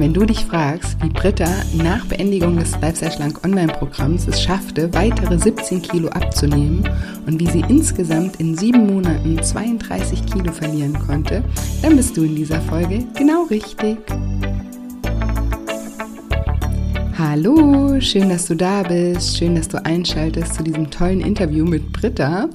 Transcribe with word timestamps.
Wenn 0.00 0.14
du 0.14 0.24
dich 0.24 0.46
fragst, 0.46 0.96
wie 1.02 1.10
Britta 1.10 1.46
nach 1.74 2.06
Beendigung 2.06 2.56
des 2.56 2.72
Lifestyle 2.80 3.12
Schlank 3.12 3.44
Online-Programms 3.44 4.26
es 4.28 4.40
schaffte, 4.40 4.90
weitere 4.94 5.38
17 5.38 5.82
Kilo 5.82 6.08
abzunehmen 6.08 6.88
und 7.26 7.38
wie 7.38 7.46
sie 7.46 7.62
insgesamt 7.68 8.36
in 8.36 8.56
sieben 8.56 8.86
Monaten 8.86 9.42
32 9.42 10.24
Kilo 10.24 10.52
verlieren 10.52 10.98
konnte, 10.98 11.44
dann 11.82 11.96
bist 11.96 12.16
du 12.16 12.22
in 12.22 12.34
dieser 12.34 12.62
Folge 12.62 13.04
genau 13.14 13.44
richtig. 13.50 13.98
Hallo, 17.18 18.00
schön, 18.00 18.30
dass 18.30 18.46
du 18.46 18.54
da 18.54 18.82
bist, 18.82 19.36
schön, 19.36 19.54
dass 19.54 19.68
du 19.68 19.84
einschaltest 19.84 20.54
zu 20.54 20.62
diesem 20.62 20.90
tollen 20.90 21.20
Interview 21.20 21.66
mit 21.66 21.92
Britta. 21.92 22.48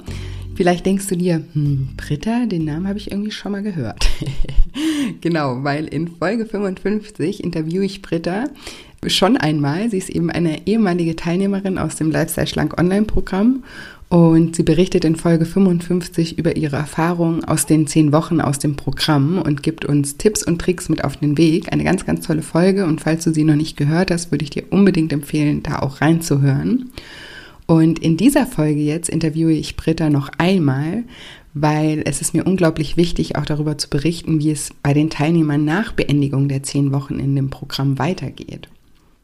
Vielleicht 0.56 0.86
denkst 0.86 1.06
du 1.08 1.16
dir, 1.16 1.44
hm, 1.52 1.90
Britta, 1.96 2.46
den 2.46 2.64
Namen 2.64 2.88
habe 2.88 2.98
ich 2.98 3.10
irgendwie 3.10 3.30
schon 3.30 3.52
mal 3.52 3.62
gehört. 3.62 4.08
genau, 5.20 5.62
weil 5.62 5.84
in 5.84 6.08
Folge 6.08 6.46
55 6.46 7.44
interviewe 7.44 7.84
ich 7.84 8.00
Britta 8.00 8.44
schon 9.06 9.36
einmal. 9.36 9.90
Sie 9.90 9.98
ist 9.98 10.08
eben 10.08 10.30
eine 10.30 10.66
ehemalige 10.66 11.14
Teilnehmerin 11.14 11.76
aus 11.76 11.96
dem 11.96 12.10
Lifestyle 12.10 12.46
Schlank 12.46 12.80
Online-Programm 12.80 13.64
und 14.08 14.56
sie 14.56 14.62
berichtet 14.62 15.04
in 15.04 15.16
Folge 15.16 15.44
55 15.44 16.38
über 16.38 16.56
ihre 16.56 16.76
Erfahrungen 16.76 17.44
aus 17.44 17.66
den 17.66 17.86
zehn 17.86 18.12
Wochen 18.12 18.40
aus 18.40 18.58
dem 18.58 18.76
Programm 18.76 19.38
und 19.42 19.62
gibt 19.62 19.84
uns 19.84 20.16
Tipps 20.16 20.42
und 20.42 20.60
Tricks 20.60 20.88
mit 20.88 21.04
auf 21.04 21.16
den 21.16 21.36
Weg. 21.36 21.72
Eine 21.72 21.84
ganz, 21.84 22.06
ganz 22.06 22.26
tolle 22.26 22.42
Folge 22.42 22.86
und 22.86 23.00
falls 23.00 23.24
du 23.24 23.34
sie 23.34 23.44
noch 23.44 23.56
nicht 23.56 23.76
gehört 23.76 24.10
hast, 24.10 24.30
würde 24.30 24.44
ich 24.44 24.50
dir 24.50 24.64
unbedingt 24.70 25.12
empfehlen, 25.12 25.62
da 25.62 25.80
auch 25.80 26.00
reinzuhören. 26.00 26.92
Und 27.66 27.98
in 27.98 28.16
dieser 28.16 28.46
Folge 28.46 28.80
jetzt 28.80 29.08
interviewe 29.08 29.52
ich 29.52 29.76
Britta 29.76 30.08
noch 30.08 30.30
einmal, 30.38 31.04
weil 31.52 32.02
es 32.04 32.20
ist 32.20 32.34
mir 32.34 32.44
unglaublich 32.44 32.96
wichtig, 32.96 33.36
auch 33.36 33.44
darüber 33.44 33.76
zu 33.76 33.88
berichten, 33.88 34.38
wie 34.40 34.50
es 34.50 34.70
bei 34.82 34.94
den 34.94 35.10
Teilnehmern 35.10 35.64
nach 35.64 35.92
Beendigung 35.92 36.48
der 36.48 36.62
zehn 36.62 36.92
Wochen 36.92 37.18
in 37.18 37.34
dem 37.34 37.50
Programm 37.50 37.98
weitergeht. 37.98 38.68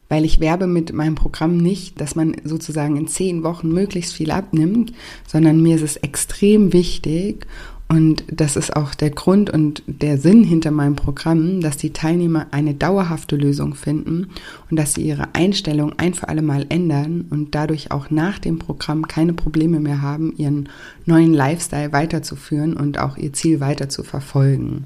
Weil 0.09 0.25
ich 0.25 0.39
werbe 0.39 0.67
mit 0.67 0.93
meinem 0.93 1.15
Programm 1.15 1.57
nicht, 1.57 2.01
dass 2.01 2.15
man 2.15 2.35
sozusagen 2.43 2.97
in 2.97 3.07
zehn 3.07 3.43
Wochen 3.43 3.69
möglichst 3.69 4.13
viel 4.13 4.31
abnimmt, 4.31 4.93
sondern 5.25 5.61
mir 5.61 5.75
ist 5.75 5.83
es 5.83 5.97
extrem 5.97 6.73
wichtig 6.73 7.47
und 7.93 8.23
das 8.25 8.55
ist 8.55 8.75
auch 8.75 8.95
der 8.95 9.11
Grund 9.11 9.51
und 9.51 9.83
der 9.85 10.17
Sinn 10.17 10.43
hinter 10.43 10.71
meinem 10.71 10.95
Programm, 10.95 11.61
dass 11.61 11.77
die 11.77 11.93
Teilnehmer 11.93 12.47
eine 12.49 12.73
dauerhafte 12.73 13.35
Lösung 13.35 13.75
finden 13.75 14.29
und 14.71 14.79
dass 14.79 14.95
sie 14.95 15.03
ihre 15.03 15.35
Einstellung 15.35 15.93
ein 15.97 16.15
für 16.15 16.27
alle 16.27 16.41
Mal 16.41 16.65
ändern 16.69 17.25
und 17.29 17.53
dadurch 17.53 17.91
auch 17.91 18.09
nach 18.09 18.39
dem 18.39 18.57
Programm 18.57 19.07
keine 19.07 19.33
Probleme 19.33 19.79
mehr 19.79 20.01
haben, 20.01 20.33
ihren 20.37 20.69
neuen 21.05 21.35
Lifestyle 21.35 21.93
weiterzuführen 21.93 22.75
und 22.75 22.97
auch 22.97 23.15
ihr 23.15 23.31
Ziel 23.31 23.59
weiter 23.59 23.89
zu 23.89 24.01
verfolgen. 24.01 24.85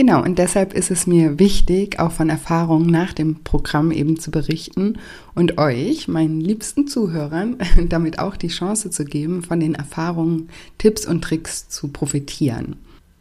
Genau, 0.00 0.22
und 0.22 0.38
deshalb 0.38 0.72
ist 0.72 0.90
es 0.90 1.06
mir 1.06 1.38
wichtig, 1.38 1.98
auch 1.98 2.10
von 2.10 2.30
Erfahrungen 2.30 2.86
nach 2.86 3.12
dem 3.12 3.44
Programm 3.44 3.90
eben 3.90 4.18
zu 4.18 4.30
berichten 4.30 4.98
und 5.34 5.58
euch, 5.58 6.08
meinen 6.08 6.40
liebsten 6.40 6.86
Zuhörern, 6.86 7.58
damit 7.90 8.18
auch 8.18 8.36
die 8.36 8.48
Chance 8.48 8.88
zu 8.88 9.04
geben, 9.04 9.42
von 9.42 9.60
den 9.60 9.74
Erfahrungen, 9.74 10.48
Tipps 10.78 11.04
und 11.04 11.22
Tricks 11.22 11.68
zu 11.68 11.88
profitieren. 11.88 12.76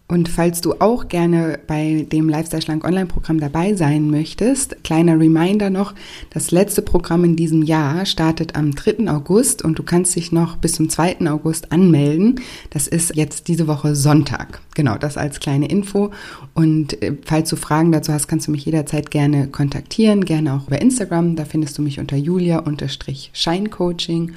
Und 0.10 0.28
falls 0.28 0.60
du 0.62 0.74
auch 0.80 1.08
gerne 1.08 1.60
bei 1.68 2.08
dem 2.12 2.28
Lifestyle 2.30 2.64
Schlank 2.64 2.84
Online-Programm 2.84 3.40
dabei 3.40 3.76
sein 3.76 4.10
möchtest, 4.10 4.84
kleiner 4.84 5.20
Reminder 5.20 5.70
noch, 5.70 5.94
das 6.32 6.50
letzte 6.50 6.82
Programm 6.82 7.24
in 7.24 7.36
diesem 7.36 7.62
Jahr 7.62 8.08
startet 8.08 8.56
am 8.56 8.74
3. 8.74 9.08
August 9.08 9.64
und 9.64 9.78
du 9.78 9.84
kannst 9.84 10.16
dich 10.16 10.32
noch 10.32 10.58
bis 10.58 10.74
zum 10.74 10.90
2. 10.90 11.30
August 11.30 11.72
anmelden. 11.72 12.42
Das 12.72 12.88
ist 12.88 13.16
jetzt 13.16 13.48
diese 13.48 13.68
Woche 13.68 13.96
Sonntag. 13.96 14.62
Genau, 14.74 14.98
das 14.98 15.16
als 15.16 15.40
kleine 15.40 15.68
Info. 15.68 16.10
Und 16.56 17.00
äh, 17.04 17.16
falls 17.24 17.52
du 17.52 17.56
Fragen 17.56 17.92
dazu 17.92 18.12
hast, 18.12 18.28
kannst 18.28 18.48
du 18.48 18.52
mich 18.52 18.66
jederzeit 18.66 19.12
gerne 19.12 19.48
kontaktieren, 19.48 20.26
gerne 20.26 20.56
auch 20.56 20.66
über 20.66 20.82
Instagram. 20.82 21.36
Da 21.36 21.46
findest 21.46 21.78
du 21.78 21.84
mich 21.84 22.00
unter 22.00 22.18
julia-scheincoaching. 22.18 24.32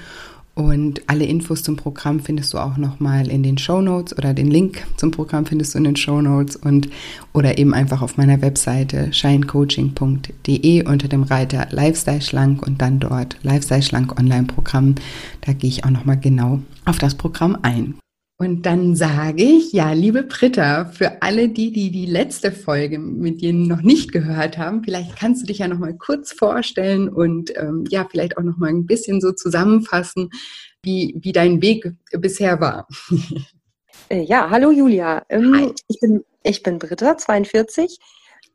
Und 0.54 1.08
alle 1.08 1.24
Infos 1.24 1.62
zum 1.62 1.76
Programm 1.76 2.20
findest 2.20 2.52
du 2.52 2.58
auch 2.58 2.76
nochmal 2.76 3.30
in 3.30 3.42
den 3.42 3.56
Show 3.56 3.80
Notes 3.80 4.16
oder 4.16 4.34
den 4.34 4.50
Link 4.50 4.86
zum 4.96 5.10
Programm 5.10 5.46
findest 5.46 5.72
du 5.72 5.78
in 5.78 5.84
den 5.84 5.96
Show 5.96 6.20
Notes 6.20 6.56
und 6.56 6.90
oder 7.32 7.56
eben 7.56 7.72
einfach 7.72 8.02
auf 8.02 8.18
meiner 8.18 8.42
Webseite 8.42 9.12
shinecoaching.de 9.12 10.84
unter 10.86 11.08
dem 11.08 11.22
Reiter 11.22 11.68
Lifestyle 11.70 12.20
Schlank 12.20 12.66
und 12.66 12.82
dann 12.82 13.00
dort 13.00 13.38
Lifestyle 13.42 13.82
Schlank 13.82 14.18
Online 14.20 14.46
Programm. 14.46 14.96
Da 15.40 15.54
gehe 15.54 15.70
ich 15.70 15.84
auch 15.84 15.90
nochmal 15.90 16.18
genau 16.18 16.60
auf 16.84 16.98
das 16.98 17.14
Programm 17.14 17.56
ein. 17.62 17.94
Und 18.42 18.66
dann 18.66 18.96
sage 18.96 19.40
ich, 19.40 19.72
ja, 19.72 19.92
liebe 19.92 20.24
Britta, 20.24 20.86
für 20.86 21.22
alle 21.22 21.48
die, 21.48 21.70
die 21.70 21.92
die 21.92 22.06
letzte 22.06 22.50
Folge 22.50 22.98
mit 22.98 23.40
dir 23.40 23.52
noch 23.52 23.82
nicht 23.82 24.10
gehört 24.10 24.58
haben, 24.58 24.82
vielleicht 24.82 25.14
kannst 25.14 25.42
du 25.42 25.46
dich 25.46 25.58
ja 25.58 25.68
noch 25.68 25.78
mal 25.78 25.96
kurz 25.96 26.32
vorstellen 26.32 27.08
und 27.08 27.56
ähm, 27.56 27.84
ja, 27.88 28.04
vielleicht 28.10 28.36
auch 28.36 28.42
noch 28.42 28.56
mal 28.56 28.70
ein 28.70 28.84
bisschen 28.84 29.20
so 29.20 29.30
zusammenfassen, 29.30 30.30
wie, 30.82 31.14
wie 31.20 31.30
dein 31.30 31.62
Weg 31.62 31.92
bisher 32.18 32.60
war. 32.60 32.88
Äh, 34.08 34.22
ja, 34.22 34.50
hallo 34.50 34.72
Julia. 34.72 35.24
Ähm, 35.28 35.72
ich, 35.86 36.00
bin, 36.00 36.24
ich 36.42 36.64
bin 36.64 36.80
Britta, 36.80 37.16
42, 37.16 37.98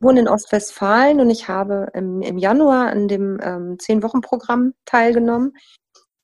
wohne 0.02 0.20
in 0.20 0.28
Ostwestfalen 0.28 1.22
und 1.22 1.30
ich 1.30 1.48
habe 1.48 1.88
im, 1.94 2.22
im 2.22 2.38
Januar 2.38 2.88
an 2.88 3.08
dem 3.08 3.40
ähm, 3.42 3.78
10-Wochen-Programm 3.78 4.74
teilgenommen. 4.84 5.54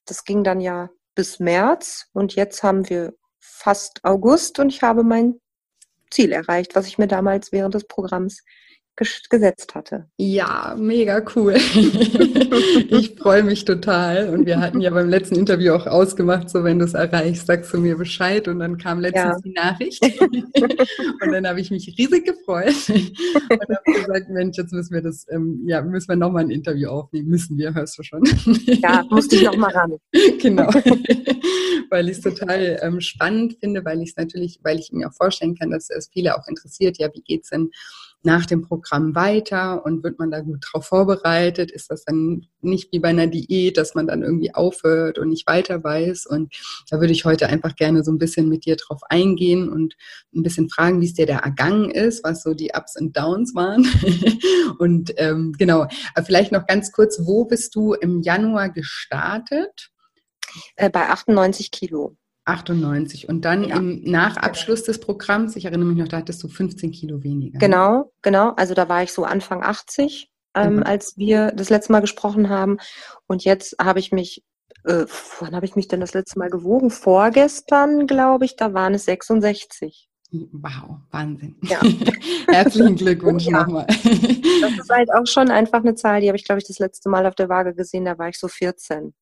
Das 0.05 0.25
ging 0.25 0.43
dann 0.43 0.59
ja 0.59 0.89
bis 1.15 1.39
März 1.39 2.07
und 2.11 2.35
jetzt 2.35 2.63
haben 2.63 2.89
wir 2.89 3.13
fast 3.45 4.03
August 4.03 4.57
und 4.59 4.69
ich 4.69 4.81
habe 4.81 5.03
mein 5.03 5.41
Ziel 6.09 6.31
erreicht, 6.31 6.75
was 6.75 6.87
ich 6.87 6.97
mir 6.97 7.07
damals 7.07 7.51
während 7.51 7.73
des 7.73 7.87
Programms 7.87 8.43
gesetzt 8.95 9.75
hatte. 9.75 10.07
Ja, 10.17 10.75
mega 10.77 11.23
cool. 11.35 11.55
ich 12.89 13.15
freue 13.17 13.43
mich 13.43 13.65
total. 13.65 14.29
Und 14.29 14.45
wir 14.45 14.59
hatten 14.59 14.81
ja 14.81 14.91
beim 14.91 15.09
letzten 15.09 15.35
Interview 15.35 15.73
auch 15.73 15.87
ausgemacht, 15.87 16.49
so 16.49 16.63
wenn 16.63 16.79
du 16.79 16.85
es 16.85 16.93
erreichst, 16.93 17.47
sagst 17.47 17.73
du 17.73 17.79
mir 17.79 17.97
Bescheid. 17.97 18.47
Und 18.47 18.59
dann 18.59 18.77
kam 18.77 18.99
letztens 18.99 19.35
ja. 19.35 19.39
die 19.43 19.53
Nachricht. 19.53 20.03
und 21.21 21.31
dann 21.31 21.47
habe 21.47 21.59
ich 21.59 21.71
mich 21.71 21.95
riesig 21.97 22.25
gefreut 22.25 22.75
und 22.89 23.61
habe 23.61 23.93
gesagt, 23.93 24.29
Mensch, 24.29 24.57
jetzt 24.57 24.71
müssen 24.71 24.93
wir 24.93 25.01
das, 25.01 25.25
ähm, 25.31 25.63
ja, 25.65 25.81
müssen 25.81 26.09
wir 26.09 26.15
nochmal 26.15 26.43
ein 26.43 26.51
Interview 26.51 26.89
aufnehmen. 26.89 27.29
Müssen 27.29 27.57
wir, 27.57 27.73
hörst 27.73 27.97
du 27.97 28.03
schon. 28.03 28.23
ja, 28.65 29.03
musste 29.09 29.35
ich 29.35 29.43
nochmal 29.43 29.71
ran. 29.71 29.93
genau. 30.39 30.69
weil 31.89 32.09
ich 32.09 32.17
es 32.17 32.23
total 32.23 32.79
ähm, 32.81 33.01
spannend 33.01 33.57
finde, 33.59 33.83
weil 33.85 34.01
ich 34.01 34.09
es 34.09 34.17
natürlich, 34.17 34.59
weil 34.63 34.79
ich 34.79 34.91
mir 34.91 35.07
auch 35.07 35.13
vorstellen 35.13 35.55
kann, 35.55 35.71
dass 35.71 35.89
es 35.89 36.09
viele 36.11 36.37
auch 36.37 36.47
interessiert, 36.47 36.97
ja, 36.97 37.09
wie 37.13 37.21
geht 37.21 37.43
es 37.43 37.49
denn 37.49 37.71
nach 38.25 38.45
dem 38.45 38.61
Programm 38.61 39.15
weiter 39.15 39.85
und 39.85 40.03
wird 40.03 40.17
man 40.17 40.31
da 40.31 40.39
gut 40.39 40.63
drauf 40.65 40.85
vorbereitet? 40.85 41.71
Ist 41.71 41.91
das 41.91 42.05
dann 42.05 42.47
nicht 42.61 42.91
wie 42.91 42.99
bei 42.99 43.09
einer 43.09 43.27
Diät, 43.27 43.77
dass 43.77 43.95
man 43.95 44.07
dann 44.07 44.23
irgendwie 44.23 44.55
aufhört 44.55 45.19
und 45.19 45.29
nicht 45.29 45.45
weiter 45.45 45.83
weiß? 45.83 46.25
Und 46.25 46.53
da 46.89 46.99
würde 46.99 47.13
ich 47.13 47.25
heute 47.25 47.47
einfach 47.47 47.75
gerne 47.75 48.03
so 48.03 48.11
ein 48.11 48.17
bisschen 48.17 48.47
mit 48.47 48.65
dir 48.65 48.77
drauf 48.77 49.01
eingehen 49.09 49.69
und 49.69 49.95
ein 50.33 50.43
bisschen 50.43 50.69
fragen, 50.69 51.01
wie 51.01 51.05
es 51.05 51.13
dir 51.13 51.25
da 51.25 51.39
ergangen 51.39 51.91
ist, 51.91 52.23
was 52.23 52.43
so 52.43 52.53
die 52.53 52.71
Ups 52.73 52.99
und 52.99 53.15
Downs 53.17 53.53
waren. 53.55 53.85
und 54.79 55.13
ähm, 55.17 55.53
genau, 55.57 55.87
vielleicht 56.25 56.51
noch 56.51 56.65
ganz 56.65 56.91
kurz, 56.91 57.19
wo 57.25 57.45
bist 57.45 57.75
du 57.75 57.93
im 57.93 58.21
Januar 58.21 58.69
gestartet? 58.69 59.91
Äh, 60.75 60.89
bei 60.89 61.09
98 61.09 61.71
Kilo. 61.71 62.15
98. 62.45 63.29
Und 63.29 63.45
dann 63.45 63.63
ja. 63.63 63.77
im, 63.77 64.03
nach 64.03 64.37
Abschluss 64.37 64.83
des 64.83 64.99
Programms, 64.99 65.55
ich 65.55 65.65
erinnere 65.65 65.87
mich 65.87 65.97
noch, 65.97 66.07
da 66.07 66.17
hattest 66.17 66.43
du 66.43 66.47
15 66.47 66.91
Kilo 66.91 67.23
weniger. 67.23 67.59
Genau, 67.59 68.11
genau. 68.21 68.53
Also 68.55 68.73
da 68.73 68.89
war 68.89 69.03
ich 69.03 69.13
so 69.13 69.23
Anfang 69.23 69.63
80, 69.63 70.29
ähm, 70.55 70.77
mhm. 70.77 70.83
als 70.83 71.17
wir 71.17 71.51
das 71.51 71.69
letzte 71.69 71.91
Mal 71.91 72.01
gesprochen 72.01 72.49
haben. 72.49 72.77
Und 73.27 73.45
jetzt 73.45 73.75
habe 73.81 73.99
ich 73.99 74.11
mich, 74.11 74.43
äh, 74.83 75.05
wann 75.39 75.55
habe 75.55 75.65
ich 75.65 75.75
mich 75.75 75.87
denn 75.87 76.01
das 76.01 76.13
letzte 76.13 76.39
Mal 76.39 76.49
gewogen? 76.49 76.89
Vorgestern, 76.89 78.07
glaube 78.07 78.45
ich, 78.45 78.55
da 78.55 78.73
waren 78.73 78.93
es 78.93 79.05
66. 79.05 80.09
Wow, 80.51 80.97
Wahnsinn. 81.11 81.55
Ja. 81.61 81.79
Herzlichen 82.47 82.95
Glückwunsch 82.95 83.45
ja. 83.47 83.61
nochmal. 83.61 83.85
Das 83.85 84.73
ist 84.79 84.89
halt 84.89 85.13
auch 85.13 85.27
schon 85.27 85.51
einfach 85.51 85.79
eine 85.79 85.93
Zahl, 85.93 86.21
die 86.21 86.27
habe 86.27 86.37
ich, 86.37 86.43
glaube 86.43 86.59
ich, 86.59 86.67
das 86.67 86.79
letzte 86.79 87.07
Mal 87.07 87.25
auf 87.27 87.35
der 87.35 87.49
Waage 87.49 87.75
gesehen, 87.75 88.05
da 88.05 88.17
war 88.17 88.29
ich 88.29 88.39
so 88.39 88.47
14. 88.47 89.13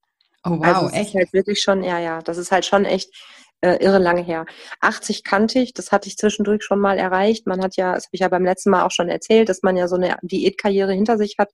Oh 0.44 0.52
wow, 0.52 0.66
also 0.66 0.90
echt? 0.90 1.16
Halt 1.16 1.34
wirklich 1.34 1.62
schon, 1.62 1.84
ja, 1.84 2.00
ja, 2.00 2.22
das 2.22 2.38
ist 2.38 2.52
halt 2.52 2.66
schon 2.66 2.86
echt 2.86 3.14
äh, 3.62 3.78
irre 3.84 4.00
lange 4.00 4.22
her. 4.22 4.46
80 4.82 5.24
kannte 5.24 5.60
ich, 5.60 5.74
das 5.74 5.92
hatte 5.92 6.08
ich 6.08 6.18
zwischendurch 6.18 6.64
schon 6.64 6.80
mal 6.80 6.98
erreicht. 6.98 7.48
Man 7.48 7.62
hat 7.64 7.76
ja, 7.76 7.94
das 7.94 8.06
habe 8.06 8.14
ich 8.14 8.22
ja 8.22 8.28
beim 8.28 8.44
letzten 8.44 8.72
Mal 8.72 8.84
auch 8.84 8.92
schon 8.92 9.10
erzählt, 9.10 9.50
dass 9.50 9.62
man 9.62 9.78
ja 9.78 9.88
so 9.88 9.96
eine 9.96 10.18
Diätkarriere 10.24 10.94
hinter 10.94 11.18
sich 11.18 11.36
hat, 11.38 11.52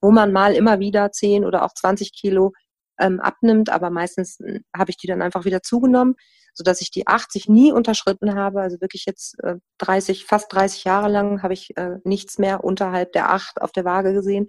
wo 0.00 0.10
man 0.10 0.32
mal 0.32 0.54
immer 0.54 0.80
wieder 0.80 1.12
10 1.12 1.44
oder 1.44 1.64
auch 1.64 1.74
20 1.74 2.12
Kilo 2.12 2.52
ähm, 2.98 3.20
abnimmt, 3.20 3.70
aber 3.70 3.90
meistens 3.90 4.40
äh, 4.40 4.60
habe 4.76 4.90
ich 4.90 4.96
die 4.96 5.06
dann 5.06 5.22
einfach 5.22 5.44
wieder 5.44 5.62
zugenommen, 5.62 6.14
sodass 6.54 6.80
ich 6.80 6.90
die 6.90 7.06
80 7.06 7.48
nie 7.48 7.72
unterschritten 7.72 8.34
habe. 8.34 8.60
Also 8.60 8.80
wirklich 8.80 9.04
jetzt 9.06 9.38
äh, 9.42 9.56
30, 9.78 10.24
fast 10.26 10.52
30 10.52 10.84
Jahre 10.84 11.08
lang 11.08 11.42
habe 11.42 11.54
ich 11.54 11.76
äh, 11.76 11.96
nichts 12.04 12.38
mehr 12.38 12.64
unterhalb 12.64 13.12
der 13.12 13.30
8 13.30 13.60
auf 13.62 13.72
der 13.72 13.84
Waage 13.84 14.12
gesehen. 14.12 14.46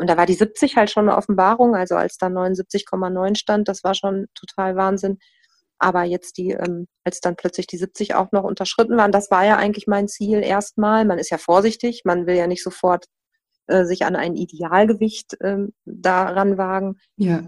Und 0.00 0.08
da 0.08 0.16
war 0.16 0.24
die 0.24 0.34
70 0.34 0.76
halt 0.76 0.90
schon 0.90 1.08
eine 1.08 1.18
Offenbarung. 1.18 1.76
Also 1.76 1.94
als 1.94 2.16
da 2.16 2.28
79,9 2.28 3.36
stand, 3.36 3.68
das 3.68 3.84
war 3.84 3.94
schon 3.94 4.28
total 4.34 4.74
Wahnsinn. 4.74 5.18
Aber 5.78 6.04
jetzt 6.04 6.38
die, 6.38 6.52
ähm, 6.52 6.88
als 7.04 7.20
dann 7.20 7.36
plötzlich 7.36 7.66
die 7.66 7.76
70 7.76 8.14
auch 8.14 8.32
noch 8.32 8.44
unterschritten 8.44 8.96
waren, 8.96 9.12
das 9.12 9.30
war 9.30 9.44
ja 9.44 9.56
eigentlich 9.56 9.86
mein 9.86 10.08
Ziel 10.08 10.42
erstmal. 10.42 11.04
Man 11.04 11.18
ist 11.18 11.30
ja 11.30 11.36
vorsichtig, 11.36 12.02
man 12.04 12.26
will 12.26 12.36
ja 12.36 12.46
nicht 12.46 12.62
sofort 12.62 13.04
äh, 13.66 13.84
sich 13.84 14.06
an 14.06 14.16
ein 14.16 14.36
Idealgewicht 14.36 15.36
ähm, 15.42 15.74
daran 15.84 16.56
wagen. 16.56 16.98
Ja. 17.16 17.42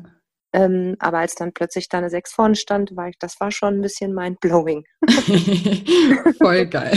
Ähm, 0.53 0.97
aber 0.99 1.19
als 1.19 1.35
dann 1.35 1.53
plötzlich 1.53 1.89
da 1.89 1.99
eine 1.99 2.11
6 2.11 2.33
vorne 2.33 2.57
stand, 2.57 2.95
war 2.95 3.09
ich, 3.09 3.17
das 3.19 3.41
war 3.41 3.51
schon 3.51 3.75
ein 3.75 3.81
bisschen 3.81 4.15
mind-blowing. 4.15 4.85
Voll 6.39 6.67
geil. 6.67 6.93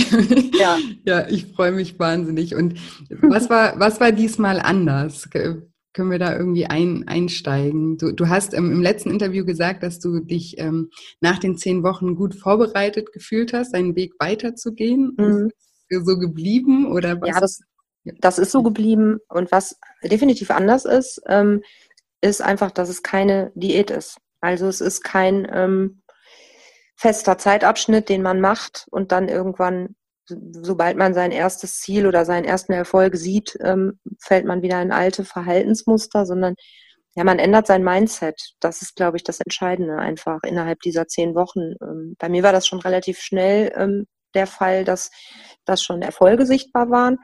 ja. 0.60 0.78
ja, 1.06 1.28
ich 1.30 1.54
freue 1.54 1.72
mich 1.72 1.98
wahnsinnig. 1.98 2.56
Und 2.56 2.80
was 3.22 3.50
war, 3.50 3.80
was 3.80 4.02
war 4.02 4.12
diesmal 4.12 4.60
anders? 4.60 5.30
Können 5.30 6.12
wir 6.12 6.20
da 6.20 6.36
irgendwie 6.36 6.66
ein, 6.66 7.08
einsteigen? 7.08 7.98
Du, 7.98 8.12
du 8.12 8.28
hast 8.28 8.54
ähm, 8.54 8.72
im 8.72 8.82
letzten 8.82 9.10
Interview 9.10 9.46
gesagt, 9.46 9.84
dass 9.84 10.00
du 10.00 10.20
dich 10.20 10.60
ähm, 10.60 10.90
nach 11.22 11.40
den 11.40 11.58
zehn 11.58 11.84
Wochen 11.84 12.16
gut 12.16 12.36
vorbereitet 12.36 13.14
gefühlt 13.14 13.54
hast, 13.54 13.74
deinen 13.74 13.96
Weg 13.96 14.14
weiterzugehen. 14.20 15.16
Mhm. 15.18 15.52
Ist 15.88 16.06
so 16.06 16.18
geblieben 16.18 16.92
oder 16.92 17.22
was? 17.22 17.30
Ja, 17.30 17.40
das, 17.40 17.62
das 18.20 18.40
ist 18.40 18.52
so 18.52 18.64
geblieben. 18.64 19.20
Und 19.30 19.54
was 19.54 19.80
definitiv 20.04 20.52
anders 20.52 20.84
ist, 20.84 21.22
ähm, 21.28 21.62
ist 22.26 22.42
einfach, 22.42 22.72
dass 22.72 22.90
es 22.90 23.04
keine 23.04 23.52
Diät 23.56 23.92
ist. 23.92 24.18
Also 24.42 24.68
es 24.68 24.82
ist 24.82 25.04
kein 25.04 25.48
ähm, 25.52 26.02
fester 26.96 27.38
Zeitabschnitt, 27.38 28.10
den 28.10 28.22
man 28.22 28.42
macht 28.42 28.88
und 28.90 29.12
dann 29.12 29.28
irgendwann, 29.28 29.96
sobald 30.28 30.98
man 30.98 31.14
sein 31.14 31.32
erstes 31.32 31.80
Ziel 31.80 32.08
oder 32.08 32.26
seinen 32.26 32.46
ersten 32.46 32.74
Erfolg 32.74 33.16
sieht, 33.16 33.58
ähm, 33.62 34.00
fällt 34.20 34.46
man 34.46 34.62
wieder 34.62 34.82
in 34.82 34.92
alte 34.92 35.24
Verhaltensmuster, 35.24 36.26
sondern 36.26 36.56
ja, 37.16 37.24
man 37.24 37.40
ändert 37.40 37.68
sein 37.68 37.84
Mindset. 37.84 38.56
Das 38.60 38.82
ist, 38.82 38.96
glaube 38.96 39.18
ich, 39.18 39.24
das 39.24 39.40
Entscheidende 39.40 39.98
einfach 39.98 40.42
innerhalb 40.44 40.82
dieser 40.82 41.08
zehn 41.08 41.36
Wochen. 41.36 41.74
Ähm, 41.82 42.16
bei 42.20 42.28
mir 42.28 42.44
war 42.44 42.52
das 42.52 42.68
schon 42.68 42.80
relativ 42.80 43.20
schnell 43.20 43.72
ähm, 43.76 44.08
der 44.34 44.48
Fall, 44.48 44.84
dass, 44.84 45.12
dass 45.64 45.82
schon 45.82 46.02
Erfolge 46.02 46.46
sichtbar 46.46 46.90
waren. 46.90 47.20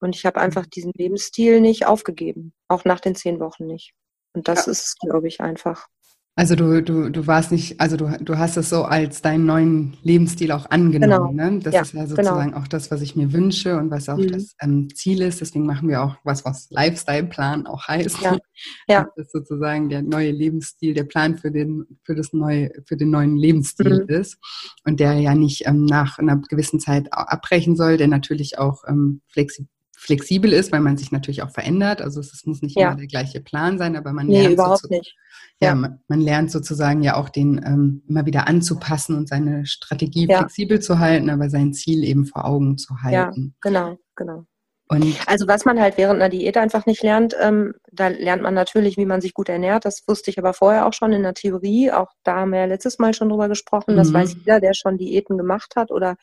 Und 0.00 0.14
ich 0.14 0.26
habe 0.26 0.40
einfach 0.40 0.66
diesen 0.66 0.92
Lebensstil 0.94 1.60
nicht 1.60 1.86
aufgegeben, 1.86 2.52
auch 2.68 2.84
nach 2.84 3.00
den 3.00 3.14
zehn 3.14 3.40
Wochen 3.40 3.66
nicht. 3.66 3.94
Und 4.34 4.48
das 4.48 4.66
ja. 4.66 4.72
ist, 4.72 4.98
glaube 5.00 5.28
ich, 5.28 5.40
einfach. 5.40 5.88
Also 6.36 6.56
du, 6.56 6.82
du, 6.82 7.10
du 7.10 7.26
warst 7.28 7.52
nicht, 7.52 7.80
also 7.80 7.96
du, 7.96 8.10
du 8.20 8.36
hast 8.36 8.56
es 8.56 8.68
so 8.68 8.82
als 8.82 9.22
deinen 9.22 9.46
neuen 9.46 9.96
Lebensstil 10.02 10.50
auch 10.50 10.68
angenommen. 10.68 11.36
Genau. 11.36 11.50
Ne? 11.50 11.60
Das 11.60 11.74
ja, 11.74 11.82
ist 11.82 11.92
ja 11.92 12.00
genau. 12.02 12.16
sozusagen 12.16 12.50
genau. 12.50 12.60
auch 12.60 12.66
das, 12.66 12.90
was 12.90 13.02
ich 13.02 13.14
mir 13.14 13.32
wünsche 13.32 13.76
und 13.76 13.92
was 13.92 14.08
auch 14.08 14.16
mhm. 14.16 14.32
das 14.32 14.56
ähm, 14.60 14.88
Ziel 14.92 15.22
ist. 15.22 15.40
Deswegen 15.40 15.64
machen 15.64 15.88
wir 15.88 16.02
auch 16.02 16.16
was, 16.24 16.44
was 16.44 16.66
Lifestyle-Plan 16.70 17.68
auch 17.68 17.86
heißt. 17.86 18.20
Ja. 18.20 18.36
ja. 18.88 19.06
Das 19.14 19.26
ist 19.26 19.32
sozusagen 19.32 19.88
der 19.88 20.02
neue 20.02 20.32
Lebensstil, 20.32 20.92
der 20.92 21.04
Plan 21.04 21.38
für 21.38 21.52
den, 21.52 21.86
für 22.02 22.16
das 22.16 22.32
neue, 22.32 22.68
für 22.84 22.96
den 22.96 23.10
neuen 23.10 23.36
Lebensstil 23.36 24.02
mhm. 24.02 24.08
ist. 24.08 24.36
Und 24.84 24.98
der 24.98 25.14
ja 25.14 25.36
nicht 25.36 25.68
ähm, 25.68 25.84
nach 25.84 26.18
einer 26.18 26.38
gewissen 26.48 26.80
Zeit 26.80 27.12
abbrechen 27.12 27.76
soll, 27.76 27.96
der 27.96 28.08
natürlich 28.08 28.58
auch 28.58 28.82
ähm, 28.88 29.20
flexibel 29.28 29.68
flexibel 30.04 30.52
ist, 30.52 30.70
weil 30.70 30.80
man 30.80 30.96
sich 30.96 31.12
natürlich 31.12 31.42
auch 31.42 31.50
verändert. 31.50 32.02
Also 32.02 32.20
es, 32.20 32.32
es 32.32 32.44
muss 32.44 32.60
nicht 32.60 32.78
ja. 32.78 32.88
immer 32.88 32.96
der 32.96 33.06
gleiche 33.06 33.40
Plan 33.40 33.78
sein, 33.78 33.96
aber 33.96 34.12
man 34.12 34.26
nee, 34.26 34.42
lernt 34.42 34.54
überhaupt 34.54 34.90
nicht. 34.90 35.16
Ja, 35.60 35.68
ja 35.68 35.74
man, 35.74 36.00
man, 36.08 36.20
lernt 36.20 36.50
sozusagen 36.50 37.02
ja 37.02 37.16
auch 37.16 37.30
den 37.30 37.60
ähm, 37.64 38.02
immer 38.06 38.26
wieder 38.26 38.46
anzupassen 38.46 39.16
und 39.16 39.28
seine 39.28 39.64
Strategie 39.64 40.26
ja. 40.28 40.38
flexibel 40.38 40.80
zu 40.80 40.98
halten, 40.98 41.30
aber 41.30 41.48
sein 41.48 41.72
Ziel 41.72 42.04
eben 42.04 42.26
vor 42.26 42.44
Augen 42.44 42.76
zu 42.76 43.02
halten. 43.02 43.54
Ja, 43.54 43.70
genau, 43.70 43.98
genau. 44.14 44.44
Und 44.88 45.16
also 45.26 45.48
was 45.48 45.64
man 45.64 45.80
halt 45.80 45.96
während 45.96 46.20
einer 46.20 46.28
Diät 46.28 46.58
einfach 46.58 46.84
nicht 46.84 47.02
lernt, 47.02 47.34
ähm, 47.40 47.72
da 47.90 48.08
lernt 48.08 48.42
man 48.42 48.52
natürlich, 48.52 48.98
wie 48.98 49.06
man 49.06 49.22
sich 49.22 49.32
gut 49.32 49.48
ernährt. 49.48 49.86
Das 49.86 50.02
wusste 50.06 50.30
ich 50.30 50.38
aber 50.38 50.52
vorher 50.52 50.86
auch 50.86 50.92
schon 50.92 51.12
in 51.12 51.22
der 51.22 51.32
Theorie. 51.32 51.90
Auch 51.90 52.10
da 52.22 52.40
haben 52.40 52.52
wir 52.52 52.60
ja 52.60 52.66
letztes 52.66 52.98
Mal 52.98 53.14
schon 53.14 53.30
drüber 53.30 53.48
gesprochen. 53.48 53.96
Das 53.96 54.10
mhm. 54.10 54.14
weiß 54.14 54.34
jeder, 54.34 54.60
der 54.60 54.74
schon 54.74 54.98
Diäten 54.98 55.38
gemacht 55.38 55.74
hat 55.76 55.90
oder 55.90 56.16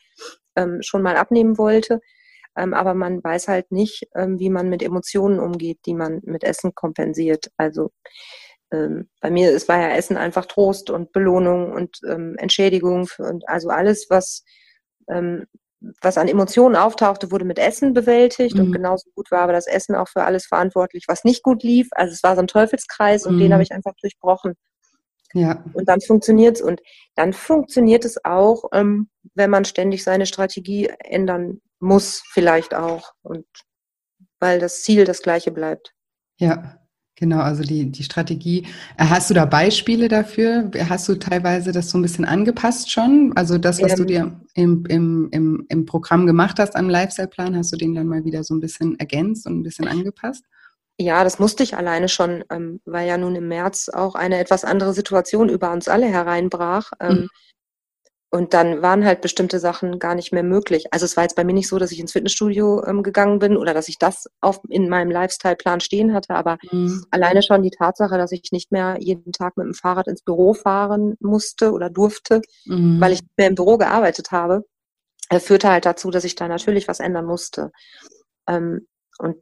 ähm, 0.54 0.78
schon 0.82 1.02
mal 1.02 1.16
abnehmen 1.16 1.58
wollte. 1.58 2.00
Ähm, 2.56 2.74
aber 2.74 2.94
man 2.94 3.22
weiß 3.22 3.48
halt 3.48 3.72
nicht, 3.72 4.06
ähm, 4.14 4.38
wie 4.38 4.50
man 4.50 4.68
mit 4.68 4.82
Emotionen 4.82 5.40
umgeht, 5.40 5.80
die 5.86 5.94
man 5.94 6.20
mit 6.24 6.44
Essen 6.44 6.74
kompensiert. 6.74 7.50
Also 7.56 7.90
ähm, 8.72 9.08
bei 9.20 9.30
mir 9.30 9.52
es 9.52 9.68
war 9.68 9.80
ja 9.80 9.90
Essen 9.96 10.16
einfach 10.16 10.46
Trost 10.46 10.90
und 10.90 11.12
Belohnung 11.12 11.72
und 11.72 11.98
ähm, 12.08 12.36
Entschädigung 12.38 13.06
für, 13.06 13.24
und 13.24 13.48
also 13.48 13.68
alles, 13.68 14.06
was 14.10 14.44
ähm, 15.10 15.46
was 16.00 16.18
an 16.18 16.28
Emotionen 16.28 16.76
auftauchte, 16.76 17.30
wurde 17.30 17.44
mit 17.44 17.58
Essen 17.58 17.92
bewältigt 17.92 18.54
mhm. 18.54 18.66
und 18.66 18.72
genauso 18.72 19.10
gut 19.14 19.30
war 19.30 19.40
aber 19.40 19.52
das 19.52 19.66
Essen 19.66 19.94
auch 19.94 20.08
für 20.08 20.24
alles 20.24 20.46
verantwortlich, 20.46 21.04
was 21.08 21.24
nicht 21.24 21.42
gut 21.42 21.62
lief. 21.62 21.88
Also 21.92 22.12
es 22.12 22.22
war 22.22 22.36
so 22.36 22.40
ein 22.40 22.46
Teufelskreis 22.46 23.26
und 23.26 23.36
mhm. 23.36 23.40
den 23.40 23.52
habe 23.52 23.62
ich 23.62 23.72
einfach 23.72 23.92
durchbrochen. 24.00 24.54
Ja. 25.34 25.64
Und 25.72 25.88
dann 25.88 26.00
funktioniert 26.00 26.56
es. 26.56 26.62
Und 26.62 26.80
dann 27.14 27.32
funktioniert 27.32 28.04
es 28.04 28.24
auch, 28.24 28.64
ähm, 28.72 29.08
wenn 29.34 29.50
man 29.50 29.64
ständig 29.64 30.04
seine 30.04 30.26
Strategie 30.26 30.90
ändern 31.00 31.60
muss, 31.82 32.22
vielleicht 32.32 32.74
auch. 32.74 33.12
Und 33.22 33.46
weil 34.40 34.58
das 34.58 34.82
Ziel 34.82 35.04
das 35.04 35.22
gleiche 35.22 35.50
bleibt. 35.50 35.94
Ja, 36.38 36.78
genau. 37.16 37.40
Also 37.40 37.62
die, 37.62 37.90
die 37.90 38.02
Strategie. 38.02 38.66
Äh, 38.96 39.04
hast 39.04 39.30
du 39.30 39.34
da 39.34 39.44
Beispiele 39.44 40.08
dafür? 40.08 40.70
Hast 40.88 41.08
du 41.08 41.16
teilweise 41.16 41.72
das 41.72 41.90
so 41.90 41.98
ein 41.98 42.02
bisschen 42.02 42.24
angepasst 42.24 42.90
schon? 42.90 43.32
Also 43.36 43.58
das, 43.58 43.80
was 43.82 43.92
ähm, 43.92 43.98
du 43.98 44.04
dir 44.04 44.40
im, 44.54 44.84
im, 44.86 45.28
im, 45.30 45.66
im 45.68 45.86
Programm 45.86 46.26
gemacht 46.26 46.58
hast 46.58 46.74
am 46.74 46.88
Lifestyle-Plan, 46.88 47.56
hast 47.56 47.72
du 47.72 47.76
den 47.76 47.94
dann 47.94 48.06
mal 48.06 48.24
wieder 48.24 48.42
so 48.42 48.54
ein 48.54 48.60
bisschen 48.60 48.98
ergänzt 48.98 49.46
und 49.46 49.60
ein 49.60 49.62
bisschen 49.62 49.88
angepasst? 49.88 50.44
Ja, 50.98 51.24
das 51.24 51.38
musste 51.38 51.62
ich 51.62 51.76
alleine 51.76 52.08
schon, 52.08 52.44
ähm, 52.50 52.80
weil 52.84 53.08
ja 53.08 53.16
nun 53.16 53.34
im 53.34 53.48
März 53.48 53.88
auch 53.88 54.14
eine 54.14 54.38
etwas 54.38 54.64
andere 54.64 54.92
Situation 54.92 55.48
über 55.48 55.72
uns 55.72 55.88
alle 55.88 56.06
hereinbrach. 56.06 56.92
Ähm, 57.00 57.12
mhm. 57.12 57.28
Und 58.34 58.54
dann 58.54 58.80
waren 58.80 59.04
halt 59.04 59.20
bestimmte 59.20 59.58
Sachen 59.58 59.98
gar 59.98 60.14
nicht 60.14 60.32
mehr 60.32 60.42
möglich. 60.42 60.86
Also 60.90 61.04
es 61.04 61.18
war 61.18 61.24
jetzt 61.24 61.36
bei 61.36 61.44
mir 61.44 61.52
nicht 61.52 61.68
so, 61.68 61.78
dass 61.78 61.92
ich 61.92 62.00
ins 62.00 62.12
Fitnessstudio 62.12 62.82
ähm, 62.86 63.02
gegangen 63.02 63.38
bin 63.38 63.58
oder 63.58 63.74
dass 63.74 63.88
ich 63.88 63.98
das 63.98 64.26
auf, 64.40 64.58
in 64.70 64.88
meinem 64.88 65.10
Lifestyle-Plan 65.10 65.80
stehen 65.80 66.14
hatte, 66.14 66.34
aber 66.34 66.56
mhm. 66.70 67.04
alleine 67.10 67.42
schon 67.42 67.62
die 67.62 67.70
Tatsache, 67.70 68.16
dass 68.16 68.32
ich 68.32 68.50
nicht 68.50 68.72
mehr 68.72 68.96
jeden 68.98 69.32
Tag 69.32 69.58
mit 69.58 69.66
dem 69.66 69.74
Fahrrad 69.74 70.08
ins 70.08 70.22
Büro 70.22 70.54
fahren 70.54 71.14
musste 71.20 71.72
oder 71.72 71.90
durfte, 71.90 72.40
mhm. 72.64 72.98
weil 73.02 73.12
ich 73.12 73.20
nicht 73.20 73.36
mehr 73.36 73.48
im 73.48 73.54
Büro 73.54 73.76
gearbeitet 73.76 74.32
habe, 74.32 74.64
äh, 75.28 75.38
führte 75.38 75.68
halt 75.68 75.84
dazu, 75.84 76.10
dass 76.10 76.24
ich 76.24 76.34
da 76.34 76.48
natürlich 76.48 76.88
was 76.88 77.00
ändern 77.00 77.26
musste. 77.26 77.70
Ähm, 78.48 78.86
und 79.18 79.36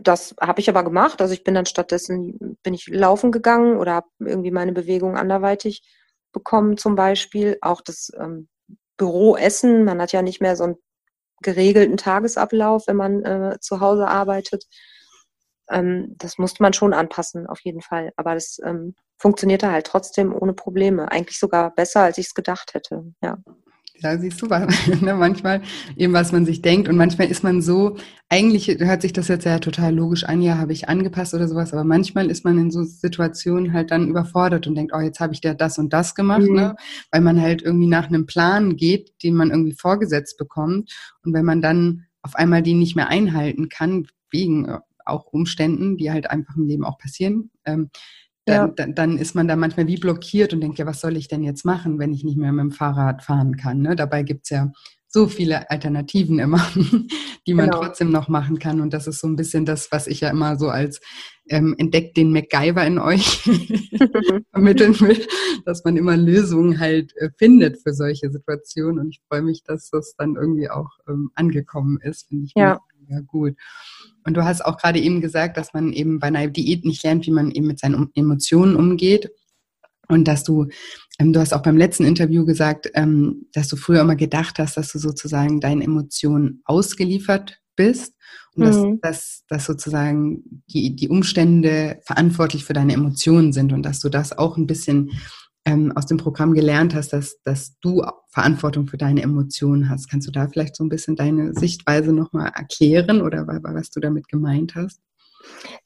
das 0.00 0.34
habe 0.40 0.60
ich 0.62 0.70
aber 0.70 0.84
gemacht. 0.84 1.20
Also 1.20 1.34
ich 1.34 1.44
bin 1.44 1.52
dann 1.52 1.66
stattdessen, 1.66 2.56
bin 2.62 2.72
ich 2.72 2.88
laufen 2.88 3.30
gegangen 3.30 3.76
oder 3.76 3.92
habe 3.92 4.08
irgendwie 4.20 4.52
meine 4.52 4.72
Bewegung 4.72 5.18
anderweitig 5.18 5.82
bekommen 6.32 6.76
zum 6.76 6.94
Beispiel. 6.94 7.58
Auch 7.60 7.80
das 7.80 8.10
ähm, 8.18 8.48
Büroessen, 8.96 9.84
man 9.84 10.00
hat 10.00 10.12
ja 10.12 10.22
nicht 10.22 10.40
mehr 10.40 10.56
so 10.56 10.64
einen 10.64 10.76
geregelten 11.42 11.96
Tagesablauf, 11.96 12.86
wenn 12.86 12.96
man 12.96 13.24
äh, 13.24 13.58
zu 13.60 13.80
Hause 13.80 14.08
arbeitet. 14.08 14.66
Ähm, 15.68 16.14
das 16.18 16.38
musste 16.38 16.62
man 16.62 16.72
schon 16.72 16.94
anpassen, 16.94 17.46
auf 17.46 17.60
jeden 17.60 17.80
Fall. 17.80 18.12
Aber 18.16 18.34
das 18.34 18.58
ähm, 18.64 18.94
funktionierte 19.18 19.70
halt 19.70 19.86
trotzdem 19.86 20.34
ohne 20.34 20.52
Probleme. 20.52 21.10
Eigentlich 21.10 21.38
sogar 21.38 21.74
besser, 21.74 22.02
als 22.02 22.18
ich 22.18 22.26
es 22.26 22.34
gedacht 22.34 22.74
hätte. 22.74 23.04
Ja. 23.22 23.38
Ja, 24.02 24.18
siehst 24.18 24.42
du, 24.42 24.46
ne, 25.00 25.14
manchmal 25.14 25.62
eben, 25.96 26.12
was 26.12 26.32
man 26.32 26.44
sich 26.44 26.60
denkt 26.60 26.88
und 26.88 26.96
manchmal 26.96 27.30
ist 27.30 27.44
man 27.44 27.62
so, 27.62 27.96
eigentlich 28.28 28.66
hört 28.66 29.02
sich 29.02 29.12
das 29.12 29.28
jetzt 29.28 29.44
ja 29.44 29.58
total 29.58 29.94
logisch 29.94 30.24
an, 30.24 30.42
ja, 30.42 30.58
habe 30.58 30.72
ich 30.72 30.88
angepasst 30.88 31.34
oder 31.34 31.46
sowas, 31.46 31.72
aber 31.72 31.84
manchmal 31.84 32.30
ist 32.30 32.44
man 32.44 32.58
in 32.58 32.70
so 32.70 32.82
Situationen 32.82 33.72
halt 33.72 33.90
dann 33.90 34.08
überfordert 34.08 34.66
und 34.66 34.74
denkt, 34.74 34.92
oh, 34.94 35.00
jetzt 35.00 35.20
habe 35.20 35.34
ich 35.34 35.40
da 35.40 35.54
das 35.54 35.78
und 35.78 35.92
das 35.92 36.14
gemacht, 36.14 36.42
mhm. 36.42 36.54
ne? 36.54 36.76
weil 37.10 37.20
man 37.20 37.40
halt 37.40 37.62
irgendwie 37.62 37.86
nach 37.86 38.08
einem 38.08 38.26
Plan 38.26 38.76
geht, 38.76 39.12
den 39.22 39.34
man 39.34 39.50
irgendwie 39.50 39.76
vorgesetzt 39.78 40.36
bekommt 40.36 40.92
und 41.24 41.32
wenn 41.32 41.44
man 41.44 41.62
dann 41.62 42.06
auf 42.22 42.34
einmal 42.34 42.62
den 42.62 42.78
nicht 42.78 42.96
mehr 42.96 43.08
einhalten 43.08 43.68
kann, 43.68 44.06
wegen 44.30 44.66
äh, 44.66 44.78
auch 45.04 45.26
Umständen, 45.26 45.96
die 45.96 46.10
halt 46.10 46.30
einfach 46.30 46.56
im 46.56 46.66
Leben 46.66 46.84
auch 46.84 46.98
passieren, 46.98 47.50
ähm, 47.64 47.90
dann, 48.44 48.56
ja. 48.56 48.72
dann, 48.74 48.94
dann, 48.94 49.18
ist 49.18 49.34
man 49.34 49.46
da 49.46 49.56
manchmal 49.56 49.86
wie 49.86 49.98
blockiert 49.98 50.52
und 50.52 50.60
denkt, 50.60 50.78
ja, 50.78 50.86
was 50.86 51.00
soll 51.00 51.16
ich 51.16 51.28
denn 51.28 51.44
jetzt 51.44 51.64
machen, 51.64 51.98
wenn 51.98 52.12
ich 52.12 52.24
nicht 52.24 52.36
mehr 52.36 52.52
mit 52.52 52.62
dem 52.62 52.72
Fahrrad 52.72 53.22
fahren 53.22 53.56
kann? 53.56 53.80
Ne? 53.80 53.94
Dabei 53.94 54.22
gibt's 54.22 54.50
ja 54.50 54.72
so 55.12 55.28
viele 55.28 55.70
Alternativen 55.70 56.38
immer, 56.38 56.66
die 57.46 57.54
man 57.54 57.66
genau. 57.66 57.82
trotzdem 57.82 58.10
noch 58.10 58.28
machen 58.28 58.58
kann. 58.58 58.80
Und 58.80 58.94
das 58.94 59.06
ist 59.06 59.20
so 59.20 59.28
ein 59.28 59.36
bisschen 59.36 59.66
das, 59.66 59.92
was 59.92 60.06
ich 60.06 60.20
ja 60.20 60.30
immer 60.30 60.56
so 60.56 60.68
als 60.68 61.00
ähm, 61.48 61.74
entdeckt 61.76 62.16
den 62.16 62.32
MacGyver 62.32 62.84
in 62.86 62.98
euch 62.98 63.42
vermitteln 64.52 64.98
will, 65.00 65.26
dass 65.66 65.84
man 65.84 65.96
immer 65.96 66.16
Lösungen 66.16 66.80
halt 66.80 67.12
äh, 67.16 67.28
findet 67.36 67.82
für 67.82 67.92
solche 67.92 68.30
Situationen. 68.30 68.98
Und 69.00 69.10
ich 69.10 69.20
freue 69.28 69.42
mich, 69.42 69.62
dass 69.64 69.90
das 69.90 70.14
dann 70.16 70.36
irgendwie 70.36 70.70
auch 70.70 70.90
ähm, 71.08 71.30
angekommen 71.34 71.98
ist. 72.00 72.28
Finde 72.28 72.46
ich 72.46 72.52
ja. 72.56 72.80
Mega 73.06 73.20
gut. 73.20 73.54
Und 74.24 74.34
du 74.36 74.44
hast 74.44 74.64
auch 74.64 74.76
gerade 74.76 75.00
eben 75.00 75.20
gesagt, 75.20 75.56
dass 75.56 75.72
man 75.72 75.92
eben 75.92 76.18
bei 76.18 76.28
einer 76.28 76.46
Diät 76.46 76.84
nicht 76.84 77.02
lernt, 77.02 77.26
wie 77.26 77.32
man 77.32 77.50
eben 77.50 77.66
mit 77.66 77.78
seinen 77.78 78.10
Emotionen 78.14 78.76
umgeht. 78.76 79.30
Und 80.08 80.26
dass 80.28 80.44
du, 80.44 80.66
ähm, 81.18 81.32
du 81.32 81.40
hast 81.40 81.54
auch 81.54 81.62
beim 81.62 81.76
letzten 81.76 82.04
Interview 82.04 82.44
gesagt, 82.44 82.90
ähm, 82.94 83.46
dass 83.52 83.68
du 83.68 83.76
früher 83.76 84.02
immer 84.02 84.16
gedacht 84.16 84.58
hast, 84.58 84.76
dass 84.76 84.92
du 84.92 84.98
sozusagen 84.98 85.60
deinen 85.60 85.80
Emotionen 85.80 86.60
ausgeliefert 86.64 87.60
bist 87.76 88.14
und 88.54 88.64
mhm. 88.64 89.00
dass, 89.00 89.00
dass, 89.00 89.44
dass 89.48 89.64
sozusagen 89.64 90.62
die, 90.68 90.94
die 90.94 91.08
Umstände 91.08 92.00
verantwortlich 92.04 92.64
für 92.64 92.74
deine 92.74 92.92
Emotionen 92.92 93.52
sind 93.52 93.72
und 93.72 93.82
dass 93.82 94.00
du 94.00 94.08
das 94.08 94.36
auch 94.36 94.56
ein 94.56 94.66
bisschen 94.66 95.12
ähm, 95.64 95.92
aus 95.94 96.06
dem 96.06 96.16
Programm 96.16 96.54
gelernt 96.54 96.94
hast, 96.94 97.12
dass, 97.12 97.40
dass 97.42 97.78
du 97.80 98.04
Verantwortung 98.28 98.88
für 98.88 98.96
deine 98.96 99.22
Emotionen 99.22 99.88
hast. 99.88 100.10
Kannst 100.10 100.26
du 100.26 100.32
da 100.32 100.48
vielleicht 100.48 100.76
so 100.76 100.84
ein 100.84 100.88
bisschen 100.88 101.16
deine 101.16 101.54
Sichtweise 101.54 102.12
nochmal 102.12 102.50
erklären 102.54 103.22
oder 103.22 103.46
was 103.46 103.90
du 103.90 104.00
damit 104.00 104.28
gemeint 104.28 104.74
hast? 104.74 105.00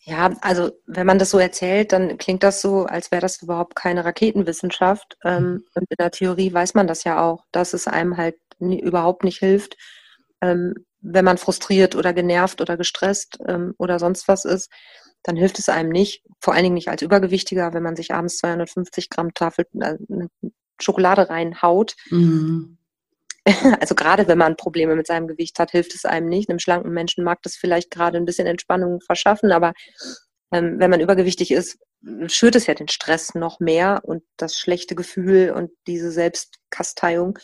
Ja, 0.01 0.33
also 0.43 0.71
wenn 0.87 1.07
man 1.07 1.19
das 1.19 1.31
so 1.31 1.39
erzählt, 1.39 1.93
dann 1.93 2.19
klingt 2.19 2.43
das 2.43 2.61
so, 2.61 2.85
als 2.85 3.11
wäre 3.11 3.23
das 3.23 3.43
überhaupt 3.43 3.75
keine 3.75 4.05
Raketenwissenschaft. 4.05 5.17
Ähm, 5.25 5.45
mhm. 5.45 5.65
und 5.75 5.85
in 5.89 5.97
der 5.99 6.11
Theorie 6.11 6.53
weiß 6.53 6.75
man 6.75 6.87
das 6.87 7.05
ja 7.05 7.23
auch, 7.23 7.45
dass 7.53 7.75
es 7.75 7.87
einem 7.87 8.17
halt 8.17 8.37
überhaupt 8.59 9.25
nicht 9.25 9.39
hilft, 9.39 9.77
ähm, 10.41 10.75
wenn 11.01 11.25
man 11.25 11.39
frustriert 11.39 11.95
oder 11.95 12.13
genervt 12.13 12.61
oder 12.61 12.77
gestresst 12.77 13.39
ähm, 13.47 13.75
oder 13.79 13.99
sonst 13.99 14.29
was 14.29 14.45
ist, 14.45 14.71
dann 15.27 15.37
hilft 15.37 15.59
es 15.59 15.69
einem 15.69 15.91
nicht. 15.91 16.23
Vor 16.41 16.55
allen 16.55 16.63
Dingen 16.63 16.75
nicht 16.75 16.89
als 16.89 17.03
Übergewichtiger, 17.03 17.75
wenn 17.75 17.83
man 17.83 17.97
sich 17.97 18.15
abends 18.15 18.39
250 18.39 19.11
Gramm 19.11 19.35
Tafel 19.35 19.67
äh, 19.81 19.97
Schokolade 20.81 21.29
reinhaut. 21.29 21.95
Mhm. 22.11 22.79
Also 23.81 23.95
gerade 23.95 24.27
wenn 24.27 24.39
man 24.39 24.57
Probleme 24.57 24.97
mit 24.97 25.07
seinem 25.07 25.29
Gewicht 25.29 25.61
hat, 25.61 25.71
hilft 25.71 25.95
es 25.95 26.05
einem 26.05 26.29
nicht. 26.29 26.51
Einem 26.51 26.59
schlanken 26.59 26.91
Menschen 26.91 27.23
mag 27.23 27.43
das 27.43 27.55
vielleicht 27.55 27.93
gerade 27.93 28.19
ein 28.19 28.25
bisschen 28.25 28.49
Entspannung 28.49 29.01
verschaffen, 29.01 29.53
aber 29.53 29.73
ähm, 30.53 30.81
wenn 30.81 30.91
man 30.91 30.99
übergewichtig 30.99 31.53
ist, 31.53 31.79
schürt 32.27 32.57
es 32.57 32.67
ja 32.67 32.75
den 32.75 32.89
Stress 32.89 33.37
noch 33.37 33.61
mehr 33.61 34.01
und 34.03 34.25
das 34.37 34.57
schlechte 34.57 34.97
Gefühl 34.97 35.53
und 35.53 35.71
diese 35.87 36.11
Selbstkasteiung. 36.11 37.39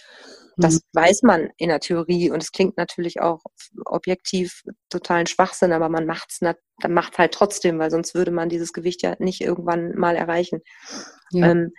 Das 0.63 0.75
mhm. 0.75 0.81
weiß 0.93 1.23
man 1.23 1.51
in 1.57 1.69
der 1.69 1.81
Theorie 1.81 2.31
und 2.31 2.43
es 2.43 2.53
klingt 2.53 2.77
natürlich 2.77 3.21
auch 3.21 3.43
objektiv 3.85 4.63
totalen 4.89 5.27
Schwachsinn, 5.27 5.73
aber 5.73 5.89
man 5.89 6.07
macht 6.07 6.31
es 6.31 6.39
dann 6.39 6.57
macht 6.95 7.19
halt 7.19 7.33
trotzdem, 7.33 7.79
weil 7.79 7.91
sonst 7.91 8.15
würde 8.15 8.31
man 8.31 8.49
dieses 8.49 8.73
Gewicht 8.73 9.03
ja 9.03 9.15
nicht 9.19 9.41
irgendwann 9.41 9.95
mal 9.95 10.17
erreichen. 10.17 10.63
Ja. 11.31 11.51
Ähm, 11.51 11.73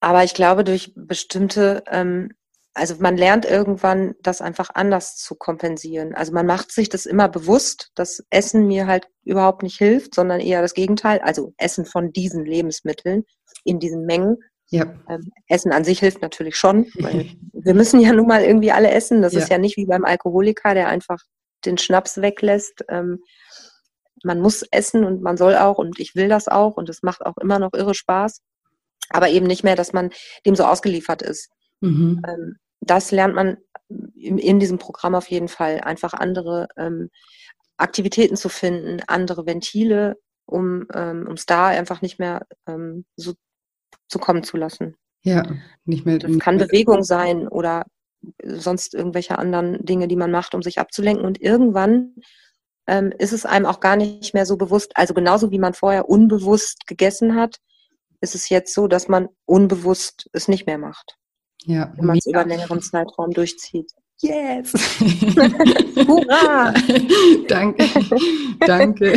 aber 0.00 0.24
ich 0.24 0.34
glaube, 0.34 0.64
durch 0.64 0.92
bestimmte 0.94 1.82
ähm, 1.86 2.30
also 2.74 2.96
man 2.98 3.16
lernt 3.16 3.44
irgendwann, 3.44 4.14
das 4.20 4.40
einfach 4.40 4.70
anders 4.74 5.16
zu 5.16 5.36
kompensieren. 5.36 6.14
Also 6.14 6.32
man 6.32 6.44
macht 6.44 6.72
sich 6.72 6.88
das 6.88 7.06
immer 7.06 7.28
bewusst, 7.28 7.92
dass 7.94 8.24
Essen 8.30 8.66
mir 8.66 8.88
halt 8.88 9.08
überhaupt 9.22 9.62
nicht 9.62 9.78
hilft, 9.78 10.16
sondern 10.16 10.40
eher 10.40 10.60
das 10.60 10.74
Gegenteil. 10.74 11.20
Also 11.20 11.54
Essen 11.56 11.86
von 11.86 12.12
diesen 12.12 12.44
Lebensmitteln 12.44 13.24
in 13.62 13.78
diesen 13.78 14.04
Mengen. 14.04 14.38
Ja. 14.74 14.92
Ähm, 15.08 15.30
essen 15.46 15.70
an 15.70 15.84
sich 15.84 16.00
hilft 16.00 16.20
natürlich 16.20 16.56
schon, 16.56 16.86
weil 16.96 17.26
wir 17.52 17.74
müssen 17.74 18.00
ja 18.00 18.12
nun 18.12 18.26
mal 18.26 18.42
irgendwie 18.42 18.72
alle 18.72 18.90
essen. 18.90 19.22
Das 19.22 19.32
ja. 19.32 19.38
ist 19.38 19.48
ja 19.48 19.58
nicht 19.58 19.76
wie 19.76 19.86
beim 19.86 20.04
Alkoholiker, 20.04 20.74
der 20.74 20.88
einfach 20.88 21.20
den 21.64 21.78
Schnaps 21.78 22.20
weglässt. 22.20 22.84
Ähm, 22.88 23.20
man 24.24 24.40
muss 24.40 24.64
essen 24.72 25.04
und 25.04 25.22
man 25.22 25.36
soll 25.36 25.54
auch 25.54 25.78
und 25.78 26.00
ich 26.00 26.16
will 26.16 26.28
das 26.28 26.48
auch 26.48 26.76
und 26.76 26.88
es 26.88 27.02
macht 27.02 27.24
auch 27.24 27.36
immer 27.36 27.60
noch 27.60 27.72
irre 27.72 27.94
Spaß. 27.94 28.40
Aber 29.10 29.28
eben 29.28 29.46
nicht 29.46 29.62
mehr, 29.62 29.76
dass 29.76 29.92
man 29.92 30.10
dem 30.44 30.56
so 30.56 30.64
ausgeliefert 30.64 31.22
ist. 31.22 31.50
Mhm. 31.80 32.22
Ähm, 32.26 32.56
das 32.80 33.12
lernt 33.12 33.36
man 33.36 33.58
in, 34.16 34.38
in, 34.38 34.58
diesem 34.58 34.78
Programm 34.78 35.14
auf 35.14 35.28
jeden 35.28 35.48
Fall, 35.48 35.82
einfach 35.82 36.14
andere 36.14 36.66
ähm, 36.76 37.10
Aktivitäten 37.76 38.36
zu 38.36 38.48
finden, 38.48 39.02
andere 39.06 39.46
Ventile, 39.46 40.16
um 40.46 40.86
ähm, 40.92 41.30
es 41.32 41.46
da 41.46 41.66
einfach 41.66 42.02
nicht 42.02 42.18
mehr 42.18 42.46
ähm, 42.66 43.04
so 43.14 43.34
zu 44.08 44.18
kommen 44.18 44.42
zu 44.42 44.56
lassen. 44.56 44.96
Ja, 45.22 45.42
nicht 45.84 46.04
mehr. 46.04 46.18
Das 46.18 46.38
kann 46.38 46.58
Bewegung 46.58 47.02
sein 47.02 47.48
oder 47.48 47.84
sonst 48.42 48.94
irgendwelche 48.94 49.38
anderen 49.38 49.84
Dinge, 49.84 50.08
die 50.08 50.16
man 50.16 50.30
macht, 50.30 50.54
um 50.54 50.62
sich 50.62 50.78
abzulenken. 50.78 51.24
Und 51.24 51.40
irgendwann 51.40 52.14
ähm, 52.86 53.12
ist 53.18 53.32
es 53.32 53.46
einem 53.46 53.66
auch 53.66 53.80
gar 53.80 53.96
nicht 53.96 54.34
mehr 54.34 54.46
so 54.46 54.56
bewusst. 54.56 54.92
Also 54.96 55.14
genauso 55.14 55.50
wie 55.50 55.58
man 55.58 55.74
vorher 55.74 56.08
unbewusst 56.08 56.86
gegessen 56.86 57.34
hat, 57.34 57.56
ist 58.20 58.34
es 58.34 58.48
jetzt 58.48 58.74
so, 58.74 58.86
dass 58.88 59.08
man 59.08 59.28
unbewusst 59.46 60.28
es 60.32 60.48
nicht 60.48 60.66
mehr 60.66 60.78
macht. 60.78 61.16
Ja, 61.64 61.92
wenn 61.96 62.06
man 62.06 62.18
es 62.18 62.26
über 62.26 62.40
einen 62.40 62.50
längeren 62.50 62.80
Zeitraum 62.82 63.30
durchzieht. 63.32 63.92
Yes! 64.24 64.72
Hurra! 66.08 66.72
danke, 67.48 67.84
danke. 68.66 69.12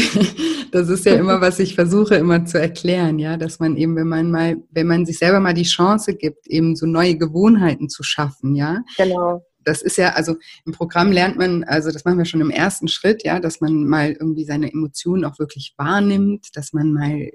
Das 0.72 0.90
ist 0.90 1.06
ja 1.06 1.14
immer, 1.14 1.40
was 1.40 1.60
ich 1.60 1.76
versuche 1.76 2.16
immer 2.16 2.44
zu 2.44 2.60
erklären, 2.60 3.18
ja, 3.18 3.38
dass 3.38 3.60
man 3.60 3.78
eben, 3.78 3.96
wenn 3.96 4.10
man 4.10 4.32
mal, 4.32 4.58
wenn 4.70 4.88
man 4.88 5.06
sich 5.06 5.18
selber 5.18 5.40
mal 5.40 5.54
die 5.54 5.64
Chance 5.64 6.16
gibt, 6.16 6.46
eben 6.48 6.76
so 6.76 6.86
neue 6.86 7.18
Gewohnheiten 7.18 7.88
zu 7.88 8.04
schaffen, 8.04 8.54
ja. 8.56 8.84
Genau. 8.98 9.46
Das 9.64 9.82
ist 9.82 9.98
ja, 9.98 10.10
also 10.10 10.36
im 10.66 10.74
Programm 10.74 11.14
lernt 11.14 11.38
man, 11.38 11.64
also 11.64 11.90
das 11.90 12.04
machen 12.04 12.18
wir 12.18 12.26
schon 12.26 12.42
im 12.42 12.50
ersten 12.50 12.90
Schritt, 12.90 13.24
ja, 13.24 13.40
dass 13.40 13.62
man 13.62 13.86
mal 13.86 14.12
irgendwie 14.12 14.44
seine 14.44 14.72
Emotionen 14.72 15.24
auch 15.24 15.40
wirklich 15.40 15.74
wahrnimmt, 15.78 16.50
dass 16.56 16.74
man 16.74 16.92
mal 16.92 17.30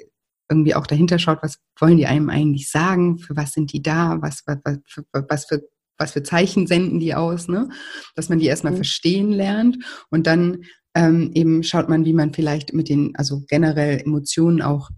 irgendwie 0.51 0.75
auch 0.75 0.87
dahinter 0.87 1.19
schaut, 1.19 1.43
was 1.43 1.59
wollen 1.79 1.97
die 1.97 2.07
einem 2.07 2.29
eigentlich 2.29 2.71
sagen, 2.71 3.17
für 3.17 3.35
was 3.35 3.53
sind 3.53 3.73
die 3.73 3.83
da, 3.83 4.19
was, 4.21 4.43
was, 4.47 4.59
was, 4.63 4.79
für, 4.87 5.05
was 5.29 5.47
für 5.47 5.63
was 5.99 6.13
für 6.13 6.23
Zeichen 6.23 6.67
senden 6.67 7.01
die 7.01 7.15
aus, 7.15 7.49
ne? 7.49 7.69
dass 8.15 8.29
man 8.29 8.39
die 8.39 8.47
erstmal 8.47 8.73
mhm. 8.73 8.77
verstehen 8.77 9.33
lernt 9.33 9.79
und 10.11 10.27
dann 10.27 10.65
ähm, 10.95 11.31
eben 11.35 11.63
schaut 11.63 11.89
man, 11.89 12.05
wie 12.05 12.13
man 12.13 12.35
vielleicht 12.35 12.73
mit 12.75 12.89
den, 12.89 13.17
also 13.17 13.43
generell 13.49 14.01
Emotionen 14.01 14.61
auch 14.63 14.91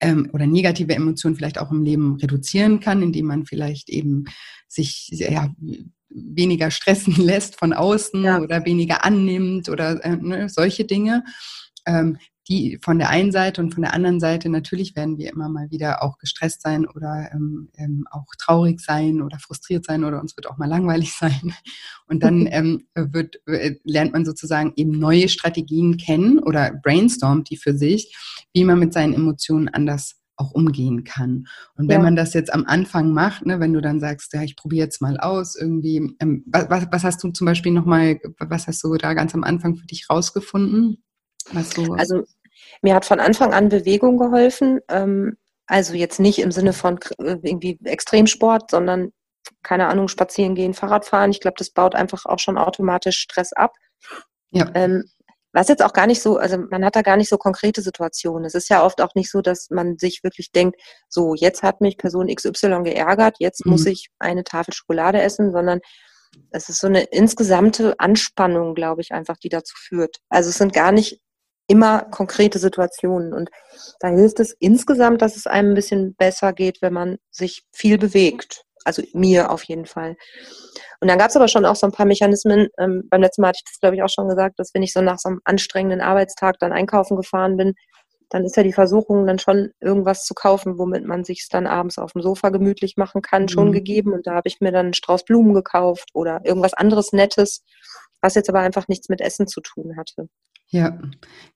ähm, 0.00 0.30
oder 0.32 0.46
negative 0.46 0.94
Emotionen 0.94 1.36
vielleicht 1.36 1.58
auch 1.58 1.70
im 1.70 1.82
Leben 1.82 2.16
reduzieren 2.16 2.80
kann, 2.80 3.02
indem 3.02 3.26
man 3.26 3.44
vielleicht 3.44 3.88
eben 3.88 4.24
sich 4.68 5.08
ja, 5.10 5.48
weniger 6.08 6.70
stressen 6.70 7.14
lässt 7.16 7.58
von 7.58 7.72
außen 7.72 8.22
ja. 8.22 8.40
oder 8.40 8.64
weniger 8.64 9.04
annimmt 9.04 9.68
oder 9.68 10.04
äh, 10.04 10.16
ne, 10.16 10.48
solche 10.48 10.84
Dinge. 10.84 11.24
Ähm, 11.86 12.18
die 12.50 12.78
von 12.82 12.98
der 12.98 13.10
einen 13.10 13.30
Seite 13.30 13.60
und 13.60 13.72
von 13.72 13.82
der 13.82 13.94
anderen 13.94 14.18
Seite 14.18 14.48
natürlich 14.48 14.96
werden 14.96 15.18
wir 15.18 15.32
immer 15.32 15.48
mal 15.48 15.70
wieder 15.70 16.02
auch 16.02 16.18
gestresst 16.18 16.62
sein 16.62 16.84
oder 16.84 17.30
ähm, 17.32 17.70
ähm, 17.76 18.06
auch 18.10 18.26
traurig 18.38 18.80
sein 18.80 19.22
oder 19.22 19.38
frustriert 19.38 19.84
sein 19.84 20.04
oder 20.04 20.20
uns 20.20 20.36
wird 20.36 20.48
auch 20.48 20.58
mal 20.58 20.68
langweilig 20.68 21.12
sein. 21.18 21.54
Und 22.08 22.24
dann 22.24 22.46
ähm, 22.50 22.86
wird, 22.94 23.40
äh, 23.46 23.76
lernt 23.84 24.12
man 24.12 24.24
sozusagen 24.24 24.72
eben 24.74 24.90
neue 24.90 25.28
Strategien 25.28 25.96
kennen 25.96 26.40
oder 26.40 26.72
brainstormt 26.72 27.48
die 27.50 27.56
für 27.56 27.78
sich, 27.78 28.16
wie 28.52 28.64
man 28.64 28.80
mit 28.80 28.92
seinen 28.92 29.14
Emotionen 29.14 29.68
anders 29.68 30.16
auch 30.36 30.50
umgehen 30.50 31.04
kann. 31.04 31.46
Und 31.76 31.88
wenn 31.88 32.00
ja. 32.00 32.02
man 32.02 32.16
das 32.16 32.34
jetzt 32.34 32.52
am 32.52 32.64
Anfang 32.64 33.12
macht, 33.12 33.46
ne, 33.46 33.60
wenn 33.60 33.74
du 33.74 33.80
dann 33.80 34.00
sagst, 34.00 34.32
ja, 34.32 34.42
ich 34.42 34.56
probiere 34.56 34.86
jetzt 34.86 35.02
mal 35.02 35.20
aus, 35.20 35.54
irgendwie, 35.54 36.16
ähm, 36.18 36.44
was, 36.46 36.88
was 36.90 37.04
hast 37.04 37.22
du 37.22 37.30
zum 37.30 37.44
Beispiel 37.44 37.72
nochmal, 37.72 38.18
was 38.38 38.66
hast 38.66 38.82
du 38.82 38.96
da 38.96 39.14
ganz 39.14 39.34
am 39.34 39.44
Anfang 39.44 39.76
für 39.76 39.86
dich 39.86 40.08
rausgefunden? 40.08 41.04
Was 41.52 41.70
du 41.70 41.94
also 41.94 42.24
mir 42.82 42.94
hat 42.94 43.04
von 43.04 43.20
Anfang 43.20 43.52
an 43.52 43.68
Bewegung 43.68 44.18
geholfen. 44.18 44.80
Ähm, 44.88 45.36
also 45.66 45.94
jetzt 45.94 46.20
nicht 46.20 46.40
im 46.40 46.50
Sinne 46.50 46.72
von 46.72 46.98
äh, 47.18 47.36
irgendwie 47.42 47.78
Extremsport, 47.84 48.70
sondern 48.70 49.12
keine 49.62 49.88
Ahnung, 49.88 50.08
spazieren 50.08 50.54
gehen, 50.54 50.74
Fahrrad 50.74 51.04
fahren. 51.04 51.30
Ich 51.30 51.40
glaube, 51.40 51.56
das 51.58 51.70
baut 51.70 51.94
einfach 51.94 52.26
auch 52.26 52.38
schon 52.38 52.58
automatisch 52.58 53.18
Stress 53.18 53.52
ab. 53.52 53.74
Ja. 54.50 54.70
Ähm, 54.74 55.04
was 55.52 55.68
jetzt 55.68 55.82
auch 55.82 55.92
gar 55.92 56.06
nicht 56.06 56.22
so, 56.22 56.36
also 56.36 56.58
man 56.70 56.84
hat 56.84 56.94
da 56.94 57.02
gar 57.02 57.16
nicht 57.16 57.28
so 57.28 57.36
konkrete 57.36 57.82
Situationen. 57.82 58.44
Es 58.44 58.54
ist 58.54 58.68
ja 58.68 58.84
oft 58.84 59.00
auch 59.00 59.14
nicht 59.14 59.30
so, 59.30 59.40
dass 59.40 59.68
man 59.70 59.98
sich 59.98 60.22
wirklich 60.22 60.52
denkt, 60.52 60.80
so, 61.08 61.34
jetzt 61.34 61.62
hat 61.62 61.80
mich 61.80 61.98
Person 61.98 62.32
XY 62.32 62.82
geärgert, 62.84 63.36
jetzt 63.40 63.64
mhm. 63.66 63.72
muss 63.72 63.86
ich 63.86 64.10
eine 64.18 64.44
Tafel 64.44 64.72
Schokolade 64.72 65.20
essen, 65.20 65.52
sondern 65.52 65.80
es 66.50 66.68
ist 66.68 66.80
so 66.80 66.86
eine 66.86 67.02
insgesamte 67.02 67.98
Anspannung, 67.98 68.74
glaube 68.74 69.00
ich, 69.00 69.10
einfach, 69.10 69.36
die 69.38 69.48
dazu 69.48 69.74
führt. 69.76 70.18
Also 70.28 70.50
es 70.50 70.58
sind 70.58 70.72
gar 70.72 70.92
nicht 70.92 71.20
immer 71.70 72.00
konkrete 72.10 72.58
Situationen. 72.58 73.32
Und 73.32 73.48
da 74.00 74.08
hilft 74.08 74.40
es 74.40 74.56
insgesamt, 74.58 75.22
dass 75.22 75.36
es 75.36 75.46
einem 75.46 75.70
ein 75.70 75.74
bisschen 75.74 76.16
besser 76.16 76.52
geht, 76.52 76.82
wenn 76.82 76.92
man 76.92 77.18
sich 77.30 77.62
viel 77.70 77.96
bewegt. 77.96 78.64
Also 78.84 79.02
mir 79.12 79.52
auf 79.52 79.62
jeden 79.64 79.86
Fall. 79.86 80.16
Und 81.00 81.08
dann 81.08 81.18
gab 81.18 81.30
es 81.30 81.36
aber 81.36 81.46
schon 81.46 81.64
auch 81.64 81.76
so 81.76 81.86
ein 81.86 81.92
paar 81.92 82.06
Mechanismen. 82.06 82.68
Ähm, 82.76 83.04
beim 83.08 83.20
letzten 83.22 83.42
Mal 83.42 83.48
hatte 83.48 83.60
ich 83.60 83.70
das, 83.70 83.78
glaube 83.78 83.94
ich, 83.94 84.02
auch 84.02 84.08
schon 84.08 84.26
gesagt, 84.26 84.58
dass 84.58 84.74
wenn 84.74 84.82
ich 84.82 84.92
so 84.92 85.00
nach 85.00 85.18
so 85.20 85.28
einem 85.28 85.40
anstrengenden 85.44 86.00
Arbeitstag 86.00 86.58
dann 86.58 86.72
einkaufen 86.72 87.16
gefahren 87.16 87.56
bin, 87.56 87.74
dann 88.30 88.44
ist 88.44 88.56
ja 88.56 88.64
die 88.64 88.72
Versuchung, 88.72 89.26
dann 89.26 89.38
schon 89.38 89.70
irgendwas 89.80 90.24
zu 90.24 90.34
kaufen, 90.34 90.76
womit 90.76 91.04
man 91.04 91.22
sich 91.22 91.46
dann 91.50 91.68
abends 91.68 91.98
auf 91.98 92.12
dem 92.12 92.22
Sofa 92.22 92.48
gemütlich 92.48 92.96
machen 92.96 93.22
kann, 93.22 93.42
mhm. 93.42 93.48
schon 93.48 93.72
gegeben. 93.72 94.12
Und 94.12 94.26
da 94.26 94.34
habe 94.34 94.48
ich 94.48 94.60
mir 94.60 94.72
dann 94.72 94.86
einen 94.86 94.94
Strauß 94.94 95.24
Blumen 95.24 95.54
gekauft 95.54 96.08
oder 96.14 96.40
irgendwas 96.42 96.74
anderes 96.74 97.12
Nettes, 97.12 97.62
was 98.20 98.34
jetzt 98.34 98.48
aber 98.48 98.60
einfach 98.60 98.88
nichts 98.88 99.08
mit 99.08 99.20
Essen 99.20 99.46
zu 99.46 99.60
tun 99.60 99.96
hatte. 99.96 100.28
Ja, 100.72 100.96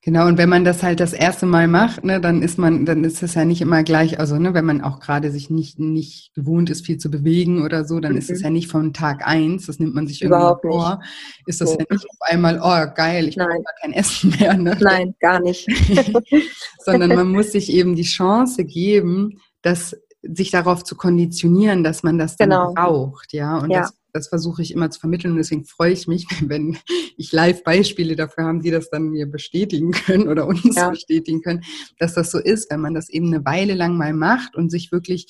genau. 0.02 0.26
Und 0.26 0.38
wenn 0.38 0.48
man 0.48 0.64
das 0.64 0.82
halt 0.82 0.98
das 0.98 1.12
erste 1.12 1.46
Mal 1.46 1.68
macht, 1.68 2.02
ne, 2.02 2.20
dann 2.20 2.42
ist 2.42 2.58
man, 2.58 2.84
dann 2.84 3.04
ist 3.04 3.22
es 3.22 3.34
ja 3.34 3.44
nicht 3.44 3.60
immer 3.60 3.84
gleich, 3.84 4.18
also 4.18 4.40
ne, 4.40 4.54
wenn 4.54 4.64
man 4.64 4.80
auch 4.80 4.98
gerade 4.98 5.30
sich 5.30 5.50
nicht, 5.50 5.78
nicht 5.78 6.34
gewohnt 6.34 6.68
ist, 6.68 6.84
viel 6.84 6.98
zu 6.98 7.12
bewegen 7.12 7.62
oder 7.62 7.84
so, 7.84 8.00
dann 8.00 8.12
mhm. 8.12 8.18
ist 8.18 8.28
es 8.28 8.40
mhm. 8.40 8.44
ja 8.44 8.50
nicht 8.50 8.70
von 8.72 8.92
Tag 8.92 9.24
eins, 9.24 9.66
das 9.66 9.78
nimmt 9.78 9.94
man 9.94 10.08
sich 10.08 10.20
Überhaupt 10.20 10.64
irgendwie 10.64 10.78
vor. 10.78 11.00
Ist 11.46 11.60
das 11.60 11.70
nee. 11.70 11.84
ja 11.88 11.94
nicht 11.94 12.10
auf 12.10 12.18
einmal, 12.22 12.58
oh 12.60 12.92
geil, 12.92 13.28
ich 13.28 13.36
brauche 13.36 13.62
kein 13.80 13.92
Essen 13.92 14.30
mehr. 14.40 14.56
Ne? 14.56 14.76
Nein, 14.80 15.14
gar 15.20 15.38
nicht. 15.38 15.68
Sondern 16.84 17.14
man 17.14 17.28
muss 17.28 17.52
sich 17.52 17.72
eben 17.72 17.94
die 17.94 18.02
Chance 18.02 18.64
geben, 18.64 19.40
dass 19.62 19.96
sich 20.32 20.50
darauf 20.50 20.84
zu 20.84 20.96
konditionieren, 20.96 21.84
dass 21.84 22.02
man 22.02 22.18
das 22.18 22.36
dann 22.36 22.50
genau. 22.50 22.72
braucht, 22.74 23.32
ja. 23.32 23.58
Und 23.58 23.70
ja. 23.70 23.82
das 23.82 23.94
das 24.14 24.28
versuche 24.28 24.62
ich 24.62 24.72
immer 24.72 24.90
zu 24.90 25.00
vermitteln 25.00 25.32
und 25.32 25.38
deswegen 25.38 25.64
freue 25.64 25.92
ich 25.92 26.06
mich, 26.06 26.26
wenn 26.48 26.78
ich 27.16 27.32
Live-Beispiele 27.32 28.16
dafür 28.16 28.44
habe, 28.44 28.60
die 28.60 28.70
das 28.70 28.88
dann 28.88 29.10
mir 29.10 29.26
bestätigen 29.26 29.90
können 29.90 30.28
oder 30.28 30.46
uns 30.46 30.76
ja. 30.76 30.90
bestätigen 30.90 31.42
können, 31.42 31.62
dass 31.98 32.14
das 32.14 32.30
so 32.30 32.38
ist, 32.38 32.70
wenn 32.70 32.80
man 32.80 32.94
das 32.94 33.10
eben 33.10 33.26
eine 33.26 33.44
Weile 33.44 33.74
lang 33.74 33.96
mal 33.96 34.14
macht 34.14 34.54
und 34.54 34.70
sich 34.70 34.92
wirklich 34.92 35.26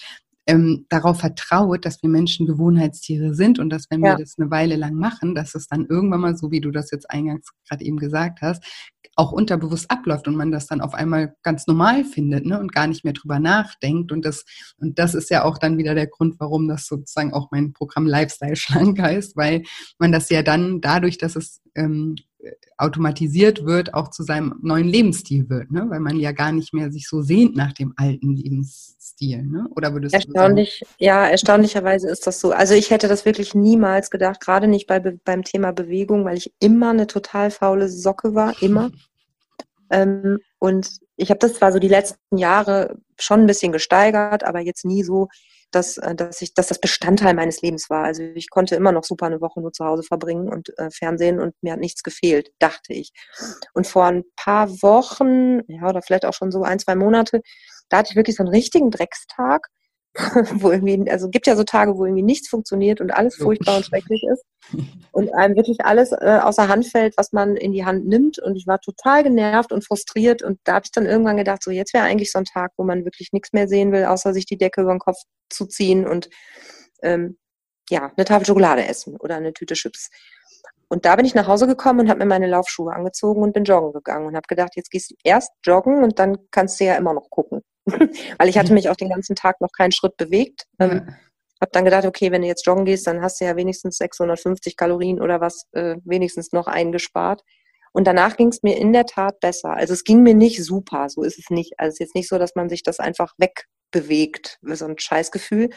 ähm, 0.46 0.84
darauf 0.90 1.20
vertraut, 1.20 1.86
dass 1.86 2.02
wir 2.02 2.10
Menschen 2.10 2.44
Gewohnheitstiere 2.44 3.34
sind 3.34 3.58
und 3.58 3.70
dass 3.70 3.86
wenn 3.88 4.04
ja. 4.04 4.12
wir 4.12 4.18
das 4.18 4.34
eine 4.38 4.50
Weile 4.50 4.76
lang 4.76 4.94
machen, 4.94 5.34
dass 5.34 5.54
es 5.54 5.66
dann 5.66 5.86
irgendwann 5.86 6.20
mal, 6.20 6.36
so 6.36 6.50
wie 6.50 6.60
du 6.60 6.70
das 6.70 6.90
jetzt 6.90 7.10
eingangs 7.10 7.48
gerade 7.66 7.82
eben 7.82 7.96
gesagt 7.96 8.42
hast, 8.42 8.62
auch 9.16 9.32
unterbewusst 9.32 9.90
abläuft 9.90 10.26
und 10.28 10.36
man 10.36 10.50
das 10.50 10.66
dann 10.66 10.80
auf 10.80 10.94
einmal 10.94 11.36
ganz 11.42 11.66
normal 11.66 12.04
findet 12.04 12.46
ne, 12.46 12.58
und 12.58 12.72
gar 12.72 12.86
nicht 12.86 13.04
mehr 13.04 13.12
drüber 13.12 13.38
nachdenkt. 13.38 14.12
Und 14.12 14.24
das, 14.24 14.44
und 14.78 14.98
das 14.98 15.14
ist 15.14 15.30
ja 15.30 15.44
auch 15.44 15.58
dann 15.58 15.78
wieder 15.78 15.94
der 15.94 16.06
Grund, 16.06 16.36
warum 16.38 16.68
das 16.68 16.86
sozusagen 16.86 17.32
auch 17.32 17.50
mein 17.50 17.72
Programm 17.72 18.06
Lifestyle 18.06 18.56
schlank 18.56 19.00
heißt, 19.00 19.36
weil 19.36 19.62
man 19.98 20.12
das 20.12 20.28
ja 20.30 20.42
dann 20.42 20.80
dadurch, 20.80 21.18
dass 21.18 21.36
es 21.36 21.60
ähm, 21.74 22.16
automatisiert 22.78 23.64
wird, 23.64 23.94
auch 23.94 24.08
zu 24.10 24.22
seinem 24.22 24.54
neuen 24.62 24.88
Lebensstil 24.88 25.48
wird, 25.48 25.70
ne? 25.70 25.86
weil 25.88 26.00
man 26.00 26.16
ja 26.16 26.32
gar 26.32 26.52
nicht 26.52 26.74
mehr 26.74 26.90
sich 26.90 27.08
so 27.08 27.22
sehnt 27.22 27.56
nach 27.56 27.72
dem 27.72 27.94
alten 27.96 28.34
Lebensstil. 28.34 29.42
Ne? 29.42 29.68
Oder 29.76 29.92
würdest 29.92 30.14
Erstaunlich, 30.14 30.80
du 30.80 30.84
sagen? 30.86 30.96
ja, 30.98 31.26
erstaunlicherweise 31.26 32.08
ist 32.08 32.26
das 32.26 32.40
so. 32.40 32.52
Also 32.52 32.74
ich 32.74 32.90
hätte 32.90 33.08
das 33.08 33.24
wirklich 33.24 33.54
niemals 33.54 34.10
gedacht, 34.10 34.40
gerade 34.40 34.66
nicht 34.66 34.86
bei, 34.86 35.00
beim 35.00 35.44
Thema 35.44 35.72
Bewegung, 35.72 36.24
weil 36.24 36.36
ich 36.36 36.52
immer 36.60 36.90
eine 36.90 37.06
total 37.06 37.50
faule 37.50 37.88
Socke 37.88 38.34
war, 38.34 38.60
immer. 38.62 38.90
ähm, 39.90 40.38
und 40.58 40.90
ich 41.16 41.30
habe 41.30 41.38
das 41.38 41.54
zwar 41.54 41.72
so 41.72 41.78
die 41.78 41.88
letzten 41.88 42.36
Jahre 42.36 42.96
schon 43.18 43.40
ein 43.40 43.46
bisschen 43.46 43.72
gesteigert, 43.72 44.44
aber 44.44 44.60
jetzt 44.60 44.84
nie 44.84 45.02
so, 45.02 45.28
dass, 45.74 45.98
äh, 45.98 46.14
dass, 46.14 46.40
ich, 46.42 46.54
dass 46.54 46.68
das 46.68 46.80
Bestandteil 46.80 47.34
meines 47.34 47.62
Lebens 47.62 47.90
war. 47.90 48.04
Also 48.04 48.22
ich 48.22 48.50
konnte 48.50 48.76
immer 48.76 48.92
noch 48.92 49.04
super 49.04 49.26
eine 49.26 49.40
Woche 49.40 49.60
nur 49.60 49.72
zu 49.72 49.84
Hause 49.84 50.02
verbringen 50.02 50.48
und 50.48 50.76
äh, 50.78 50.90
Fernsehen 50.90 51.40
und 51.40 51.54
mir 51.62 51.72
hat 51.72 51.80
nichts 51.80 52.02
gefehlt, 52.02 52.50
dachte 52.58 52.92
ich. 52.92 53.12
Und 53.72 53.86
vor 53.86 54.04
ein 54.06 54.24
paar 54.36 54.68
Wochen, 54.82 55.60
ja, 55.68 55.88
oder 55.88 56.02
vielleicht 56.02 56.24
auch 56.24 56.34
schon 56.34 56.52
so 56.52 56.62
ein, 56.62 56.78
zwei 56.78 56.94
Monate, 56.94 57.40
da 57.88 57.98
hatte 57.98 58.10
ich 58.10 58.16
wirklich 58.16 58.36
so 58.36 58.42
einen 58.42 58.52
richtigen 58.52 58.90
Dreckstag 58.90 59.68
wo 60.54 60.70
irgendwie, 60.70 61.10
also 61.10 61.28
gibt 61.28 61.46
ja 61.46 61.56
so 61.56 61.64
Tage, 61.64 61.96
wo 61.96 62.04
irgendwie 62.04 62.22
nichts 62.22 62.48
funktioniert 62.48 63.00
und 63.00 63.10
alles 63.10 63.34
furchtbar 63.34 63.78
und 63.78 63.86
schrecklich 63.86 64.22
ist 64.22 64.44
und 65.12 65.34
einem 65.34 65.56
wirklich 65.56 65.84
alles 65.84 66.12
äh, 66.12 66.38
außer 66.40 66.68
Hand 66.68 66.86
fällt, 66.86 67.16
was 67.16 67.32
man 67.32 67.56
in 67.56 67.72
die 67.72 67.84
Hand 67.84 68.06
nimmt 68.06 68.38
und 68.38 68.54
ich 68.54 68.66
war 68.68 68.80
total 68.80 69.24
genervt 69.24 69.72
und 69.72 69.84
frustriert 69.84 70.42
und 70.42 70.60
da 70.64 70.74
habe 70.74 70.84
ich 70.84 70.92
dann 70.92 71.06
irgendwann 71.06 71.36
gedacht, 71.36 71.64
so 71.64 71.72
jetzt 71.72 71.94
wäre 71.94 72.04
eigentlich 72.04 72.30
so 72.30 72.38
ein 72.38 72.44
Tag, 72.44 72.72
wo 72.76 72.84
man 72.84 73.04
wirklich 73.04 73.30
nichts 73.32 73.52
mehr 73.52 73.66
sehen 73.66 73.90
will, 73.90 74.04
außer 74.04 74.32
sich 74.32 74.46
die 74.46 74.56
Decke 74.56 74.82
über 74.82 74.94
den 74.94 75.00
Kopf 75.00 75.18
zu 75.50 75.66
ziehen 75.66 76.06
und 76.06 76.30
ähm, 77.02 77.36
ja, 77.90 78.12
eine 78.16 78.24
Tafel 78.24 78.46
Schokolade 78.46 78.86
essen 78.86 79.16
oder 79.16 79.36
eine 79.36 79.52
Tüte 79.52 79.74
Chips. 79.74 80.10
Und 80.88 81.06
da 81.06 81.16
bin 81.16 81.26
ich 81.26 81.34
nach 81.34 81.48
Hause 81.48 81.66
gekommen 81.66 82.00
und 82.00 82.08
habe 82.08 82.20
mir 82.20 82.26
meine 82.26 82.46
Laufschuhe 82.46 82.92
angezogen 82.92 83.42
und 83.42 83.52
bin 83.52 83.64
joggen 83.64 83.92
gegangen 83.92 84.26
und 84.26 84.36
habe 84.36 84.46
gedacht, 84.46 84.76
jetzt 84.76 84.90
gehst 84.90 85.10
du 85.10 85.16
erst 85.24 85.50
joggen 85.64 86.04
und 86.04 86.20
dann 86.20 86.38
kannst 86.52 86.78
du 86.78 86.84
ja 86.84 86.94
immer 86.94 87.14
noch 87.14 87.30
gucken. 87.30 87.62
Weil 88.38 88.48
ich 88.48 88.58
hatte 88.58 88.72
mich 88.72 88.88
auch 88.88 88.96
den 88.96 89.10
ganzen 89.10 89.36
Tag 89.36 89.60
noch 89.60 89.72
keinen 89.72 89.92
Schritt 89.92 90.16
bewegt. 90.16 90.64
Ähm, 90.78 90.90
ja. 90.90 91.14
Habe 91.60 91.72
dann 91.72 91.84
gedacht, 91.84 92.04
okay, 92.04 92.30
wenn 92.30 92.42
du 92.42 92.48
jetzt 92.48 92.66
joggen 92.66 92.84
gehst, 92.84 93.06
dann 93.06 93.22
hast 93.22 93.40
du 93.40 93.44
ja 93.44 93.56
wenigstens 93.56 93.96
650 93.98 94.76
Kalorien 94.76 95.20
oder 95.20 95.40
was 95.40 95.66
äh, 95.72 95.96
wenigstens 96.04 96.52
noch 96.52 96.66
eingespart. 96.66 97.42
Und 97.92 98.06
danach 98.06 98.36
ging 98.36 98.48
es 98.48 98.62
mir 98.62 98.76
in 98.76 98.92
der 98.92 99.06
Tat 99.06 99.38
besser. 99.38 99.70
Also 99.70 99.92
es 99.92 100.02
ging 100.02 100.22
mir 100.22 100.34
nicht 100.34 100.62
super, 100.64 101.08
so 101.08 101.22
ist 101.22 101.38
es 101.38 101.48
nicht. 101.50 101.74
Also 101.78 101.90
es 101.90 101.94
ist 101.94 102.00
jetzt 102.00 102.14
nicht 102.16 102.28
so, 102.28 102.38
dass 102.38 102.56
man 102.56 102.68
sich 102.68 102.82
das 102.82 102.98
einfach 102.98 103.32
wegbewegt, 103.38 104.58
so 104.62 104.84
ein 104.84 104.98
Scheißgefühl. 104.98 105.70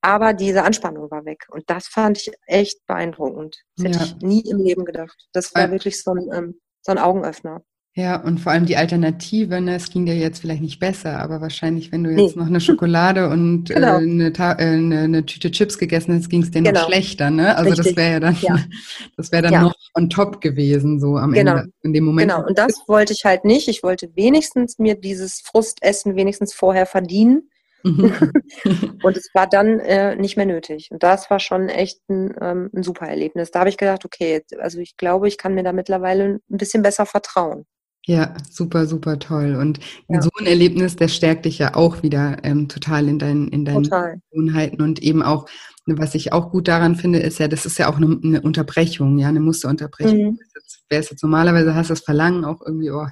Aber 0.00 0.32
diese 0.32 0.62
Anspannung 0.62 1.10
war 1.10 1.24
weg. 1.24 1.46
Und 1.48 1.64
das 1.66 1.88
fand 1.88 2.18
ich 2.18 2.30
echt 2.46 2.86
beeindruckend. 2.86 3.56
Das 3.76 3.86
hätte 3.86 3.98
ja. 3.98 4.04
ich 4.04 4.16
nie 4.18 4.48
im 4.48 4.58
Leben 4.58 4.84
gedacht. 4.84 5.26
Das 5.32 5.54
war 5.54 5.70
wirklich 5.70 6.00
so 6.00 6.12
ein, 6.12 6.30
ähm, 6.32 6.60
so 6.82 6.92
ein 6.92 6.98
Augenöffner. 6.98 7.62
Ja, 7.96 8.16
und 8.16 8.40
vor 8.40 8.50
allem 8.50 8.66
die 8.66 8.76
Alternative, 8.76 9.60
ne, 9.60 9.76
es 9.76 9.88
ging 9.88 10.04
dir 10.04 10.16
jetzt 10.16 10.40
vielleicht 10.40 10.62
nicht 10.62 10.80
besser, 10.80 11.20
aber 11.20 11.40
wahrscheinlich, 11.40 11.92
wenn 11.92 12.02
du 12.02 12.10
jetzt 12.10 12.34
nee. 12.34 12.42
noch 12.42 12.48
eine 12.48 12.60
Schokolade 12.60 13.28
und 13.28 13.70
äh, 13.70 13.74
genau. 13.74 13.98
äh, 13.98 14.02
eine, 14.02 14.32
äh, 14.36 14.54
eine, 14.64 14.98
eine, 14.98 15.26
Tüte 15.26 15.52
Chips 15.52 15.78
gegessen 15.78 16.16
hast, 16.16 16.28
ging 16.28 16.42
es 16.42 16.50
dir 16.50 16.62
genau. 16.62 16.80
noch 16.80 16.88
schlechter, 16.88 17.30
ne? 17.30 17.56
Also 17.56 17.70
Richtig. 17.70 17.86
das 17.86 17.96
wäre 17.96 18.12
ja 18.14 18.20
dann, 18.20 18.36
ja. 18.40 18.58
das 19.16 19.30
wäre 19.30 19.42
dann 19.42 19.52
ja. 19.52 19.62
noch 19.62 19.74
on 19.94 20.10
top 20.10 20.40
gewesen, 20.40 20.98
so 20.98 21.16
am 21.16 21.30
genau. 21.30 21.58
Ende, 21.58 21.70
in 21.82 21.92
dem 21.92 22.04
Moment. 22.04 22.32
Genau, 22.32 22.44
und 22.44 22.58
das 22.58 22.82
wollte 22.88 23.12
ich 23.12 23.24
halt 23.24 23.44
nicht. 23.44 23.68
Ich 23.68 23.84
wollte 23.84 24.10
wenigstens 24.16 24.80
mir 24.80 24.96
dieses 24.96 25.40
Frustessen 25.40 26.16
wenigstens 26.16 26.52
vorher 26.52 26.86
verdienen. 26.86 27.48
Mhm. 27.84 28.12
und 29.04 29.16
es 29.16 29.30
war 29.34 29.46
dann 29.46 29.78
äh, 29.78 30.16
nicht 30.16 30.36
mehr 30.36 30.46
nötig. 30.46 30.88
Und 30.90 31.04
das 31.04 31.30
war 31.30 31.38
schon 31.38 31.68
echt 31.68 32.00
ein, 32.08 32.34
ähm, 32.40 32.70
ein 32.74 32.82
super 32.82 33.06
Erlebnis. 33.06 33.52
Da 33.52 33.60
habe 33.60 33.68
ich 33.68 33.76
gedacht, 33.76 34.04
okay, 34.04 34.42
also 34.58 34.80
ich 34.80 34.96
glaube, 34.96 35.28
ich 35.28 35.38
kann 35.38 35.54
mir 35.54 35.62
da 35.62 35.72
mittlerweile 35.72 36.40
ein 36.50 36.58
bisschen 36.58 36.82
besser 36.82 37.06
vertrauen. 37.06 37.66
Ja, 38.06 38.34
super, 38.50 38.86
super 38.86 39.18
toll. 39.18 39.54
Und 39.54 39.80
ja. 40.08 40.20
so 40.20 40.28
ein 40.38 40.46
Erlebnis, 40.46 40.96
das 40.96 41.14
stärkt 41.14 41.46
dich 41.46 41.58
ja 41.58 41.74
auch 41.74 42.02
wieder 42.02 42.36
ähm, 42.44 42.68
total 42.68 43.08
in 43.08 43.18
deinen, 43.18 43.48
in 43.48 43.64
deinen 43.64 43.88
Gewohnheiten 44.30 44.82
und 44.82 45.02
eben 45.02 45.22
auch, 45.22 45.46
was 45.86 46.14
ich 46.14 46.32
auch 46.32 46.50
gut 46.50 46.68
daran 46.68 46.96
finde, 46.96 47.20
ist 47.20 47.38
ja, 47.38 47.48
das 47.48 47.64
ist 47.64 47.78
ja 47.78 47.88
auch 47.88 47.96
eine, 47.96 48.18
eine 48.22 48.42
Unterbrechung, 48.42 49.18
ja, 49.18 49.28
eine 49.28 49.40
Musterunterbrechung. 49.40 50.32
Mhm. 50.32 50.38
Wer 50.90 51.00
es 51.00 51.10
jetzt 51.10 51.22
normalerweise 51.22 51.74
hast, 51.74 51.88
das 51.88 52.00
Verlangen 52.00 52.44
auch 52.44 52.60
irgendwie, 52.60 52.90
oh, 52.90 53.06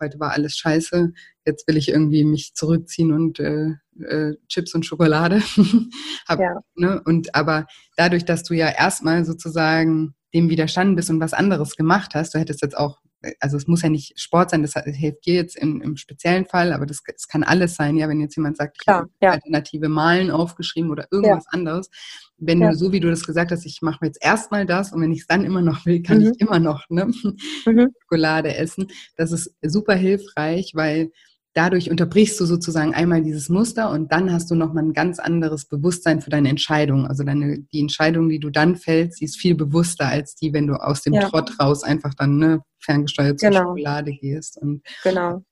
heute 0.00 0.20
war 0.20 0.32
alles 0.32 0.56
scheiße, 0.56 1.12
jetzt 1.46 1.66
will 1.66 1.78
ich 1.78 1.88
irgendwie 1.88 2.24
mich 2.24 2.52
zurückziehen 2.54 3.12
und 3.12 3.40
äh, 3.40 3.70
äh, 4.02 4.34
Chips 4.48 4.74
und 4.74 4.84
Schokolade. 4.84 5.42
Hab, 6.28 6.40
ja. 6.40 6.60
ne? 6.74 7.02
Und 7.04 7.34
aber 7.34 7.66
dadurch, 7.96 8.26
dass 8.26 8.42
du 8.42 8.54
ja 8.54 8.68
erstmal 8.68 9.24
sozusagen 9.24 10.14
dem 10.34 10.50
widerstanden 10.50 10.96
bist 10.96 11.10
und 11.10 11.20
was 11.20 11.32
anderes 11.32 11.76
gemacht 11.76 12.14
hast, 12.14 12.34
du 12.34 12.38
hättest 12.38 12.60
jetzt 12.60 12.76
auch 12.76 12.98
also 13.40 13.56
es 13.56 13.66
muss 13.66 13.82
ja 13.82 13.88
nicht 13.88 14.18
Sport 14.20 14.50
sein, 14.50 14.62
das 14.62 14.74
hilft 14.74 15.26
dir 15.26 15.34
jetzt 15.34 15.56
im, 15.56 15.80
im 15.82 15.96
speziellen 15.96 16.46
Fall, 16.46 16.72
aber 16.72 16.86
das, 16.86 17.02
das, 17.06 17.28
kann 17.28 17.42
alles 17.42 17.74
sein, 17.74 17.96
ja, 17.96 18.08
wenn 18.08 18.20
jetzt 18.20 18.36
jemand 18.36 18.56
sagt, 18.56 18.78
Klar, 18.78 19.08
ja. 19.20 19.32
alternative 19.32 19.88
Malen 19.88 20.30
aufgeschrieben 20.30 20.90
oder 20.90 21.06
irgendwas 21.10 21.44
ja. 21.44 21.50
anderes. 21.52 21.90
Wenn 22.36 22.60
ja. 22.60 22.70
du, 22.70 22.76
so 22.76 22.92
wie 22.92 23.00
du 23.00 23.10
das 23.10 23.24
gesagt 23.24 23.50
hast, 23.52 23.64
ich 23.64 23.80
mache 23.82 24.04
jetzt 24.06 24.22
erstmal 24.22 24.66
das 24.66 24.92
und 24.92 25.00
wenn 25.00 25.12
ich 25.12 25.20
es 25.20 25.26
dann 25.26 25.44
immer 25.44 25.62
noch 25.62 25.86
will, 25.86 26.02
kann 26.02 26.18
mhm. 26.18 26.32
ich 26.32 26.40
immer 26.40 26.58
noch 26.58 26.84
ne, 26.88 27.06
mhm. 27.06 27.88
Schokolade 28.02 28.56
essen. 28.56 28.88
Das 29.16 29.32
ist 29.32 29.54
super 29.62 29.94
hilfreich, 29.94 30.72
weil 30.74 31.10
dadurch 31.54 31.90
unterbrichst 31.90 32.38
du 32.40 32.46
sozusagen 32.46 32.94
einmal 32.94 33.22
dieses 33.22 33.48
Muster 33.48 33.90
und 33.90 34.12
dann 34.12 34.32
hast 34.32 34.50
du 34.50 34.56
nochmal 34.56 34.84
ein 34.84 34.92
ganz 34.92 35.20
anderes 35.20 35.64
Bewusstsein 35.64 36.20
für 36.20 36.30
deine 36.30 36.48
Entscheidung. 36.48 37.06
Also 37.06 37.22
deine, 37.22 37.60
die 37.72 37.80
Entscheidung, 37.80 38.28
die 38.28 38.40
du 38.40 38.50
dann 38.50 38.76
fällst, 38.76 39.20
die 39.20 39.24
ist 39.24 39.38
viel 39.38 39.54
bewusster 39.54 40.08
als 40.08 40.34
die, 40.34 40.52
wenn 40.52 40.66
du 40.66 40.74
aus 40.74 41.02
dem 41.02 41.14
ja. 41.14 41.28
Trott 41.28 41.52
raus 41.60 41.84
einfach 41.84 42.12
dann 42.14 42.38
ne, 42.38 42.60
ferngesteuert 42.80 43.38
zur 43.38 43.50
genau. 43.50 43.62
Schokolade 43.62 44.12
gehst. 44.12 44.58
Und, 44.60 44.82
genau. 45.04 45.44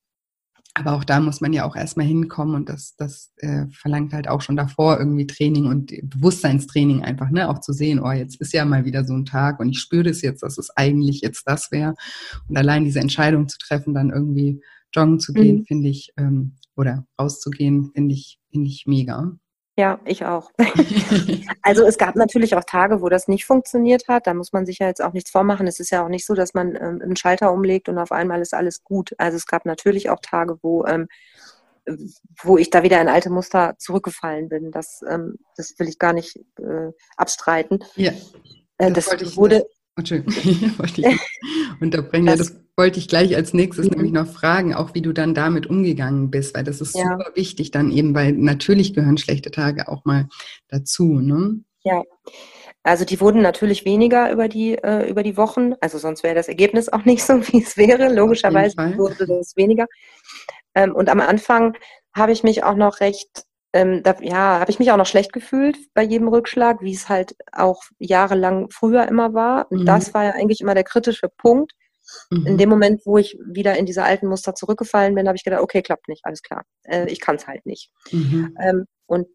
Aber 0.75 0.95
auch 0.95 1.05
da 1.05 1.21
muss 1.21 1.41
man 1.41 1.53
ja 1.53 1.65
auch 1.65 1.77
erstmal 1.77 2.07
hinkommen 2.07 2.55
und 2.55 2.69
das, 2.69 2.97
das 2.97 3.31
äh, 3.37 3.67
verlangt 3.71 4.15
halt 4.15 4.27
auch 4.27 4.41
schon 4.41 4.57
davor 4.57 4.99
irgendwie 4.99 5.27
Training 5.27 5.67
und 5.67 5.93
Bewusstseinstraining 6.03 7.03
einfach, 7.03 7.31
ne? 7.31 7.51
Auch 7.51 7.61
zu 7.61 7.75
sehen, 7.75 8.01
oh, 8.01 8.11
jetzt 8.11 8.41
ist 8.41 8.55
ja 8.55 8.65
mal 8.65 8.87
wieder 8.87 9.05
so 9.05 9.13
ein 9.13 9.27
Tag 9.27 9.61
und 9.61 9.69
ich 9.69 9.79
spüre 9.79 10.05
das 10.05 10.23
jetzt, 10.23 10.43
dass 10.43 10.57
es 10.57 10.71
eigentlich 10.75 11.21
jetzt 11.21 11.43
das 11.47 11.71
wäre. 11.71 11.95
Und 12.49 12.57
allein 12.57 12.85
diese 12.85 13.01
Entscheidung 13.01 13.49
zu 13.49 13.59
treffen, 13.59 13.93
dann 13.93 14.09
irgendwie 14.09 14.63
joggen 14.93 15.21
zu 15.21 15.33
gehen, 15.33 15.59
mhm. 15.59 15.65
finde 15.65 15.89
ich, 15.89 16.13
ähm, 16.17 16.57
oder 16.77 17.07
rauszugehen, 17.21 17.93
finde 17.95 18.15
ich, 18.15 18.39
finde 18.51 18.69
ich 18.69 18.85
mega. 18.87 19.33
Ja, 19.77 20.01
ich 20.05 20.25
auch. 20.25 20.51
also 21.63 21.87
es 21.87 21.97
gab 21.97 22.15
natürlich 22.15 22.55
auch 22.55 22.65
Tage, 22.65 23.01
wo 23.01 23.09
das 23.09 23.27
nicht 23.27 23.47
funktioniert 23.47 24.07
hat. 24.07 24.27
Da 24.27 24.35
muss 24.35 24.53
man 24.53 24.67
sich 24.67 24.81
ja 24.81 24.87
jetzt 24.87 25.03
auch 25.03 25.15
nichts 25.15 25.31
vormachen. 25.31 25.67
Es 25.67 25.81
ist 25.81 25.91
ja 25.91 26.05
auch 26.05 26.11
nicht 26.11 26.27
so, 26.27 26.35
dass 26.35 26.53
man 26.53 26.77
ähm, 26.77 27.01
einen 27.03 27.17
Schalter 27.17 27.53
umlegt 27.53 27.89
und 27.89 27.97
auf 27.97 28.13
einmal 28.13 28.43
ist 28.43 28.53
alles 28.53 28.85
gut. 28.85 29.15
Also 29.17 29.37
es 29.37 29.47
gab 29.47 29.65
natürlich 29.65 30.11
auch 30.11 30.21
Tage, 30.21 30.59
wo, 30.61 30.85
ähm, 30.85 31.09
wo 32.43 32.59
ich 32.59 32.69
da 32.69 32.83
wieder 32.83 33.01
in 33.01 33.09
alte 33.09 33.31
Muster 33.31 33.75
zurückgefallen 33.79 34.51
bin. 34.51 34.71
Das, 34.73 35.01
ähm, 35.09 35.37
das 35.57 35.75
will 35.79 35.89
ich 35.89 35.99
gar 35.99 36.13
nicht 36.13 36.37
äh, 36.59 36.91
abstreiten. 37.17 37.83
Ja, 37.97 38.13
äh, 38.77 38.93
das, 38.93 39.07
das 39.07 39.37
wurde, 39.39 39.65
Entschuldigung, 39.97 40.79
wollte 40.79 41.01
ich 41.01 41.07
unterbrechen. 41.81 42.27
Das, 42.27 42.39
ja, 42.39 42.45
das 42.45 42.62
wollte 42.83 42.99
ich 42.99 43.07
gleich 43.07 43.37
als 43.37 43.55
nächstes 43.55 43.87
mhm. 43.87 43.93
nämlich 43.93 44.13
noch 44.13 44.27
fragen, 44.27 44.75
auch 44.75 44.93
wie 44.93 45.03
du 45.03 45.13
dann 45.13 45.35
damit 45.35 45.69
umgegangen 45.69 46.33
bist, 46.33 46.57
weil 46.57 46.65
das 46.65 46.81
ist 46.81 46.97
ja. 46.97 47.05
super 47.05 47.31
wichtig 47.37 47.71
dann 47.71 47.93
eben, 47.93 48.13
weil 48.13 48.33
natürlich 48.33 48.93
gehören 48.93 49.19
schlechte 49.19 49.53
Tage 49.53 49.87
auch 49.87 50.05
mal 50.05 50.29
dazu. 50.67 51.21
Ne? 51.21 51.61
Ja, 51.85 52.03
also 52.83 53.05
die 53.05 53.21
wurden 53.21 53.41
natürlich 53.41 53.85
weniger 53.85 54.33
über 54.33 54.49
die, 54.49 54.75
äh, 54.75 55.09
über 55.09 55.23
die 55.23 55.37
Wochen, 55.37 55.75
also 55.81 55.99
sonst 55.99 56.25
wäre 56.25 56.35
das 56.35 56.49
Ergebnis 56.49 56.89
auch 56.89 57.05
nicht 57.05 57.23
so, 57.23 57.35
wie 57.35 57.63
es 57.63 57.77
wäre. 57.77 58.13
Logischerweise 58.13 58.77
wurde 58.97 59.29
das 59.29 59.55
weniger. 59.55 59.87
Ähm, 60.75 60.93
und 60.93 61.09
am 61.09 61.21
Anfang 61.21 61.77
habe 62.13 62.33
ich 62.33 62.43
mich 62.43 62.65
auch 62.65 62.75
noch 62.75 62.99
recht 62.99 63.45
ähm, 63.75 64.03
da, 64.03 64.17
ja, 64.21 64.59
habe 64.59 64.73
ich 64.73 64.81
mich 64.81 64.91
auch 64.91 64.97
noch 64.97 65.07
schlecht 65.07 65.33
gefühlt 65.33 65.79
bei 65.95 66.03
jedem 66.03 66.27
Rückschlag, 66.27 66.83
wie 66.83 66.93
es 66.93 67.09
halt 67.09 67.37
auch 67.53 67.81
jahrelang 68.01 68.71
früher 68.71 69.07
immer 69.07 69.35
war. 69.35 69.71
Und 69.71 69.83
mhm. 69.83 69.87
das 69.87 70.13
war 70.15 70.25
ja 70.25 70.31
eigentlich 70.33 70.61
immer 70.61 70.75
der 70.75 70.85
kritische 70.85 71.29
Punkt. 71.29 71.73
Mhm. 72.31 72.47
In 72.47 72.59
dem 72.59 72.69
Moment, 72.69 73.03
wo 73.05 73.19
ich 73.19 73.39
wieder 73.45 73.77
in 73.77 73.87
diese 73.87 74.05
alten 74.05 74.27
Muster 74.27 74.55
zurückgefallen 74.55 75.15
bin, 75.15 75.27
habe 75.27 75.37
ich 75.37 75.45
gedacht, 75.45 75.63
okay, 75.63 75.83
klappt 75.83 76.09
nicht, 76.09 76.25
alles 76.25 76.43
klar. 76.43 76.65
Äh, 76.85 77.07
ich 77.11 77.21
kann 77.21 77.37
es 77.37 77.47
halt 77.47 77.67
nicht. 77.67 77.91
Mhm. 78.11 78.57
Ähm, 78.61 78.85
und 79.07 79.29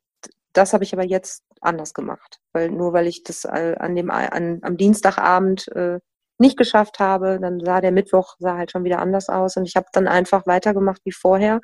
das 0.53 0.73
habe 0.73 0.83
ich 0.83 0.93
aber 0.93 1.05
jetzt 1.05 1.43
anders 1.61 1.93
gemacht. 1.93 2.39
Weil 2.53 2.69
nur 2.71 2.93
weil 2.93 3.07
ich 3.07 3.23
das 3.23 3.45
äh, 3.45 3.75
an 3.77 3.95
dem 3.95 4.09
an, 4.09 4.59
am 4.61 4.77
Dienstagabend 4.77 5.67
äh, 5.69 5.99
nicht 6.39 6.57
geschafft 6.57 6.99
habe, 6.99 7.39
dann 7.41 7.59
sah 7.59 7.81
der 7.81 7.91
Mittwoch 7.91 8.35
sah 8.39 8.57
halt 8.57 8.71
schon 8.71 8.83
wieder 8.83 8.99
anders 8.99 9.29
aus 9.29 9.57
und 9.57 9.65
ich 9.65 9.75
habe 9.75 9.87
dann 9.91 10.07
einfach 10.07 10.45
weitergemacht 10.45 11.01
wie 11.03 11.11
vorher 11.11 11.61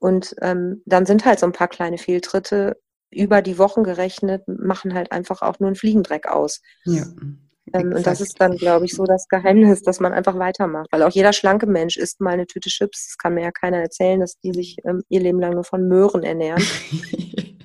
und 0.00 0.34
ähm, 0.42 0.82
dann 0.86 1.06
sind 1.06 1.24
halt 1.24 1.38
so 1.38 1.46
ein 1.46 1.52
paar 1.52 1.68
kleine 1.68 1.98
Fehltritte 1.98 2.78
über 3.10 3.42
die 3.42 3.58
Wochen 3.58 3.82
gerechnet, 3.82 4.46
machen 4.46 4.94
halt 4.94 5.12
einfach 5.12 5.42
auch 5.42 5.58
nur 5.58 5.68
einen 5.68 5.76
Fliegendreck 5.76 6.26
aus. 6.26 6.60
Ja. 6.84 7.04
Ähm, 7.72 7.92
und 7.94 8.06
das 8.06 8.20
ist 8.20 8.40
dann, 8.40 8.56
glaube 8.56 8.84
ich, 8.84 8.94
so 8.94 9.04
das 9.04 9.28
Geheimnis, 9.28 9.82
dass 9.82 10.00
man 10.00 10.12
einfach 10.12 10.38
weitermacht. 10.38 10.88
Weil 10.90 11.02
auch 11.02 11.10
jeder 11.10 11.32
schlanke 11.32 11.66
Mensch 11.66 11.96
isst 11.96 12.20
mal 12.20 12.30
eine 12.30 12.46
Tüte 12.46 12.68
Chips. 12.68 13.08
Das 13.08 13.18
kann 13.18 13.34
mir 13.34 13.42
ja 13.42 13.52
keiner 13.52 13.78
erzählen, 13.78 14.20
dass 14.20 14.38
die 14.40 14.52
sich 14.52 14.76
ähm, 14.84 15.02
ihr 15.08 15.20
Leben 15.20 15.40
lang 15.40 15.54
nur 15.54 15.64
von 15.64 15.86
Möhren 15.86 16.22
ernähren. 16.22 16.62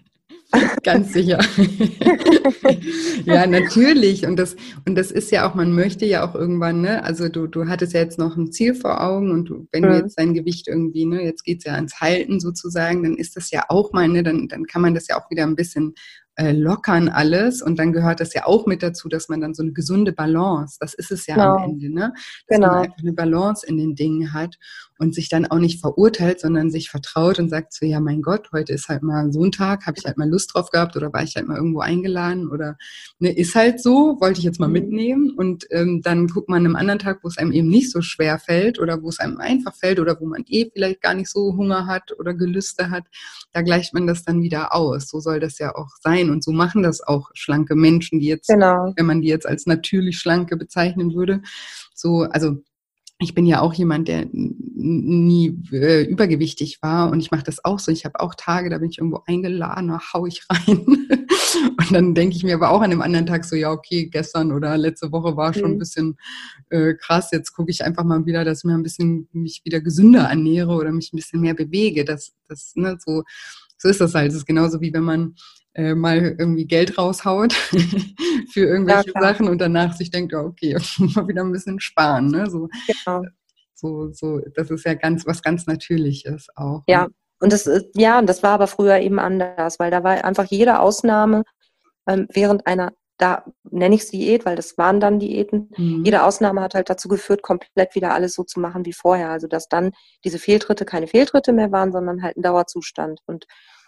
Ganz 0.84 1.14
sicher. 1.14 1.40
ja, 3.26 3.48
natürlich. 3.48 4.26
Und 4.26 4.38
das, 4.38 4.56
und 4.86 4.96
das 4.96 5.12
ist 5.12 5.32
ja 5.32 5.50
auch, 5.50 5.56
man 5.56 5.74
möchte 5.74 6.06
ja 6.06 6.28
auch 6.28 6.36
irgendwann, 6.36 6.82
ne, 6.82 7.04
also 7.04 7.28
du, 7.28 7.48
du 7.48 7.68
hattest 7.68 7.94
ja 7.94 8.02
jetzt 8.02 8.20
noch 8.20 8.38
ein 8.38 8.52
Ziel 8.52 8.76
vor 8.76 9.04
Augen 9.04 9.32
und 9.32 9.46
du, 9.46 9.68
wenn 9.72 9.84
mhm. 9.84 9.88
du 9.88 9.98
jetzt 9.98 10.20
dein 10.20 10.34
Gewicht 10.34 10.68
irgendwie, 10.68 11.06
ne, 11.06 11.24
jetzt 11.24 11.44
geht's 11.44 11.66
ja 11.66 11.74
ans 11.74 12.00
Halten 12.00 12.40
sozusagen, 12.40 13.04
dann 13.04 13.18
ist 13.18 13.36
das 13.36 13.52
ja 13.52 13.66
auch 13.70 13.92
mal, 13.92 14.08
ne, 14.08 14.24
dann, 14.24 14.48
dann 14.48 14.66
kann 14.66 14.82
man 14.82 14.94
das 14.94 15.08
ja 15.08 15.20
auch 15.20 15.30
wieder 15.30 15.44
ein 15.44 15.56
bisschen 15.56 15.96
äh, 16.36 16.52
lockern 16.52 17.10
alles 17.10 17.62
und 17.62 17.80
dann 17.80 17.94
gehört 17.94 18.20
das 18.20 18.34
ja 18.34 18.46
auch 18.46 18.66
mit 18.66 18.84
dazu, 18.84 19.10
dass 19.10 19.30
man 19.30 19.42
dann 19.42 19.54
so 19.54 19.64
eine 19.64 19.72
gesunde 19.72 20.12
Balance, 20.12 20.78
das 20.80 20.94
ist 20.94 21.12
es 21.12 21.28
ja 21.28 21.36
genau. 21.36 21.58
am 21.58 21.64
Ende, 21.64 21.94
ne? 21.94 22.14
Dass 22.48 22.58
genau. 22.58 22.68
man 22.68 22.78
einfach 22.84 23.00
eine 23.00 23.14
Balance 23.14 23.66
in 23.66 23.78
den 23.78 23.96
Dingen 23.96 24.34
hat 24.34 24.58
und 24.98 25.14
sich 25.14 25.30
dann 25.30 25.46
auch 25.46 25.60
nicht 25.60 25.82
verurteilt, 25.82 26.40
sondern 26.40 26.72
sich 26.72 26.90
vertraut 26.90 27.40
und 27.40 27.50
sagt 27.50 27.74
so, 27.74 27.86
ja 27.86 28.00
mein 28.00 28.22
Gott, 28.22 28.50
heute 28.54 28.74
ist 28.74 28.88
halt 28.88 29.04
mal 29.04 29.32
so 29.32 29.44
ein 29.44 29.52
Tag, 29.52 29.86
habe 29.86 29.98
ich 29.98 30.06
halt 30.06 30.18
mal 30.18 30.30
Lust 30.30 30.54
drauf 30.54 30.70
gehabt 30.70 30.96
oder 30.96 31.12
war 31.12 31.24
ich 31.24 31.36
halt 31.36 31.48
mal 31.48 31.58
irgendwo 31.58 31.82
eingeladen 31.82 32.50
oder 32.50 32.78
ne, 33.20 33.36
ist 33.36 33.56
halt 33.56 33.82
so, 33.82 34.18
wollte 34.20 34.40
ich 34.40 34.46
jetzt 34.46 34.60
mal 34.60 34.68
mhm. 34.68 34.74
mitnehmen 34.74 35.34
und 35.36 35.66
ähm, 35.72 36.02
dann 36.02 36.28
guckt 36.28 36.50
man 36.50 36.66
einem 36.66 36.76
anderen 36.76 37.00
Tag, 37.00 37.20
wo 37.24 37.28
es 37.28 37.38
einem 37.38 37.52
eben 37.52 37.68
nicht 37.68 37.92
so 37.92 38.02
schwer 38.02 38.40
fällt 38.40 38.80
oder 38.80 39.02
wo 39.02 39.10
es 39.10 39.20
einem 39.20 39.38
einfach 39.38 39.76
fällt 39.76 40.00
oder 40.00 40.20
wo 40.20 40.26
man 40.26 40.44
eh 40.48 40.70
vielleicht 40.72 41.02
gar 41.02 41.14
nicht 41.14 41.30
so 41.30 41.56
Hunger 41.56 41.88
hat 41.88 42.18
oder 42.18 42.34
Gelüste 42.34 42.90
hat, 42.90 43.04
da 43.52 43.62
gleicht 43.62 43.94
man 43.94 44.08
das 44.08 44.24
dann 44.24 44.42
wieder 44.42 44.74
aus. 44.74 45.10
So 45.10 45.20
soll 45.20 45.40
das 45.40 45.60
ja 45.60 45.76
auch 45.76 45.90
sein 46.02 46.30
und 46.30 46.44
so 46.44 46.52
machen 46.52 46.84
das 46.84 47.02
auch 47.02 47.32
schlanke 47.34 47.76
Menschen, 47.76 48.20
die 48.20 48.28
jetzt, 48.28 48.48
genau. 48.48 48.94
wenn 48.96 49.06
man 49.06 49.22
die 49.22 49.28
jetzt 49.28 49.48
als 49.48 49.66
natürlich 49.66 50.20
schlanke 50.20 50.56
bezeichnen 50.56 51.14
würde, 51.14 51.42
so, 51.94 52.24
also 52.24 52.58
ich 53.20 53.34
bin 53.34 53.46
ja 53.46 53.62
auch 53.62 53.74
jemand, 53.74 54.10
der 54.10 54.28
nie 54.32 55.58
äh, 55.72 56.04
übergewichtig 56.04 56.82
war 56.82 57.10
und 57.12 57.22
ich 57.22 57.32
mache 57.32 57.44
das 57.44 57.64
auch 57.64 57.80
so. 57.80 57.92
Ich 57.92 58.04
habe 58.04 58.20
auch 58.20 58.36
Tage, 58.36 58.70
da 58.70 58.78
bin 58.78 58.90
ich 58.90 58.98
irgendwo 58.98 59.22
eingeladen, 59.26 59.88
da 59.88 60.02
hau 60.14 60.26
ich 60.26 60.44
rein. 60.50 60.86
und 60.86 61.92
dann 61.92 62.14
denke 62.14 62.36
ich 62.36 62.44
mir 62.44 62.56
aber 62.56 62.72
auch 62.72 62.82
an 62.82 62.90
dem 62.90 63.02
anderen 63.02 63.26
Tag 63.26 63.46
so, 63.46 63.56
ja, 63.56 63.72
okay, 63.72 64.08
gestern 64.08 64.52
oder 64.52 64.78
letzte 64.78 65.14
Woche 65.14 65.38
war 65.38 65.54
schon 65.54 65.70
mhm. 65.70 65.76
ein 65.76 65.80
bisschen 65.80 66.18
äh, 66.70 66.94
krass. 66.94 67.30
Jetzt 67.32 67.54
gucke 67.54 67.72
ich 67.72 67.86
einfach 67.86 68.04
mal 68.04 68.26
wieder, 68.26 68.44
dass 68.44 68.60
ich 68.60 68.64
mir 68.66 68.74
ein 68.74 68.84
bisschen 68.84 69.30
mich 69.32 69.62
wieder 69.64 69.80
gesünder 69.80 70.24
ernähre 70.24 70.74
oder 70.74 70.92
mich 70.92 71.14
ein 71.14 71.18
bisschen 71.18 71.40
mehr 71.40 71.54
bewege. 71.54 72.04
Das, 72.04 72.34
das, 72.50 72.74
ne, 72.76 72.98
so, 73.04 73.24
so 73.78 73.88
ist 73.88 74.02
das 74.02 74.14
halt. 74.14 74.32
Es 74.32 74.38
ist 74.38 74.46
genauso 74.46 74.82
wie 74.82 74.94
wenn 74.94 75.04
man 75.04 75.36
äh, 75.76 75.94
mal 75.94 76.36
irgendwie 76.38 76.66
Geld 76.66 76.98
raushaut 76.98 77.54
für 78.52 78.66
irgendwelche 78.66 79.12
ja, 79.14 79.22
Sachen 79.22 79.48
und 79.48 79.60
danach 79.60 79.94
sich 79.94 80.10
denkt, 80.10 80.34
ja, 80.34 80.40
okay, 80.40 80.74
mal 81.16 81.28
wieder 81.28 81.44
ein 81.44 81.52
bisschen 81.52 81.80
sparen. 81.80 82.28
Ne? 82.28 82.50
So, 82.50 82.68
genau. 82.88 83.24
so, 83.74 84.12
so, 84.12 84.40
das 84.56 84.72
ist 84.72 84.86
ja 84.86 84.94
ganz 84.94 85.26
was 85.26 85.42
ganz 85.42 85.68
Natürliches 85.68 86.48
auch. 86.56 86.84
Ja, 86.88 87.04
ne? 87.04 87.14
und 87.40 87.54
das 87.54 87.68
ist, 87.68 87.88
ja, 87.94 88.20
und 88.20 88.28
das 88.28 88.42
war 88.42 88.52
aber 88.52 88.68
früher 88.68 89.00
eben 89.00 89.20
anders, 89.20 89.80
weil 89.80 89.92
da 89.92 90.04
war 90.04 90.24
einfach 90.24 90.46
jede 90.46 90.80
Ausnahme 90.80 91.44
ähm, 92.08 92.28
während 92.32 92.66
einer 92.68 92.94
da 93.18 93.46
nenne 93.64 93.96
ich 93.96 94.02
es 94.02 94.12
Diät, 94.12 94.46
weil 94.46 94.56
das 94.56 94.78
waren 94.78 95.00
dann 95.00 95.20
Diäten. 95.20 95.70
Mhm. 95.78 96.04
Jede 96.04 96.24
Ausnahme 96.24 96.62
hat 96.62 96.76
halt 96.76 96.90
dazu 96.90 97.08
geführt, 97.08 97.42
komplett 97.42 97.96
wieder 97.96 98.14
alles 98.14 98.34
so 98.34 98.44
zu 98.44 98.60
machen 98.60 98.86
wie 98.86 98.94
vorher. 98.94 99.30
Also 99.30 99.48
dass 99.48 99.70
dann 99.70 99.92
diese 100.26 100.38
Fehltritte 100.38 100.86
keine 100.86 101.08
Fehltritte 101.08 101.54
mehr 101.54 101.72
waren, 101.72 101.94
sondern 101.94 102.24
halt 102.24 102.36
ein 102.36 102.42
Dauerzustand. 102.42 103.22
Und 103.26 103.46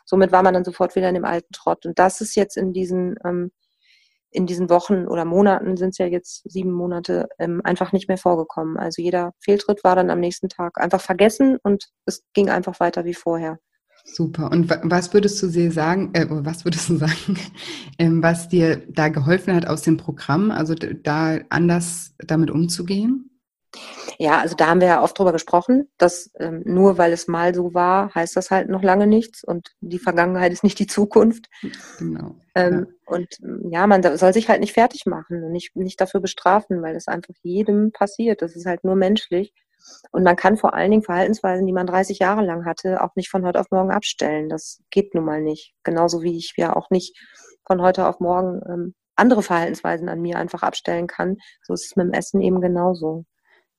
somit 0.08 0.32
war 0.32 0.42
man 0.42 0.54
dann 0.54 0.64
sofort 0.64 0.96
wieder 0.96 1.10
in 1.10 1.16
dem 1.16 1.26
alten 1.26 1.52
Trott. 1.54 1.86
Und 1.86 2.00
das 2.00 2.22
ist 2.22 2.36
jetzt 2.36 2.58
in 2.58 2.74
diesen, 2.74 3.16
ähm, 3.26 3.52
in 4.32 4.46
diesen 4.46 4.70
Wochen 4.70 5.08
oder 5.08 5.26
Monaten, 5.26 5.78
sind 5.78 5.90
es 5.90 5.98
ja 5.98 6.06
jetzt 6.06 6.50
sieben 6.50 6.72
Monate, 6.72 7.28
ähm, 7.40 7.62
einfach 7.64 7.92
nicht 7.92 8.08
mehr 8.08 8.18
vorgekommen. 8.18 8.78
Also 8.78 9.02
jeder 9.02 9.34
Fehltritt 9.40 9.84
war 9.84 9.96
dann 9.96 10.10
am 10.10 10.20
nächsten 10.20 10.50
Tag 10.50 10.80
einfach 10.82 11.02
vergessen 11.02 11.58
und 11.62 11.90
es 12.06 12.24
ging 12.34 12.50
einfach 12.50 12.80
weiter 12.80 13.06
wie 13.06 13.14
vorher. 13.14 13.60
Super. 14.06 14.52
Und 14.52 14.70
was 14.84 15.14
würdest 15.14 15.42
du 15.44 15.48
dir 15.48 15.72
sagen, 15.72 16.12
äh, 16.14 16.26
was 16.30 16.64
würdest 16.64 16.90
du 16.90 16.96
sagen, 16.96 17.38
ähm, 18.00 18.24
was 18.24 18.48
dir 18.48 18.84
da 18.88 19.10
geholfen 19.10 19.54
hat 19.54 19.68
aus 19.68 19.82
dem 19.82 19.98
Programm, 19.98 20.52
also 20.52 20.74
da 20.76 21.40
anders 21.50 22.14
damit 22.20 22.50
umzugehen? 22.50 23.37
Ja, 24.18 24.40
also 24.40 24.56
da 24.56 24.68
haben 24.68 24.82
wir 24.82 24.88
ja 24.88 25.04
oft 25.04 25.18
drüber 25.18 25.32
gesprochen, 25.32 25.90
dass 25.98 26.32
ähm, 26.40 26.64
nur 26.66 26.98
weil 26.98 27.14
es 27.14 27.28
mal 27.28 27.54
so 27.54 27.74
war, 27.74 28.14
heißt 28.16 28.36
das 28.36 28.50
halt 28.50 28.70
noch 28.70 28.82
lange 28.82 29.06
nichts 29.06 29.44
und 29.44 29.70
die 29.82 30.00
Vergangenheit 30.00 30.52
ist 30.52 30.64
nicht 30.64 30.80
die 30.80 30.88
Zukunft. 30.88 31.50
Genau. 32.00 32.36
Ähm, 32.56 32.88
ja. 32.90 33.14
Und 33.14 33.38
ja, 33.70 33.86
man 33.88 34.18
soll 34.18 34.34
sich 34.34 34.50
halt 34.50 34.62
nicht 34.62 34.74
fertig 34.74 35.06
machen 35.06 35.44
und 35.44 35.52
nicht, 35.52 35.76
nicht 35.76 36.02
dafür 36.02 36.22
bestrafen, 36.22 36.82
weil 36.82 36.94
das 36.94 37.08
einfach 37.08 37.36
jedem 37.44 37.92
passiert. 37.92 38.42
Das 38.42 38.56
ist 38.56 38.66
halt 38.66 38.84
nur 38.84 38.96
menschlich. 38.96 39.54
Und 40.12 40.24
man 40.24 40.36
kann 40.36 40.58
vor 40.58 40.74
allen 40.74 40.92
Dingen 40.92 41.04
Verhaltensweisen, 41.04 41.66
die 41.66 41.74
man 41.74 41.88
30 41.88 42.20
Jahre 42.20 42.44
lang 42.44 42.66
hatte, 42.66 43.04
auch 43.04 43.16
nicht 43.16 43.30
von 43.30 43.46
heute 43.46 43.60
auf 43.60 43.72
morgen 43.72 43.92
abstellen. 43.92 44.50
Das 44.50 44.82
geht 44.90 45.14
nun 45.14 45.26
mal 45.26 45.42
nicht. 45.42 45.74
Genauso 45.84 46.24
wie 46.24 46.38
ich 46.38 46.54
ja 46.58 46.76
auch 46.76 46.90
nicht 46.90 47.18
von 47.66 47.82
heute 47.82 48.08
auf 48.08 48.20
morgen 48.20 48.62
ähm, 48.68 48.96
andere 49.16 49.44
Verhaltensweisen 49.44 50.10
an 50.10 50.22
mir 50.22 50.38
einfach 50.38 50.64
abstellen 50.64 51.08
kann. 51.08 51.38
So 51.64 51.74
ist 51.74 51.86
es 51.86 51.96
mit 51.96 52.08
dem 52.08 52.14
Essen 52.14 52.42
eben 52.42 52.62
genauso. 52.62 53.26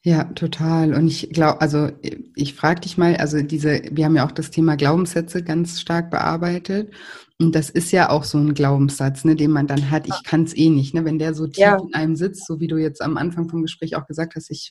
Ja, 0.04 0.24
total. 0.24 0.94
Und 0.94 1.08
ich 1.08 1.30
glaube, 1.30 1.60
also 1.60 1.90
ich 2.36 2.54
frage 2.54 2.80
dich 2.80 2.98
mal, 2.98 3.16
also 3.16 3.42
diese, 3.42 3.82
wir 3.90 4.04
haben 4.04 4.14
ja 4.14 4.24
auch 4.24 4.32
das 4.32 4.50
Thema 4.50 4.76
Glaubenssätze 4.76 5.42
ganz 5.42 5.80
stark 5.80 6.10
bearbeitet. 6.10 6.92
Und 7.40 7.54
das 7.54 7.70
ist 7.70 7.92
ja 7.92 8.10
auch 8.10 8.24
so 8.24 8.38
ein 8.38 8.54
Glaubenssatz, 8.54 9.24
ne, 9.24 9.36
den 9.36 9.52
man 9.52 9.68
dann 9.68 9.90
hat, 9.90 10.08
ich 10.08 10.24
kann 10.24 10.44
es 10.44 10.56
eh 10.56 10.70
nicht. 10.70 10.94
Ne? 10.94 11.04
Wenn 11.04 11.18
der 11.18 11.34
so 11.34 11.46
tief 11.46 11.58
ja. 11.58 11.76
in 11.76 11.94
einem 11.94 12.16
sitzt, 12.16 12.46
so 12.46 12.58
wie 12.58 12.66
du 12.66 12.76
jetzt 12.78 13.00
am 13.00 13.16
Anfang 13.16 13.48
vom 13.48 13.62
Gespräch 13.62 13.96
auch 13.96 14.06
gesagt 14.06 14.34
hast, 14.34 14.50
ich 14.50 14.70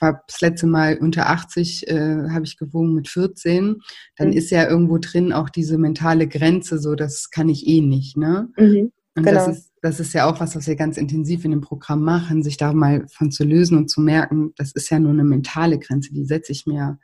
war 0.00 0.22
das 0.26 0.40
letzte 0.40 0.66
Mal 0.66 0.98
unter 0.98 1.28
80, 1.28 1.88
äh, 1.88 2.30
habe 2.30 2.44
ich 2.44 2.56
gewogen 2.56 2.94
mit 2.94 3.08
14, 3.08 3.80
dann 4.16 4.28
mhm. 4.28 4.34
ist 4.34 4.50
ja 4.50 4.68
irgendwo 4.68 4.98
drin 4.98 5.32
auch 5.32 5.50
diese 5.50 5.78
mentale 5.78 6.26
Grenze, 6.26 6.78
so 6.78 6.96
das 6.96 7.30
kann 7.30 7.48
ich 7.48 7.66
eh 7.66 7.80
nicht. 7.80 8.16
Ne? 8.16 8.48
Mhm. 8.56 8.92
Und 9.16 9.24
genau. 9.24 9.46
das 9.46 9.58
ist 9.58 9.73
das 9.84 10.00
ist 10.00 10.14
ja 10.14 10.24
auch 10.24 10.40
was, 10.40 10.56
was 10.56 10.66
wir 10.66 10.76
ganz 10.76 10.96
intensiv 10.96 11.44
in 11.44 11.50
dem 11.50 11.60
Programm 11.60 12.02
machen, 12.02 12.42
sich 12.42 12.56
da 12.56 12.72
mal 12.72 13.06
von 13.08 13.30
zu 13.30 13.44
lösen 13.44 13.76
und 13.76 13.90
zu 13.90 14.00
merken, 14.00 14.54
das 14.56 14.72
ist 14.72 14.88
ja 14.88 14.98
nur 14.98 15.12
eine 15.12 15.24
mentale 15.24 15.78
Grenze, 15.78 16.14
die 16.14 16.24
setze 16.24 16.52
ich 16.52 16.64
mir 16.64 16.98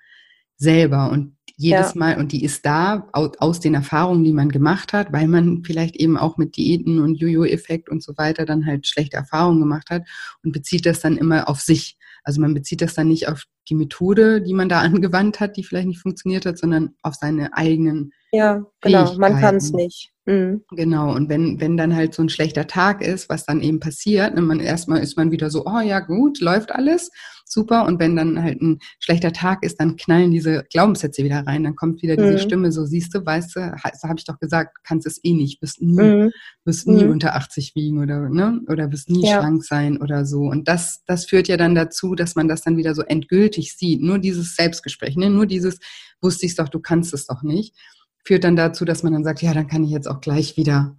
selber 0.57 1.11
und 1.11 1.37
jedes 1.59 1.93
ja. 1.93 1.99
Mal, 1.99 2.19
und 2.19 2.33
die 2.33 2.43
ist 2.43 2.65
da 2.65 3.07
aus, 3.13 3.61
den 3.61 3.75
Erfahrungen, 3.75 4.25
die 4.25 4.33
man 4.33 4.49
gemacht 4.49 4.95
hat, 4.95 5.13
weil 5.13 5.29
man 5.29 5.63
vielleicht 5.63 5.95
eben 5.97 6.17
auch 6.17 6.39
mit 6.39 6.57
Diäten 6.57 7.01
und 7.01 7.17
Jojo-Effekt 7.17 7.91
und 7.91 8.03
so 8.03 8.17
weiter 8.17 8.47
dann 8.47 8.65
halt 8.65 8.87
schlechte 8.87 9.19
Erfahrungen 9.19 9.61
gemacht 9.61 9.91
hat 9.91 10.09
und 10.43 10.53
bezieht 10.53 10.87
das 10.87 11.01
dann 11.01 11.19
immer 11.19 11.51
auf 11.51 11.61
sich. 11.61 11.99
Also 12.25 12.41
man 12.41 12.55
bezieht 12.55 12.81
das 12.81 12.95
dann 12.95 13.09
nicht 13.09 13.29
auf 13.29 13.45
die 13.69 13.75
Methode, 13.75 14.41
die 14.41 14.55
man 14.55 14.71
da 14.71 14.81
angewandt 14.81 15.39
hat, 15.39 15.59
die 15.59 15.65
vielleicht 15.65 15.89
nicht 15.89 16.01
funktioniert 16.01 16.47
hat, 16.47 16.57
sondern 16.57 16.95
auf 17.03 17.15
seine 17.15 17.53
eigenen 17.53 18.13
Ja, 18.33 18.65
genau, 18.81 19.15
man 19.17 19.41
kann 19.41 19.57
es 19.57 19.73
nicht. 19.73 20.13
Mhm. 20.27 20.63
Genau, 20.71 21.13
und 21.15 21.29
wenn, 21.29 21.61
wenn 21.61 21.77
dann 21.77 21.97
halt 21.97 22.15
so 22.15 22.23
ein 22.23 22.29
schlechter 22.29 22.67
Tag 22.67 23.03
ist, 23.03 23.29
was 23.29 23.47
dann 23.47 23.61
eben 23.61 23.81
passiert, 23.81 24.37
und 24.37 24.47
man 24.47 24.61
erstmal 24.61 25.03
ist 25.03 25.17
man 25.17 25.33
wieder 25.33 25.51
so, 25.51 25.65
oh 25.67 25.81
ja, 25.81 25.99
gut, 25.99 26.41
läuft 26.41 26.73
alles, 26.73 27.11
super. 27.45 27.87
Und 27.87 27.99
wenn 27.99 28.15
dann 28.15 28.41
halt 28.41 28.63
ein 28.63 28.79
schlechter 29.01 29.33
Tag 29.33 29.65
ist, 29.65 29.81
dann 29.81 29.97
knallen 29.97 30.31
diese 30.31 30.65
Glaubenssätze 30.71 31.25
wieder 31.25 31.45
rein. 31.47 31.65
Dann 31.65 31.75
kommt 31.75 32.03
wieder 32.03 32.17
diese 32.17 32.35
mhm. 32.35 32.39
Stimme, 32.39 32.71
so 32.73 32.85
siehst 32.85 33.15
du, 33.15 33.25
weißt 33.27 33.57
du, 33.57 33.61
habe 33.83 34.15
ich 34.19 34.25
doch 34.25 34.39
gesagt, 34.39 34.79
kannst 34.85 35.07
es 35.07 35.19
eh 35.25 35.33
nicht, 35.33 35.61
wirst 35.63 35.83
nie, 35.83 36.01
mhm. 36.01 36.31
wirst 36.65 36.87
nie 36.87 37.05
mhm. 37.05 37.11
unter 37.11 37.35
80 37.35 37.75
wiegen 37.75 38.01
oder, 38.01 38.29
ne, 38.29 38.61
oder 38.69 38.93
wirst 38.93 39.11
nie 39.11 39.27
ja. 39.27 39.39
schlank 39.39 39.65
sein 39.65 40.01
oder 40.01 40.25
so. 40.25 40.43
Und 40.43 40.69
das, 40.69 41.03
das 41.07 41.25
führt 41.25 41.49
ja 41.49 41.57
dann 41.57 41.75
dazu, 41.75 42.15
dass 42.15 42.37
man 42.37 42.47
das 42.47 42.63
dann 42.63 42.77
wieder 42.77 42.95
so 42.95 43.03
endgültig 43.03 43.77
sieht. 43.77 44.01
Nur 44.01 44.19
dieses 44.19 44.55
Selbstgespräch, 44.55 45.17
ne? 45.17 45.29
nur 45.29 45.47
dieses, 45.47 45.81
wusste 46.21 46.47
ich 46.47 46.55
doch, 46.55 46.69
du 46.69 46.79
kannst 46.79 47.13
es 47.15 47.27
doch 47.27 47.43
nicht 47.43 47.75
führt 48.25 48.45
dann 48.45 48.57
dazu, 48.57 48.85
dass 48.85 49.03
man 49.03 49.13
dann 49.13 49.25
sagt, 49.25 49.43
ja, 49.43 49.55
dann 49.55 49.67
kann 49.67 49.85
ich 49.85 49.91
jetzt 49.91 50.09
auch 50.09 50.21
gleich 50.21 50.57
wieder 50.57 50.97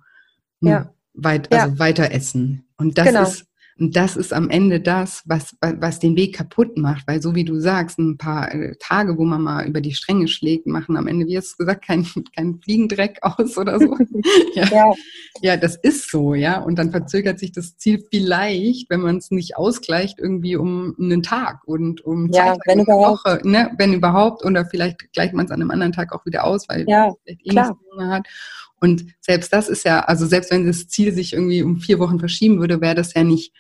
ne, 0.60 0.70
ja. 0.70 0.94
weit, 1.14 1.52
also 1.54 1.74
ja. 1.74 1.80
weiter 1.80 2.12
essen. 2.12 2.66
Und 2.78 2.98
das 2.98 3.08
genau. 3.08 3.24
ist 3.24 3.46
und 3.82 3.96
das 3.96 4.16
ist 4.16 4.32
am 4.32 4.52
Ende 4.52 4.80
das, 4.80 5.24
was, 5.26 5.56
was 5.60 5.98
den 5.98 6.16
Weg 6.16 6.36
kaputt 6.36 6.78
macht, 6.78 7.08
weil 7.08 7.20
so 7.20 7.34
wie 7.34 7.44
du 7.44 7.60
sagst, 7.60 7.98
ein 7.98 8.16
paar 8.16 8.54
äh, 8.54 8.76
Tage, 8.80 9.18
wo 9.18 9.26
man 9.26 9.42
mal 9.42 9.66
über 9.66 9.82
die 9.82 9.96
Stränge 9.96 10.28
schlägt, 10.28 10.68
machen 10.68 10.98
am 10.98 11.08
Ende, 11.08 11.26
wie 11.26 11.36
hast 11.36 11.54
du 11.54 11.58
gesagt, 11.58 11.88
kein, 11.88 12.06
kein 12.36 12.60
Fliegendreck 12.62 13.18
aus 13.24 13.58
oder 13.58 13.80
so. 13.80 13.98
ja. 14.54 14.68
ja. 14.68 14.94
ja, 15.42 15.58
das 15.58 15.78
ist 15.78 16.12
so, 16.12 16.36
ja. 16.36 16.60
Und 16.60 16.78
dann 16.78 16.92
verzögert 16.92 17.40
sich 17.40 17.54
das 17.54 17.76
Ziel 17.78 18.06
vielleicht, 18.12 18.88
wenn 18.92 19.02
man 19.02 19.18
es 19.18 19.32
nicht 19.32 19.58
ausgleicht, 19.58 20.20
irgendwie 20.20 20.56
um 20.56 20.96
einen 21.00 21.24
Tag 21.24 21.62
und 21.66 22.06
um 22.06 22.30
ja, 22.32 22.56
zwei 22.64 22.76
Tage 22.76 22.86
Woche, 22.86 23.42
ne? 23.44 23.72
wenn 23.80 23.96
überhaupt, 23.96 24.46
oder 24.46 24.64
vielleicht 24.64 25.12
gleicht 25.12 25.34
man 25.34 25.48
es 25.48 25.52
an 25.52 25.60
einem 25.60 25.72
anderen 25.72 25.94
Tag 25.94 26.14
auch 26.14 26.24
wieder 26.28 26.44
aus, 26.44 26.70
weil 26.70 26.86
ja, 26.88 27.12
vielleicht 27.24 27.48
eh 27.48 27.50
klar. 27.50 27.80
Hat. 28.00 28.28
Und 28.80 29.06
selbst 29.22 29.52
das 29.52 29.70
ist 29.70 29.86
ja, 29.86 30.02
also 30.02 30.28
selbst 30.28 30.52
wenn 30.52 30.68
das 30.68 30.88
Ziel 30.88 31.14
sich 31.14 31.34
irgendwie 31.34 31.64
um 31.64 31.78
vier 31.78 31.98
Wochen 31.98 32.20
verschieben 32.20 32.60
würde, 32.60 32.80
wäre 32.80 32.96
das 32.96 33.16
ja 33.16 33.24
nicht 33.24 33.52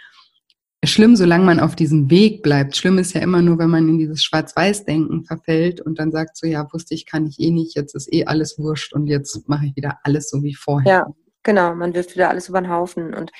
schlimm, 0.83 1.15
solange 1.15 1.45
man 1.45 1.59
auf 1.59 1.75
diesem 1.75 2.09
Weg 2.09 2.41
bleibt. 2.41 2.75
Schlimm 2.75 2.97
ist 2.97 3.13
ja 3.13 3.21
immer 3.21 3.41
nur, 3.41 3.59
wenn 3.59 3.69
man 3.69 3.87
in 3.87 3.99
dieses 3.99 4.23
Schwarz-Weiß-Denken 4.23 5.25
verfällt 5.25 5.79
und 5.81 5.99
dann 5.99 6.11
sagt 6.11 6.37
so, 6.37 6.47
ja, 6.47 6.67
wusste 6.71 6.95
ich, 6.95 7.05
kann 7.05 7.27
ich 7.27 7.39
eh 7.39 7.51
nicht, 7.51 7.75
jetzt 7.75 7.93
ist 7.93 8.11
eh 8.11 8.25
alles 8.25 8.57
wurscht 8.57 8.93
und 8.93 9.07
jetzt 9.07 9.47
mache 9.47 9.67
ich 9.67 9.75
wieder 9.75 9.99
alles 10.03 10.29
so 10.29 10.41
wie 10.41 10.55
vorher. 10.55 10.91
Ja, 10.91 11.07
genau, 11.43 11.75
man 11.75 11.93
wirft 11.93 12.15
wieder 12.15 12.29
alles 12.29 12.49
über 12.49 12.61
den 12.61 12.71
Haufen. 12.71 13.13
Und 13.13 13.31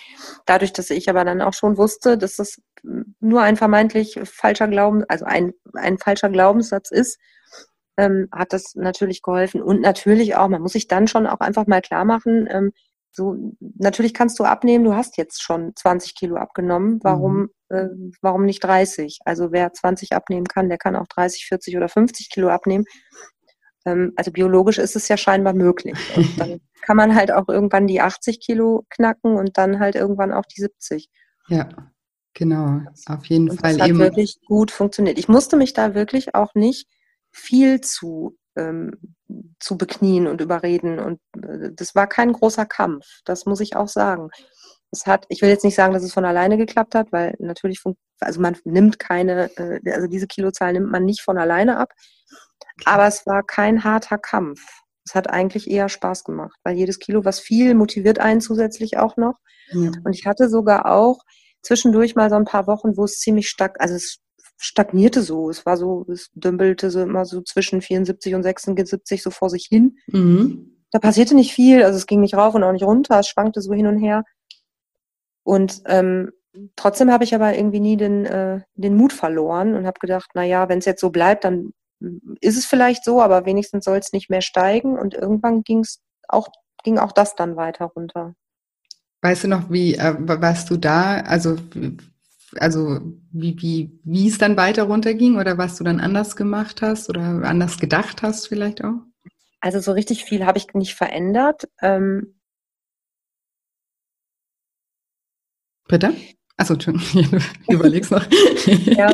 dadurch, 0.46 0.72
dass 0.72 0.92
ich 0.92 1.10
aber 1.10 1.26
dann 1.26 1.42
auch 1.42 1.54
schon 1.54 1.78
wusste, 1.78 2.18
dass 2.18 2.36
das 2.36 2.62
nur 3.20 3.42
ein 3.42 3.58
vermeintlich 3.58 4.20
falscher 4.24 4.68
Glauben, 4.68 5.04
also 5.08 5.26
ein, 5.26 5.54
ein 5.74 5.98
falscher 5.98 6.30
Glaubenssatz 6.30 6.92
ist, 6.92 7.20
ähm, 7.98 8.28
hat 8.32 8.54
das 8.54 8.76
natürlich 8.76 9.24
geholfen. 9.24 9.64
Und 9.64 9.82
natürlich 9.82 10.36
auch, 10.36 10.48
man 10.48 10.62
muss 10.62 10.74
sich 10.74 10.88
dann 10.88 11.08
schon 11.08 11.26
auch 11.26 11.40
einfach 11.40 11.66
mal 11.66 11.82
klar 11.82 12.06
machen, 12.06 12.48
ähm, 12.52 12.72
so, 13.14 13.36
natürlich 13.60 14.14
kannst 14.14 14.40
du 14.40 14.46
abnehmen, 14.46 14.86
du 14.86 14.96
hast 14.96 15.18
jetzt 15.18 15.42
schon 15.42 15.74
20 15.76 16.16
Kilo 16.16 16.38
abgenommen, 16.38 17.00
warum, 17.04 17.50
mhm. 17.70 17.76
äh, 17.76 17.88
warum 18.22 18.46
nicht 18.46 18.64
30? 18.64 19.20
Also 19.26 19.52
wer 19.52 19.74
20 19.74 20.14
abnehmen 20.14 20.46
kann, 20.46 20.70
der 20.70 20.78
kann 20.78 20.96
auch 20.96 21.08
30, 21.08 21.46
40 21.46 21.78
oder 21.78 21.90
50 21.90 22.30
Kilo 22.30 22.50
abnehmen. 22.50 22.86
Ähm, 23.86 24.14
also 24.16 24.32
biologisch 24.32 24.78
ist 24.78 24.96
es 24.96 25.10
ja 25.10 25.18
scheinbar 25.18 25.54
möglich. 25.54 25.98
Und 26.16 26.26
dann 26.40 26.62
kann 26.84 26.96
man 26.96 27.14
halt 27.16 27.32
auch 27.32 27.50
irgendwann 27.50 27.88
die 27.88 28.00
80 28.00 28.40
Kilo 28.40 28.86
knacken 28.90 29.36
und 29.36 29.58
dann 29.58 29.80
halt 29.80 29.96
irgendwann 29.96 30.32
auch 30.32 30.46
die 30.46 30.62
70. 30.62 31.10
Ja, 31.50 31.68
genau, 32.34 32.82
auf 33.08 33.26
jeden 33.26 33.50
und 33.50 33.60
Fall. 33.60 33.74
Das 33.74 33.82
hat 33.82 33.90
eben. 33.90 34.00
wirklich 34.00 34.40
gut 34.46 34.72
funktioniert. 34.72 35.20
Ich 35.20 35.28
musste 35.28 35.58
mich 35.58 35.74
da 35.74 35.96
wirklich 35.96 36.34
auch 36.34 36.56
nicht 36.56 36.88
viel 37.30 37.82
zu 37.82 38.38
ähm, 38.56 39.16
zu 39.60 39.78
beknien 39.78 40.28
und 40.28 40.42
überreden. 40.42 41.00
Und 41.00 41.20
das 41.74 41.96
war 41.96 42.08
kein 42.08 42.34
großer 42.34 42.66
Kampf, 42.66 43.06
das 43.26 43.46
muss 43.46 43.60
ich 43.60 43.76
auch 43.76 43.88
sagen. 43.88 44.30
Es 44.92 45.06
hat, 45.06 45.26
ich 45.30 45.42
will 45.42 45.50
jetzt 45.50 45.64
nicht 45.64 45.76
sagen, 45.76 45.94
dass 45.94 46.04
es 46.04 46.14
von 46.14 46.26
alleine 46.26 46.58
geklappt 46.58 46.96
hat, 46.96 47.12
weil 47.12 47.36
natürlich, 47.40 47.82
also 48.20 48.42
man 48.42 48.58
nimmt 48.66 49.00
keine, 49.00 49.50
äh, 49.58 49.80
also 49.92 50.08
diese 50.08 50.28
Kilozahl 50.28 50.74
nimmt 50.74 50.92
man 50.92 51.06
nicht 51.06 51.22
von 51.22 51.38
alleine 51.38 51.78
ab. 51.78 51.94
Aber 52.86 53.08
es 53.08 53.26
war 53.26 53.44
kein 53.44 53.84
harter 53.84 54.18
Kampf. 54.18 54.62
Es 55.06 55.16
hat 55.16 55.30
eigentlich 55.30 55.70
eher 55.70 55.90
Spaß 55.90 56.24
gemacht, 56.24 56.58
weil 56.64 56.76
jedes 56.76 57.00
Kilo, 57.00 57.26
was 57.26 57.40
viel, 57.40 57.74
motiviert 57.74 58.20
einen 58.20 58.42
zusätzlich 58.42 58.98
auch 58.98 59.18
noch. 59.18 59.36
Ja. 59.72 59.92
Und 60.04 60.14
ich 60.14 60.26
hatte 60.26 60.50
sogar 60.50 60.86
auch 60.86 61.20
zwischendurch 61.64 62.16
mal 62.16 62.30
so 62.30 62.36
ein 62.36 62.46
paar 62.46 62.68
Wochen, 62.68 62.98
wo 62.98 63.06
es 63.06 63.20
ziemlich 63.20 63.50
stark, 63.50 63.80
also 63.80 63.96
es 63.96 64.20
stagnierte 64.58 65.22
so. 65.22 65.50
Es 65.50 65.66
war 65.66 65.76
so, 65.76 66.06
es 66.12 66.30
dümpelte 66.34 66.92
so 66.92 67.02
immer 67.02 67.26
so 67.26 67.42
zwischen 67.42 67.82
74 67.82 68.36
und 68.36 68.44
76 68.44 69.24
so 69.24 69.32
vor 69.32 69.50
sich 69.50 69.66
hin. 69.68 69.98
Mhm. 70.08 70.71
Da 70.92 71.00
passierte 71.00 71.36
nicht 71.36 71.54
viel, 71.54 71.84
also 71.84 71.98
es 71.98 72.08
ging 72.08 72.20
nicht 72.20 72.36
rauf 72.36 72.54
und 72.54 72.64
auch 72.64 72.72
nicht 72.72 72.84
runter, 72.84 73.20
es 73.20 73.28
schwankte 73.28 73.62
so 73.62 73.74
hin 73.74 73.88
und 73.88 73.98
her. 73.98 74.24
Und 75.44 75.82
ähm, 75.86 76.32
trotzdem 76.76 77.12
habe 77.12 77.24
ich 77.24 77.34
aber 77.34 77.56
irgendwie 77.56 77.80
nie 77.80 77.98
den, 77.98 78.26
äh, 78.26 78.62
den 78.76 78.96
Mut 78.96 79.14
verloren 79.14 79.74
und 79.76 79.86
habe 79.86 80.00
gedacht, 80.00 80.32
na 80.34 80.44
ja, 80.44 80.70
wenn 80.70 80.80
es 80.80 80.86
jetzt 80.86 81.02
so 81.02 81.10
bleibt, 81.10 81.44
dann 81.46 81.72
ist 82.42 82.58
es 82.58 82.66
vielleicht 82.66 83.06
so, 83.06 83.22
aber 83.22 83.46
wenigstens 83.46 83.86
soll 83.86 83.98
es 83.98 84.12
nicht 84.12 84.30
mehr 84.30 84.42
steigen. 84.42 84.98
Und 84.98 85.14
irgendwann 85.14 85.64
ging's 85.64 86.02
auch, 86.28 86.50
ging 86.84 86.98
auch 86.98 87.12
das 87.12 87.36
dann 87.36 87.56
weiter 87.56 87.86
runter. 87.86 88.36
Weißt 89.22 89.44
du 89.44 89.48
noch, 89.48 89.70
wie 89.70 89.96
äh, 89.96 90.16
warst 90.18 90.70
du 90.70 90.78
da? 90.78 91.22
Also 91.22 91.58
also 92.60 93.00
wie, 93.32 93.56
wie, 93.62 94.00
wie 94.04 94.28
es 94.28 94.38
dann 94.38 94.58
weiter 94.58 94.84
runterging 94.84 95.38
oder 95.38 95.58
was 95.58 95.78
du 95.78 95.84
dann 95.84 96.00
anders 96.00 96.36
gemacht 96.36 96.82
hast 96.82 97.10
oder 97.10 97.44
anders 97.44 97.78
gedacht 97.78 98.24
hast 98.24 98.48
vielleicht 98.48 98.84
auch? 98.84 99.00
Also 99.62 99.80
so 99.80 99.92
richtig 99.92 100.26
viel 100.26 100.46
habe 100.46 100.58
ich 100.58 100.74
nicht 100.74 100.96
verändert. 100.96 101.70
Ähm 101.82 102.36
Bitte? 105.88 106.14
Achso, 106.58 106.76
du 106.76 106.94
überlegst 107.70 108.12
noch. 108.12 108.26
ja. 108.86 109.12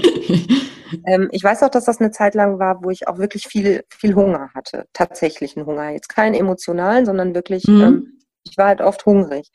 Ähm, 1.06 1.28
ich 1.32 1.44
weiß 1.44 1.64
auch, 1.64 1.70
dass 1.70 1.86
das 1.86 2.00
eine 2.00 2.12
Zeit 2.12 2.34
lang 2.34 2.60
war, 2.60 2.84
wo 2.84 2.90
ich 2.90 3.08
auch 3.08 3.18
wirklich 3.18 3.48
viel, 3.48 3.84
viel 3.90 4.16
Hunger 4.16 4.50
hatte. 4.54 4.86
Tatsächlichen 4.94 5.66
Hunger. 5.66 5.90
Jetzt 5.90 6.10
keinen 6.10 6.34
emotionalen, 6.34 7.06
sondern 7.06 7.36
wirklich, 7.36 7.66
mhm. 7.68 7.82
ähm, 7.82 8.20
ich 8.44 8.58
war 8.58 8.68
halt 8.68 8.82
oft 8.82 9.06
hungrig. 9.06 9.52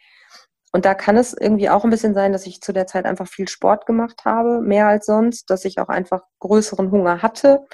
Und 0.73 0.85
da 0.85 0.95
kann 0.95 1.17
es 1.17 1.35
irgendwie 1.35 1.69
auch 1.69 1.85
ein 1.85 1.91
bisschen 1.91 2.15
sein, 2.15 2.33
dass 2.33 2.47
ich 2.47 2.63
zu 2.63 2.73
der 2.73 2.87
Zeit 2.87 3.05
einfach 3.05 3.29
viel 3.29 3.49
Sport 3.49 3.87
gemacht 3.87 4.23
habe, 4.25 4.61
mehr 4.61 4.87
als 4.87 5.07
sonst, 5.07 5.51
dass 5.51 5.65
ich 5.65 5.79
auch 5.79 5.89
einfach 5.89 6.23
größeren 6.41 6.91
Hunger 6.91 7.23
hatte. 7.23 7.67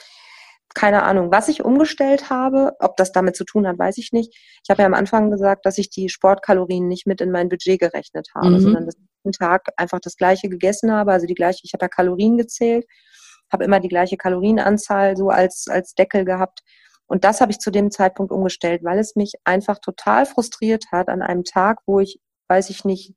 Keine 0.74 1.02
Ahnung, 1.02 1.32
was 1.32 1.48
ich 1.48 1.64
umgestellt 1.64 2.30
habe, 2.30 2.72
ob 2.78 2.96
das 2.96 3.12
damit 3.12 3.36
zu 3.36 3.44
tun 3.44 3.66
hat, 3.66 3.78
weiß 3.78 3.98
ich 3.98 4.12
nicht. 4.12 4.36
Ich 4.62 4.70
habe 4.70 4.82
ja 4.82 4.86
am 4.86 4.94
Anfang 4.94 5.30
gesagt, 5.30 5.64
dass 5.66 5.78
ich 5.78 5.90
die 5.90 6.08
Sportkalorien 6.08 6.86
nicht 6.86 7.06
mit 7.06 7.20
in 7.20 7.30
mein 7.30 7.48
Budget 7.48 7.80
gerechnet 7.80 8.28
habe, 8.34 8.50
mhm. 8.50 8.60
sondern 8.60 8.86
dass 8.86 8.96
ich 8.96 9.06
jeden 9.24 9.32
Tag 9.32 9.68
einfach 9.76 9.98
das 10.00 10.16
gleiche 10.16 10.48
gegessen 10.48 10.92
habe, 10.92 11.12
also 11.12 11.26
die 11.26 11.34
gleiche, 11.34 11.60
ich 11.64 11.72
habe 11.72 11.84
ja 11.84 11.88
Kalorien 11.88 12.36
gezählt, 12.36 12.86
habe 13.50 13.64
immer 13.64 13.80
die 13.80 13.88
gleiche 13.88 14.16
Kalorienanzahl 14.16 15.16
so 15.16 15.30
als, 15.30 15.66
als 15.68 15.94
Deckel 15.94 16.24
gehabt. 16.24 16.60
Und 17.06 17.24
das 17.24 17.40
habe 17.40 17.50
ich 17.50 17.58
zu 17.58 17.70
dem 17.70 17.90
Zeitpunkt 17.90 18.30
umgestellt, 18.30 18.84
weil 18.84 18.98
es 18.98 19.16
mich 19.16 19.32
einfach 19.44 19.78
total 19.78 20.26
frustriert 20.26 20.84
hat 20.92 21.08
an 21.08 21.22
einem 21.22 21.44
Tag, 21.44 21.78
wo 21.86 22.00
ich 22.00 22.20
weiß 22.48 22.70
ich 22.70 22.84
nicht, 22.84 23.14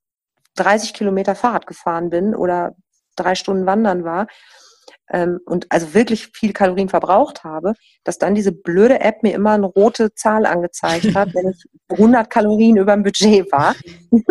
30 0.56 0.94
Kilometer 0.94 1.36
Fahrrad 1.36 1.66
gefahren 1.66 2.10
bin 2.10 2.36
oder 2.36 2.76
drei 3.16 3.36
Stunden 3.36 3.66
wandern 3.66 4.04
war 4.04 4.28
ähm, 5.10 5.40
und 5.46 5.68
also 5.70 5.94
wirklich 5.94 6.28
viel 6.34 6.54
Kalorien 6.54 6.90
verbraucht 6.90 7.44
habe, 7.44 7.74
dass 8.04 8.18
dann 8.18 8.36
diese 8.36 8.52
blöde 8.52 9.02
App 9.02 9.24
mir 9.24 9.34
immer 9.34 9.52
eine 9.52 9.66
rote 9.66 10.14
Zahl 10.14 10.46
angezeigt 10.46 11.16
hat, 11.16 11.30
wenn 11.34 11.50
ich 11.50 11.64
100 11.90 12.30
Kalorien 12.30 12.78
über 12.78 12.94
dem 12.94 13.04
Budget 13.04 13.52
war. 13.52 13.76
und 14.12 14.26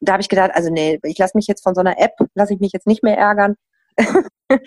da 0.00 0.12
habe 0.12 0.22
ich 0.22 0.28
gedacht, 0.28 0.50
also 0.54 0.70
nee, 0.70 0.98
ich 1.04 1.18
lasse 1.18 1.36
mich 1.36 1.46
jetzt 1.46 1.62
von 1.62 1.74
so 1.74 1.80
einer 1.80 1.98
App, 2.00 2.12
lasse 2.34 2.54
ich 2.54 2.60
mich 2.60 2.72
jetzt 2.72 2.86
nicht 2.86 3.02
mehr 3.02 3.16
ärgern. 3.16 3.54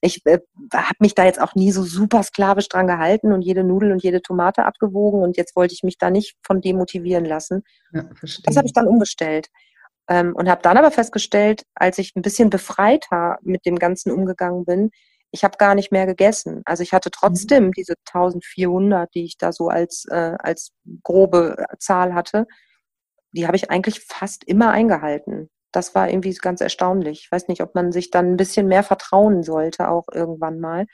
ich 0.00 0.24
äh, 0.26 0.40
habe 0.72 0.96
mich 0.98 1.14
da 1.14 1.24
jetzt 1.24 1.40
auch 1.40 1.54
nie 1.54 1.70
so 1.70 1.84
super 1.84 2.22
sklavisch 2.22 2.68
dran 2.68 2.88
gehalten 2.88 3.32
und 3.32 3.42
jede 3.42 3.62
Nudel 3.62 3.92
und 3.92 4.02
jede 4.02 4.20
Tomate 4.20 4.64
abgewogen 4.64 5.22
und 5.22 5.36
jetzt 5.36 5.54
wollte 5.54 5.74
ich 5.74 5.84
mich 5.84 5.98
da 5.98 6.10
nicht 6.10 6.36
von 6.42 6.60
demotivieren 6.60 7.24
lassen. 7.24 7.62
Ja, 7.92 8.04
das 8.20 8.56
habe 8.56 8.66
ich 8.66 8.72
dann 8.72 8.88
umgestellt. 8.88 9.48
Ähm, 10.08 10.34
und 10.34 10.48
habe 10.48 10.62
dann 10.62 10.76
aber 10.76 10.90
festgestellt, 10.90 11.62
als 11.74 11.98
ich 11.98 12.14
ein 12.14 12.22
bisschen 12.22 12.50
befreiter 12.50 13.38
mit 13.42 13.64
dem 13.66 13.78
Ganzen 13.78 14.12
umgegangen 14.12 14.64
bin, 14.64 14.90
ich 15.30 15.44
habe 15.44 15.56
gar 15.58 15.74
nicht 15.74 15.90
mehr 15.90 16.06
gegessen. 16.06 16.62
Also 16.64 16.82
ich 16.82 16.92
hatte 16.92 17.10
trotzdem 17.10 17.66
mhm. 17.66 17.72
diese 17.72 17.94
1400, 18.06 19.12
die 19.14 19.24
ich 19.24 19.38
da 19.38 19.52
so 19.52 19.68
als, 19.68 20.04
äh, 20.10 20.36
als 20.38 20.72
grobe 21.02 21.64
Zahl 21.78 22.14
hatte, 22.14 22.46
die 23.32 23.46
habe 23.46 23.56
ich 23.56 23.70
eigentlich 23.70 24.00
fast 24.00 24.44
immer 24.44 24.70
eingehalten 24.70 25.48
das 25.74 25.94
war 25.94 26.08
irgendwie 26.08 26.32
ganz 26.34 26.60
erstaunlich. 26.60 27.22
Ich 27.24 27.32
weiß 27.32 27.48
nicht, 27.48 27.62
ob 27.62 27.74
man 27.74 27.92
sich 27.92 28.10
dann 28.10 28.32
ein 28.32 28.36
bisschen 28.36 28.68
mehr 28.68 28.82
vertrauen 28.82 29.42
sollte, 29.42 29.88
auch 29.88 30.06
irgendwann 30.12 30.60
mal. 30.60 30.86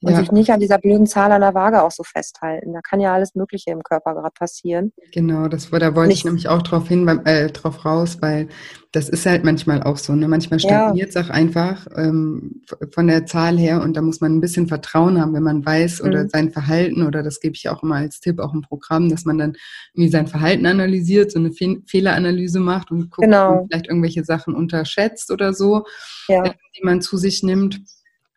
Und 0.00 0.12
ja. 0.12 0.18
sich 0.18 0.32
nicht 0.32 0.50
an 0.50 0.60
dieser 0.60 0.78
blöden 0.78 1.06
Zahl 1.06 1.32
an 1.32 1.40
der 1.40 1.54
Waage 1.54 1.82
auch 1.82 1.90
so 1.90 2.02
festhalten. 2.02 2.72
Da 2.72 2.80
kann 2.80 3.00
ja 3.00 3.12
alles 3.12 3.34
Mögliche 3.34 3.70
im 3.70 3.82
Körper 3.82 4.14
gerade 4.14 4.32
passieren. 4.36 4.92
Genau, 5.12 5.48
das 5.48 5.70
da 5.70 5.94
wollte 5.94 6.08
nicht. 6.08 6.18
ich 6.18 6.24
nämlich 6.24 6.48
auch 6.48 6.62
drauf 6.62 6.88
hin, 6.88 7.06
äh, 7.24 7.50
drauf 7.50 7.84
raus, 7.84 8.18
weil 8.20 8.48
das 8.92 9.08
ist 9.08 9.24
halt 9.24 9.42
manchmal 9.42 9.82
auch 9.82 9.96
so. 9.96 10.14
Ne? 10.14 10.28
Manchmal 10.28 10.60
stagniert 10.60 11.08
es 11.08 11.14
ja. 11.14 11.22
auch 11.22 11.30
einfach 11.30 11.86
ähm, 11.96 12.62
von 12.92 13.06
der 13.06 13.24
Zahl 13.24 13.56
her 13.56 13.82
und 13.82 13.96
da 13.96 14.02
muss 14.02 14.20
man 14.20 14.36
ein 14.36 14.40
bisschen 14.40 14.68
Vertrauen 14.68 15.18
haben, 15.20 15.32
wenn 15.32 15.42
man 15.42 15.64
weiß 15.64 16.02
oder 16.02 16.24
mhm. 16.24 16.28
sein 16.28 16.50
Verhalten 16.50 17.02
oder 17.06 17.22
das 17.22 17.40
gebe 17.40 17.54
ich 17.54 17.70
auch 17.70 17.82
immer 17.82 17.96
als 17.96 18.20
Tipp 18.20 18.38
auch 18.38 18.52
im 18.52 18.60
Programm, 18.60 19.08
dass 19.08 19.24
man 19.24 19.38
dann 19.38 19.54
irgendwie 19.94 20.10
sein 20.10 20.26
Verhalten 20.26 20.66
analysiert, 20.66 21.32
so 21.32 21.38
eine 21.38 21.52
Fe 21.52 21.78
Fehleranalyse 21.86 22.60
macht 22.60 22.90
und 22.90 23.10
guckt, 23.10 23.24
genau. 23.24 23.66
vielleicht 23.66 23.88
irgendwelche 23.88 24.24
Sachen 24.24 24.54
unterschätzt 24.54 25.30
oder 25.30 25.54
so, 25.54 25.84
ja. 26.28 26.42
die 26.42 26.84
man 26.84 27.00
zu 27.00 27.16
sich 27.16 27.42
nimmt 27.42 27.80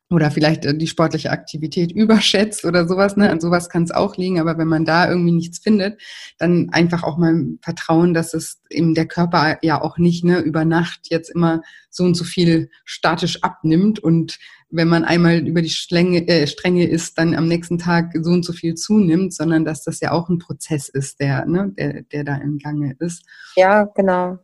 oder 0.09 0.29
vielleicht 0.29 0.65
äh, 0.65 0.77
die 0.77 0.87
sportliche 0.87 1.31
Aktivität 1.31 1.91
überschätzt 1.91 2.65
oder 2.65 2.87
sowas. 2.87 3.17
Ne? 3.17 3.29
An 3.29 3.39
sowas 3.39 3.69
kann 3.69 3.83
es 3.83 3.91
auch 3.91 4.17
liegen, 4.17 4.39
aber 4.39 4.57
wenn 4.57 4.67
man 4.67 4.85
da 4.85 5.09
irgendwie 5.09 5.31
nichts 5.31 5.59
findet, 5.59 5.99
dann 6.37 6.69
einfach 6.71 7.03
auch 7.03 7.17
mal 7.17 7.43
vertrauen, 7.61 8.13
dass 8.13 8.33
es 8.33 8.61
eben 8.69 8.93
der 8.93 9.07
Körper 9.07 9.57
ja 9.61 9.81
auch 9.81 9.97
nicht 9.97 10.23
ne, 10.23 10.39
über 10.39 10.65
Nacht 10.65 11.07
jetzt 11.09 11.29
immer 11.29 11.61
so 11.89 12.03
und 12.03 12.15
so 12.15 12.23
viel 12.23 12.69
statisch 12.83 13.43
abnimmt 13.43 13.99
und 13.99 14.37
wenn 14.69 14.87
man 14.87 15.05
einmal 15.05 15.47
über 15.47 15.61
die 15.61 15.69
Stränge, 15.69 16.27
äh, 16.27 16.47
Stränge 16.47 16.87
ist, 16.87 17.17
dann 17.17 17.35
am 17.35 17.47
nächsten 17.47 17.77
Tag 17.77 18.13
so 18.19 18.31
und 18.31 18.43
so 18.43 18.51
viel 18.51 18.75
zunimmt, 18.75 19.33
sondern 19.33 19.63
dass 19.63 19.83
das 19.83 19.99
ja 20.01 20.11
auch 20.11 20.27
ein 20.27 20.39
Prozess 20.39 20.89
ist, 20.89 21.19
der, 21.19 21.45
ne, 21.45 21.71
der, 21.77 22.01
der 22.01 22.23
da 22.23 22.35
im 22.37 22.57
Gange 22.57 22.95
ist. 22.99 23.23
Ja, 23.55 23.85
genau. 23.95 24.39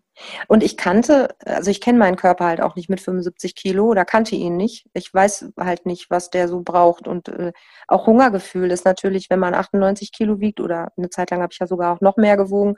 Und 0.48 0.64
ich 0.64 0.78
kannte, 0.78 1.36
also 1.46 1.72
ich 1.72 1.82
kenne 1.82 2.00
meinen 2.00 2.16
Körper 2.16 2.46
halt 2.46 2.62
auch 2.62 2.76
nicht 2.76 2.90
mit 2.90 3.02
75 3.02 3.56
Kilo 3.56 3.86
oder 3.86 4.06
kannte 4.06 4.36
ihn 4.36 4.58
nicht. 4.58 4.86
Ich 4.94 5.14
weiß 5.14 5.52
halt 5.60 5.86
nicht, 5.86 6.10
was 6.10 6.30
der 6.30 6.48
so 6.48 6.62
braucht. 6.62 7.08
Und 7.08 7.30
äh, 7.30 7.52
auch 7.88 8.08
Hungergefühl 8.08 8.72
ist 8.72 8.86
natürlich, 8.86 9.30
wenn 9.30 9.40
man 9.40 9.54
98 9.54 10.12
Kilo 10.12 10.40
wiegt 10.40 10.60
oder 10.60 10.90
eine 10.98 11.10
Zeit 11.10 11.32
lang 11.32 11.42
habe 11.42 11.54
ich 11.54 11.60
ja 11.60 11.68
sogar 11.68 11.96
auch 11.96 12.02
noch 12.02 12.18
mehr 12.18 12.38
gewogen. 12.38 12.76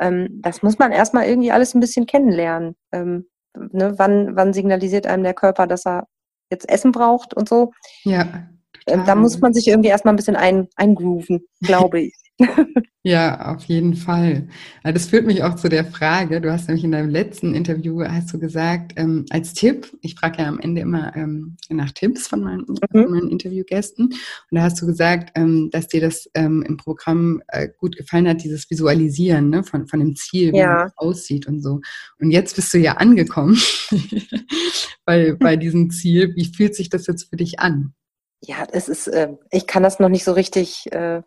Ähm, 0.00 0.28
das 0.42 0.62
muss 0.62 0.78
man 0.78 0.92
erstmal 0.92 1.26
irgendwie 1.26 1.52
alles 1.52 1.74
ein 1.74 1.80
bisschen 1.80 2.06
kennenlernen. 2.06 2.76
Ähm, 2.92 3.26
ne, 3.54 3.94
wann, 3.98 4.36
wann 4.36 4.52
signalisiert 4.52 5.06
einem 5.06 5.22
der 5.22 5.34
Körper, 5.34 5.66
dass 5.66 5.86
er 5.86 6.06
jetzt 6.50 6.68
Essen 6.68 6.92
braucht 6.92 7.34
und 7.34 7.48
so. 7.48 7.72
Ja. 8.04 8.48
Ähm, 8.86 9.02
da 9.06 9.14
muss 9.14 9.40
man 9.40 9.54
sich 9.54 9.68
irgendwie 9.68 9.88
erstmal 9.90 10.14
ein 10.14 10.16
bisschen 10.16 10.36
ein, 10.36 10.68
eingrooven, 10.76 11.44
glaube 11.60 12.00
ich. 12.02 12.14
Ja, 13.04 13.52
auf 13.52 13.64
jeden 13.64 13.96
Fall. 13.96 14.46
Das 14.84 15.06
führt 15.06 15.26
mich 15.26 15.42
auch 15.42 15.56
zu 15.56 15.68
der 15.68 15.84
Frage, 15.84 16.40
du 16.40 16.52
hast 16.52 16.68
nämlich 16.68 16.84
in 16.84 16.92
deinem 16.92 17.10
letzten 17.10 17.52
Interview, 17.52 18.00
hast 18.04 18.32
du 18.32 18.38
gesagt, 18.38 18.92
ähm, 18.94 19.26
als 19.30 19.54
Tipp, 19.54 19.90
ich 20.02 20.14
frage 20.14 20.42
ja 20.42 20.48
am 20.48 20.60
Ende 20.60 20.82
immer 20.82 21.16
ähm, 21.16 21.56
nach 21.68 21.90
Tipps 21.90 22.28
von 22.28 22.44
meinen, 22.44 22.60
mhm. 22.60 22.78
von 22.92 23.10
meinen 23.10 23.28
Interviewgästen, 23.28 24.06
und 24.06 24.16
da 24.52 24.62
hast 24.62 24.80
du 24.80 24.86
gesagt, 24.86 25.32
ähm, 25.34 25.68
dass 25.72 25.88
dir 25.88 26.00
das 26.00 26.30
ähm, 26.34 26.62
im 26.62 26.76
Programm 26.76 27.42
äh, 27.48 27.70
gut 27.76 27.96
gefallen 27.96 28.28
hat, 28.28 28.44
dieses 28.44 28.70
Visualisieren 28.70 29.50
ne, 29.50 29.64
von, 29.64 29.88
von 29.88 29.98
dem 29.98 30.14
Ziel, 30.14 30.52
wie 30.52 30.58
ja. 30.58 30.86
es 30.86 30.92
aussieht 30.94 31.48
und 31.48 31.60
so. 31.60 31.80
Und 32.20 32.30
jetzt 32.30 32.54
bist 32.54 32.72
du 32.72 32.78
ja 32.78 32.98
angekommen 32.98 33.58
bei, 35.04 35.32
bei 35.32 35.56
diesem 35.56 35.90
Ziel. 35.90 36.36
Wie 36.36 36.44
fühlt 36.44 36.76
sich 36.76 36.88
das 36.88 37.08
jetzt 37.08 37.30
für 37.30 37.36
dich 37.36 37.58
an? 37.58 37.94
Ja, 38.44 38.66
es 38.72 38.88
ist, 38.88 39.06
äh, 39.06 39.36
ich 39.50 39.66
kann 39.66 39.84
das 39.84 40.00
noch 40.00 40.08
nicht 40.08 40.24
so 40.24 40.32
richtig 40.32 40.90
äh, 40.92 41.22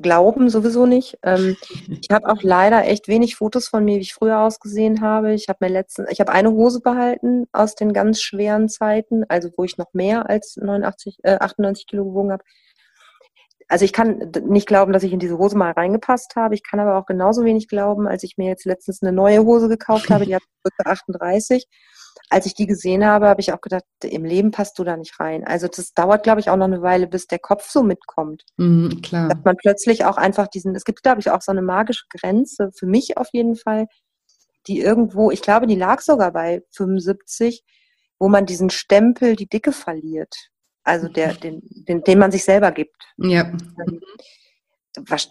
glauben 0.00 0.48
sowieso 0.48 0.86
nicht. 0.86 1.18
Ähm, 1.22 1.56
ich 1.88 2.08
habe 2.10 2.28
auch 2.28 2.42
leider 2.42 2.86
echt 2.86 3.06
wenig 3.06 3.36
Fotos 3.36 3.68
von 3.68 3.84
mir, 3.84 3.96
wie 3.96 4.02
ich 4.02 4.14
früher 4.14 4.40
ausgesehen 4.40 5.02
habe. 5.02 5.34
Ich 5.34 5.48
habe 5.48 5.58
mir 5.64 5.72
letzten, 5.72 6.06
ich 6.10 6.20
habe 6.20 6.32
eine 6.32 6.50
Hose 6.50 6.80
behalten 6.80 7.46
aus 7.52 7.74
den 7.74 7.92
ganz 7.92 8.20
schweren 8.22 8.68
Zeiten, 8.68 9.24
also 9.28 9.50
wo 9.56 9.64
ich 9.64 9.76
noch 9.76 9.92
mehr 9.92 10.28
als 10.28 10.56
89, 10.56 11.18
äh, 11.22 11.36
98 11.38 11.86
Kilo 11.86 12.04
gewogen 12.04 12.32
habe. 12.32 12.44
Also 13.68 13.84
ich 13.84 13.92
kann 13.92 14.32
nicht 14.48 14.66
glauben, 14.66 14.92
dass 14.92 15.04
ich 15.04 15.12
in 15.12 15.20
diese 15.20 15.38
Hose 15.38 15.56
mal 15.56 15.70
reingepasst 15.70 16.34
habe. 16.34 16.56
Ich 16.56 16.64
kann 16.64 16.80
aber 16.80 16.98
auch 16.98 17.06
genauso 17.06 17.44
wenig 17.44 17.68
glauben, 17.68 18.08
als 18.08 18.24
ich 18.24 18.36
mir 18.36 18.48
jetzt 18.48 18.64
letztens 18.64 19.00
eine 19.00 19.12
neue 19.12 19.44
Hose 19.44 19.68
gekauft 19.68 20.10
habe, 20.10 20.26
die 20.26 20.34
hat 20.34 20.42
38 20.84 21.68
als 22.28 22.46
ich 22.46 22.54
die 22.54 22.66
gesehen 22.66 23.04
habe, 23.04 23.28
habe 23.28 23.40
ich 23.40 23.52
auch 23.52 23.60
gedacht, 23.60 23.84
im 24.02 24.24
Leben 24.24 24.50
passt 24.50 24.78
du 24.78 24.84
da 24.84 24.96
nicht 24.96 25.18
rein. 25.18 25.44
Also 25.44 25.68
das 25.68 25.94
dauert, 25.94 26.22
glaube 26.22 26.40
ich, 26.40 26.50
auch 26.50 26.56
noch 26.56 26.66
eine 26.66 26.82
Weile, 26.82 27.06
bis 27.06 27.26
der 27.26 27.38
Kopf 27.38 27.70
so 27.70 27.82
mitkommt. 27.82 28.44
Mhm, 28.56 29.00
klar. 29.02 29.28
Dass 29.28 29.38
man 29.44 29.56
plötzlich 29.56 30.04
auch 30.04 30.16
einfach 30.16 30.48
diesen, 30.48 30.74
es 30.74 30.84
gibt, 30.84 31.02
glaube 31.02 31.20
ich, 31.20 31.30
auch 31.30 31.42
so 31.42 31.52
eine 31.52 31.62
magische 31.62 32.04
Grenze, 32.10 32.70
für 32.76 32.86
mich 32.86 33.16
auf 33.16 33.28
jeden 33.32 33.56
Fall, 33.56 33.86
die 34.66 34.80
irgendwo, 34.80 35.30
ich 35.30 35.42
glaube, 35.42 35.66
die 35.66 35.76
lag 35.76 36.00
sogar 36.00 36.32
bei 36.32 36.62
75, 36.72 37.64
wo 38.18 38.28
man 38.28 38.46
diesen 38.46 38.70
Stempel, 38.70 39.34
die 39.34 39.48
Dicke 39.48 39.72
verliert. 39.72 40.34
Also 40.84 41.08
der, 41.08 41.34
den, 41.34 41.60
den, 41.62 42.02
den 42.02 42.18
man 42.18 42.30
sich 42.30 42.44
selber 42.44 42.72
gibt. 42.72 42.96
Ja. 43.16 43.42
Ähm, 43.44 44.00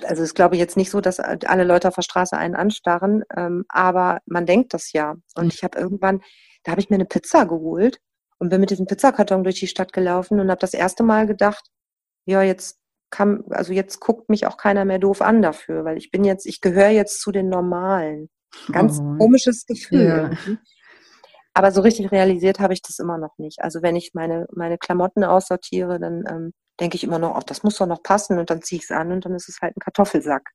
also 0.03 0.23
es 0.23 0.33
glaube 0.33 0.55
ich 0.55 0.59
jetzt 0.59 0.77
nicht 0.77 0.89
so, 0.89 1.01
dass 1.01 1.19
alle 1.19 1.63
Leute 1.63 1.87
auf 1.87 1.95
der 1.95 2.01
Straße 2.01 2.37
einen 2.37 2.55
anstarren, 2.55 3.23
ähm, 3.35 3.65
aber 3.67 4.19
man 4.25 4.45
denkt 4.45 4.73
das 4.73 4.93
ja. 4.93 5.15
Und 5.35 5.53
ich 5.53 5.63
habe 5.63 5.77
irgendwann, 5.77 6.21
da 6.63 6.71
habe 6.71 6.81
ich 6.81 6.89
mir 6.89 6.95
eine 6.95 7.05
Pizza 7.05 7.45
geholt 7.45 7.99
und 8.37 8.49
bin 8.49 8.61
mit 8.61 8.69
diesem 8.69 8.85
Pizzakarton 8.85 9.43
durch 9.43 9.59
die 9.59 9.67
Stadt 9.67 9.93
gelaufen 9.93 10.39
und 10.39 10.49
habe 10.49 10.59
das 10.59 10.73
erste 10.73 11.03
Mal 11.03 11.27
gedacht, 11.27 11.69
ja, 12.25 12.41
jetzt 12.41 12.79
kann, 13.09 13.43
also 13.49 13.73
jetzt 13.73 13.99
guckt 13.99 14.29
mich 14.29 14.45
auch 14.45 14.57
keiner 14.57 14.85
mehr 14.85 14.99
doof 14.99 15.21
an 15.21 15.41
dafür, 15.41 15.83
weil 15.83 15.97
ich 15.97 16.11
bin 16.11 16.23
jetzt, 16.23 16.45
ich 16.45 16.61
gehöre 16.61 16.89
jetzt 16.89 17.21
zu 17.21 17.31
den 17.31 17.49
Normalen. 17.49 18.29
Ganz 18.71 18.99
oh. 18.99 19.17
komisches 19.17 19.65
Gefühl. 19.65 20.31
Ja. 20.45 20.57
Aber 21.53 21.71
so 21.71 21.81
richtig 21.81 22.11
realisiert 22.11 22.59
habe 22.59 22.73
ich 22.73 22.81
das 22.81 22.99
immer 22.99 23.17
noch 23.17 23.37
nicht. 23.37 23.61
Also 23.61 23.81
wenn 23.81 23.95
ich 23.95 24.11
meine, 24.13 24.47
meine 24.53 24.77
Klamotten 24.77 25.23
aussortiere, 25.23 25.99
dann 25.99 26.23
ähm, 26.29 26.53
denke 26.79 26.95
ich 26.95 27.03
immer 27.03 27.19
noch, 27.19 27.35
oh, 27.35 27.41
das 27.45 27.63
muss 27.63 27.77
doch 27.77 27.87
noch 27.87 28.03
passen 28.03 28.39
und 28.39 28.49
dann 28.49 28.61
ziehe 28.61 28.77
ich 28.77 28.85
es 28.85 28.91
an 28.91 29.11
und 29.11 29.25
dann 29.25 29.35
ist 29.35 29.49
es 29.49 29.59
halt 29.61 29.75
ein 29.75 29.81
Kartoffelsack. 29.81 30.49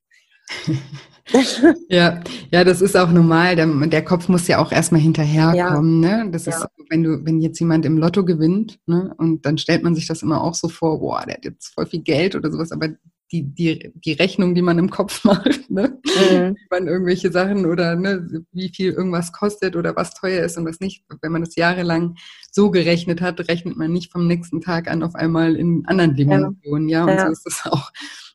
ja, 1.88 2.20
ja, 2.52 2.64
das 2.64 2.82
ist 2.82 2.96
auch 2.96 3.10
normal. 3.10 3.56
Der, 3.56 3.66
der 3.66 4.04
Kopf 4.04 4.28
muss 4.28 4.46
ja 4.46 4.58
auch 4.58 4.72
erstmal 4.72 5.00
hinterherkommen. 5.00 6.02
Ja. 6.02 6.24
Ne? 6.24 6.30
Das 6.30 6.46
ist, 6.46 6.60
ja. 6.60 6.66
wenn 6.90 7.02
du, 7.02 7.24
wenn 7.24 7.40
jetzt 7.40 7.58
jemand 7.60 7.86
im 7.86 7.98
Lotto 7.98 8.24
gewinnt, 8.24 8.78
ne? 8.86 9.14
und 9.16 9.46
dann 9.46 9.58
stellt 9.58 9.82
man 9.82 9.94
sich 9.94 10.06
das 10.06 10.22
immer 10.22 10.42
auch 10.42 10.54
so 10.54 10.68
vor, 10.68 11.00
boah, 11.00 11.24
der 11.26 11.36
hat 11.36 11.44
jetzt 11.44 11.74
voll 11.74 11.86
viel 11.86 12.02
Geld 12.02 12.34
oder 12.34 12.50
sowas, 12.50 12.72
aber 12.72 12.88
die, 13.32 13.42
die, 13.42 13.92
die 13.94 14.12
Rechnung, 14.12 14.54
die 14.54 14.62
man 14.62 14.78
im 14.78 14.90
Kopf 14.90 15.24
macht, 15.24 15.70
ne? 15.70 15.98
Mhm. 16.04 16.54
Wie 16.54 16.66
man 16.70 16.86
irgendwelche 16.86 17.32
Sachen 17.32 17.66
oder 17.66 17.96
ne, 17.96 18.44
wie 18.52 18.68
viel 18.68 18.92
irgendwas 18.92 19.32
kostet 19.32 19.76
oder 19.76 19.96
was 19.96 20.14
teuer 20.14 20.44
ist 20.44 20.56
und 20.56 20.66
was 20.66 20.78
nicht. 20.78 21.04
Wenn 21.20 21.32
man 21.32 21.42
das 21.42 21.56
jahrelang 21.56 22.16
so 22.52 22.70
gerechnet 22.70 23.20
hat, 23.20 23.40
rechnet 23.48 23.76
man 23.76 23.92
nicht 23.92 24.12
vom 24.12 24.26
nächsten 24.26 24.60
Tag 24.60 24.88
an 24.88 25.02
auf 25.02 25.14
einmal 25.14 25.56
in 25.56 25.84
anderen 25.86 26.14
Dimensionen, 26.14 26.88
ja. 26.88 26.98
ja? 26.98 27.04
Und 27.04 27.18
ja. 27.18 27.26
so 27.26 27.32
ist 27.32 27.46
es 27.46 27.62
auch 27.64 27.90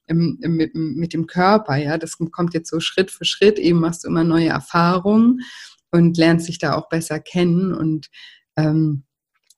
im, 0.09 0.37
im, 0.41 0.55
mit, 0.55 0.75
mit 0.75 1.13
dem 1.13 1.27
Körper, 1.27 1.77
ja. 1.77 1.97
Das 1.97 2.17
kommt 2.31 2.53
jetzt 2.53 2.69
so 2.69 2.79
Schritt 2.79 3.11
für 3.11 3.25
Schritt, 3.25 3.59
eben 3.59 3.79
machst 3.79 4.03
du 4.03 4.07
immer 4.07 4.23
neue 4.23 4.49
Erfahrungen 4.49 5.39
und 5.91 6.17
lernst 6.17 6.47
dich 6.47 6.59
da 6.59 6.75
auch 6.75 6.89
besser 6.89 7.19
kennen 7.19 7.73
und 7.73 8.09
ähm, 8.55 9.03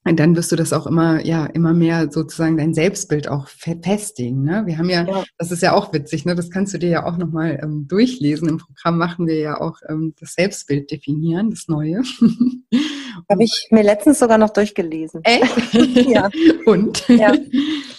und 0.03 0.19
dann 0.19 0.35
wirst 0.35 0.51
du 0.51 0.55
das 0.55 0.73
auch 0.73 0.87
immer, 0.87 1.23
ja, 1.23 1.45
immer 1.45 1.75
mehr 1.75 2.11
sozusagen 2.11 2.57
dein 2.57 2.73
Selbstbild 2.73 3.27
auch 3.27 3.47
festigen. 3.47 4.43
Ne? 4.43 4.63
Wir 4.65 4.79
haben 4.79 4.89
ja, 4.89 5.05
ja, 5.05 5.23
das 5.37 5.51
ist 5.51 5.61
ja 5.61 5.73
auch 5.73 5.93
witzig, 5.93 6.25
ne? 6.25 6.33
Das 6.33 6.49
kannst 6.49 6.73
du 6.73 6.79
dir 6.79 6.89
ja 6.89 7.05
auch 7.05 7.17
nochmal 7.17 7.59
ähm, 7.61 7.87
durchlesen. 7.87 8.49
Im 8.49 8.57
Programm 8.57 8.97
machen 8.97 9.27
wir 9.27 9.37
ja 9.37 9.61
auch 9.61 9.77
ähm, 9.87 10.15
das 10.19 10.33
Selbstbild 10.33 10.89
definieren, 10.89 11.51
das 11.51 11.67
Neue. 11.67 12.01
Habe 13.29 13.43
ich 13.43 13.67
mir 13.69 13.83
letztens 13.83 14.17
sogar 14.17 14.39
noch 14.39 14.49
durchgelesen. 14.49 15.21
Echt? 15.23 15.73
ja. 16.09 16.29
Und? 16.65 17.07
Ja. 17.07 17.33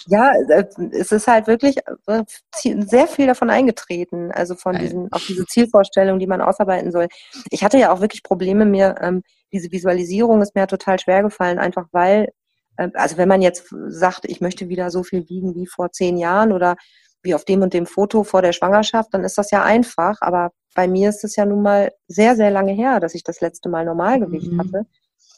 Ja, 0.06 0.32
äh, 0.48 0.64
es 0.92 1.12
ist 1.12 1.26
halt 1.26 1.46
wirklich 1.46 1.76
äh, 2.06 2.24
sehr 2.54 3.06
viel 3.06 3.26
davon 3.26 3.50
eingetreten, 3.50 4.32
also 4.32 4.54
von 4.54 4.78
diesen, 4.78 5.12
auch 5.12 5.20
diese 5.26 5.46
Zielvorstellungen, 5.46 6.18
die 6.18 6.26
man 6.26 6.40
ausarbeiten 6.40 6.92
soll. 6.92 7.08
Ich 7.50 7.64
hatte 7.64 7.78
ja 7.78 7.92
auch 7.92 8.00
wirklich 8.00 8.22
Probleme, 8.22 8.64
mir 8.64 8.96
ähm, 9.00 9.22
diese 9.52 9.70
Visualisierung 9.70 10.42
ist 10.42 10.54
mir 10.54 10.66
total 10.66 10.98
schwer 10.98 11.22
gefallen, 11.22 11.58
einfach 11.58 11.86
weil, 11.92 12.28
äh, 12.76 12.88
also 12.94 13.16
wenn 13.16 13.28
man 13.28 13.42
jetzt 13.42 13.74
sagt, 13.88 14.24
ich 14.24 14.40
möchte 14.40 14.68
wieder 14.68 14.90
so 14.90 15.02
viel 15.02 15.28
wiegen 15.28 15.54
wie 15.54 15.66
vor 15.66 15.92
zehn 15.92 16.16
Jahren 16.16 16.52
oder 16.52 16.76
wie 17.22 17.34
auf 17.34 17.44
dem 17.44 17.62
und 17.62 17.72
dem 17.74 17.86
Foto 17.86 18.24
vor 18.24 18.42
der 18.42 18.52
Schwangerschaft, 18.52 19.14
dann 19.14 19.24
ist 19.24 19.38
das 19.38 19.50
ja 19.50 19.62
einfach. 19.62 20.16
Aber 20.20 20.50
bei 20.74 20.88
mir 20.88 21.08
ist 21.08 21.24
es 21.24 21.36
ja 21.36 21.44
nun 21.44 21.62
mal 21.62 21.92
sehr, 22.08 22.34
sehr 22.36 22.50
lange 22.50 22.72
her, 22.72 23.00
dass 23.00 23.14
ich 23.14 23.22
das 23.22 23.40
letzte 23.40 23.68
Mal 23.68 23.84
Normalgewicht 23.84 24.50
mhm. 24.50 24.60
hatte. 24.60 24.86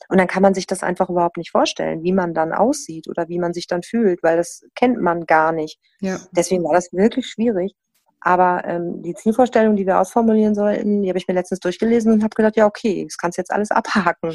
Und 0.08 0.18
dann 0.18 0.26
kann 0.26 0.42
man 0.42 0.54
sich 0.54 0.66
das 0.66 0.82
einfach 0.82 1.08
überhaupt 1.08 1.36
nicht 1.36 1.50
vorstellen, 1.50 2.02
wie 2.02 2.12
man 2.12 2.34
dann 2.34 2.52
aussieht 2.52 3.08
oder 3.08 3.28
wie 3.28 3.38
man 3.38 3.52
sich 3.52 3.66
dann 3.66 3.82
fühlt, 3.82 4.22
weil 4.22 4.36
das 4.36 4.62
kennt 4.74 5.00
man 5.00 5.26
gar 5.26 5.52
nicht. 5.52 5.78
Ja. 6.00 6.18
Deswegen 6.32 6.64
war 6.64 6.74
das 6.74 6.92
wirklich 6.92 7.26
schwierig. 7.26 7.74
Aber 8.20 8.64
ähm, 8.64 9.02
die 9.02 9.14
Zielvorstellung, 9.14 9.76
die 9.76 9.86
wir 9.86 10.00
ausformulieren 10.00 10.54
sollten, 10.54 11.02
die 11.02 11.10
habe 11.10 11.18
ich 11.18 11.28
mir 11.28 11.34
letztens 11.34 11.60
durchgelesen 11.60 12.10
und 12.10 12.22
habe 12.22 12.34
gedacht, 12.34 12.56
ja, 12.56 12.64
okay, 12.64 13.04
das 13.04 13.18
kannst 13.18 13.36
du 13.36 13.42
jetzt 13.42 13.52
alles 13.52 13.70
abhaken. 13.70 14.32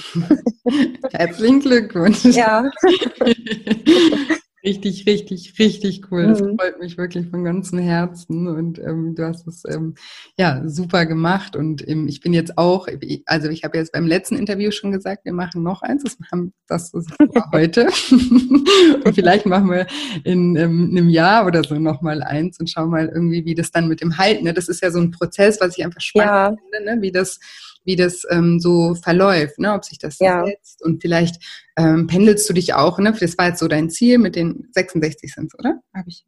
Herzlichen 1.12 1.60
Glückwunsch. 1.60 2.24
Ja. 2.26 2.70
Richtig, 4.64 5.06
richtig, 5.06 5.58
richtig 5.58 6.12
cool. 6.12 6.28
Das 6.28 6.42
mhm. 6.42 6.58
freut 6.58 6.80
mich 6.80 6.98
wirklich 6.98 7.28
von 7.30 7.46
ganzem 7.46 7.80
Herzen 7.80 8.48
und 8.48 8.78
ähm, 8.80 9.16
du 9.16 9.26
hast 9.26 9.48
es 9.48 9.64
ähm, 9.66 9.96
ja 10.38 10.68
super 10.68 11.06
gemacht 11.06 11.56
und 11.56 11.88
ähm, 11.88 12.08
ich 12.10 12.20
bin 12.20 12.34
jetzt 12.34 12.58
auch, 12.58 12.88
also 13.26 13.50
ich 13.50 13.64
habe 13.64 13.78
jetzt 13.78 13.94
beim 13.94 14.06
letzten 14.06 14.36
Interview 14.36 14.72
schon 14.72 14.92
gesagt, 14.92 15.24
wir 15.24 15.32
machen 15.32 15.64
noch 15.64 15.82
eins, 15.82 16.04
das 16.04 16.20
machen 16.20 16.54
das 16.68 16.94
ist 16.94 17.10
heute 17.54 17.88
und 18.12 19.16
vielleicht 19.16 19.46
machen 19.46 19.70
wir 19.70 19.88
in 20.26 20.58
ähm, 20.58 20.90
einem 20.92 21.10
Jahr 21.10 21.46
oder 21.46 21.64
so 21.64 21.76
noch 21.76 22.02
mal 22.02 22.22
eins 22.22 22.60
und 22.60 22.70
schauen 22.70 22.90
mal 22.90 23.08
irgendwie, 23.08 23.46
wie 23.46 23.56
das 23.56 23.72
dann 23.72 23.88
mit 23.88 24.02
dem 24.02 24.18
Halten. 24.18 24.44
Ne? 24.44 24.54
Das 24.54 24.68
ist 24.68 24.82
ja 24.82 24.92
so 24.92 25.00
ein 25.00 25.12
Prozess, 25.12 25.60
was 25.62 25.78
ich 25.78 25.86
einfach 25.86 26.02
spannend 26.02 26.60
ja. 26.60 26.78
finde, 26.78 26.96
ne? 26.96 27.02
wie 27.02 27.12
das 27.12 27.40
wie 27.84 27.96
das 27.96 28.24
ähm, 28.30 28.60
so 28.60 28.96
verläuft, 28.96 29.60
ne? 29.60 29.74
ob 29.74 29.86
sich 29.86 29.98
das 29.98 30.20
ja. 30.20 30.46
setzt. 30.46 30.84
Und 30.84 31.02
vielleicht 31.02 31.44
ähm, 31.78 32.08
pendelst 32.08 32.50
du 32.50 32.54
dich 32.54 32.74
auch, 32.74 33.00
ne? 33.00 33.14
Das 33.20 33.38
war 33.38 33.48
jetzt 33.48 33.60
so 33.60 33.68
dein 33.68 33.90
Ziel 33.90 34.18
mit 34.18 34.36
den 34.36 34.68
66 34.72 35.34
sind 35.34 35.54
oder? 35.58 35.80
Hab 35.94 36.06
ich. 36.08 36.26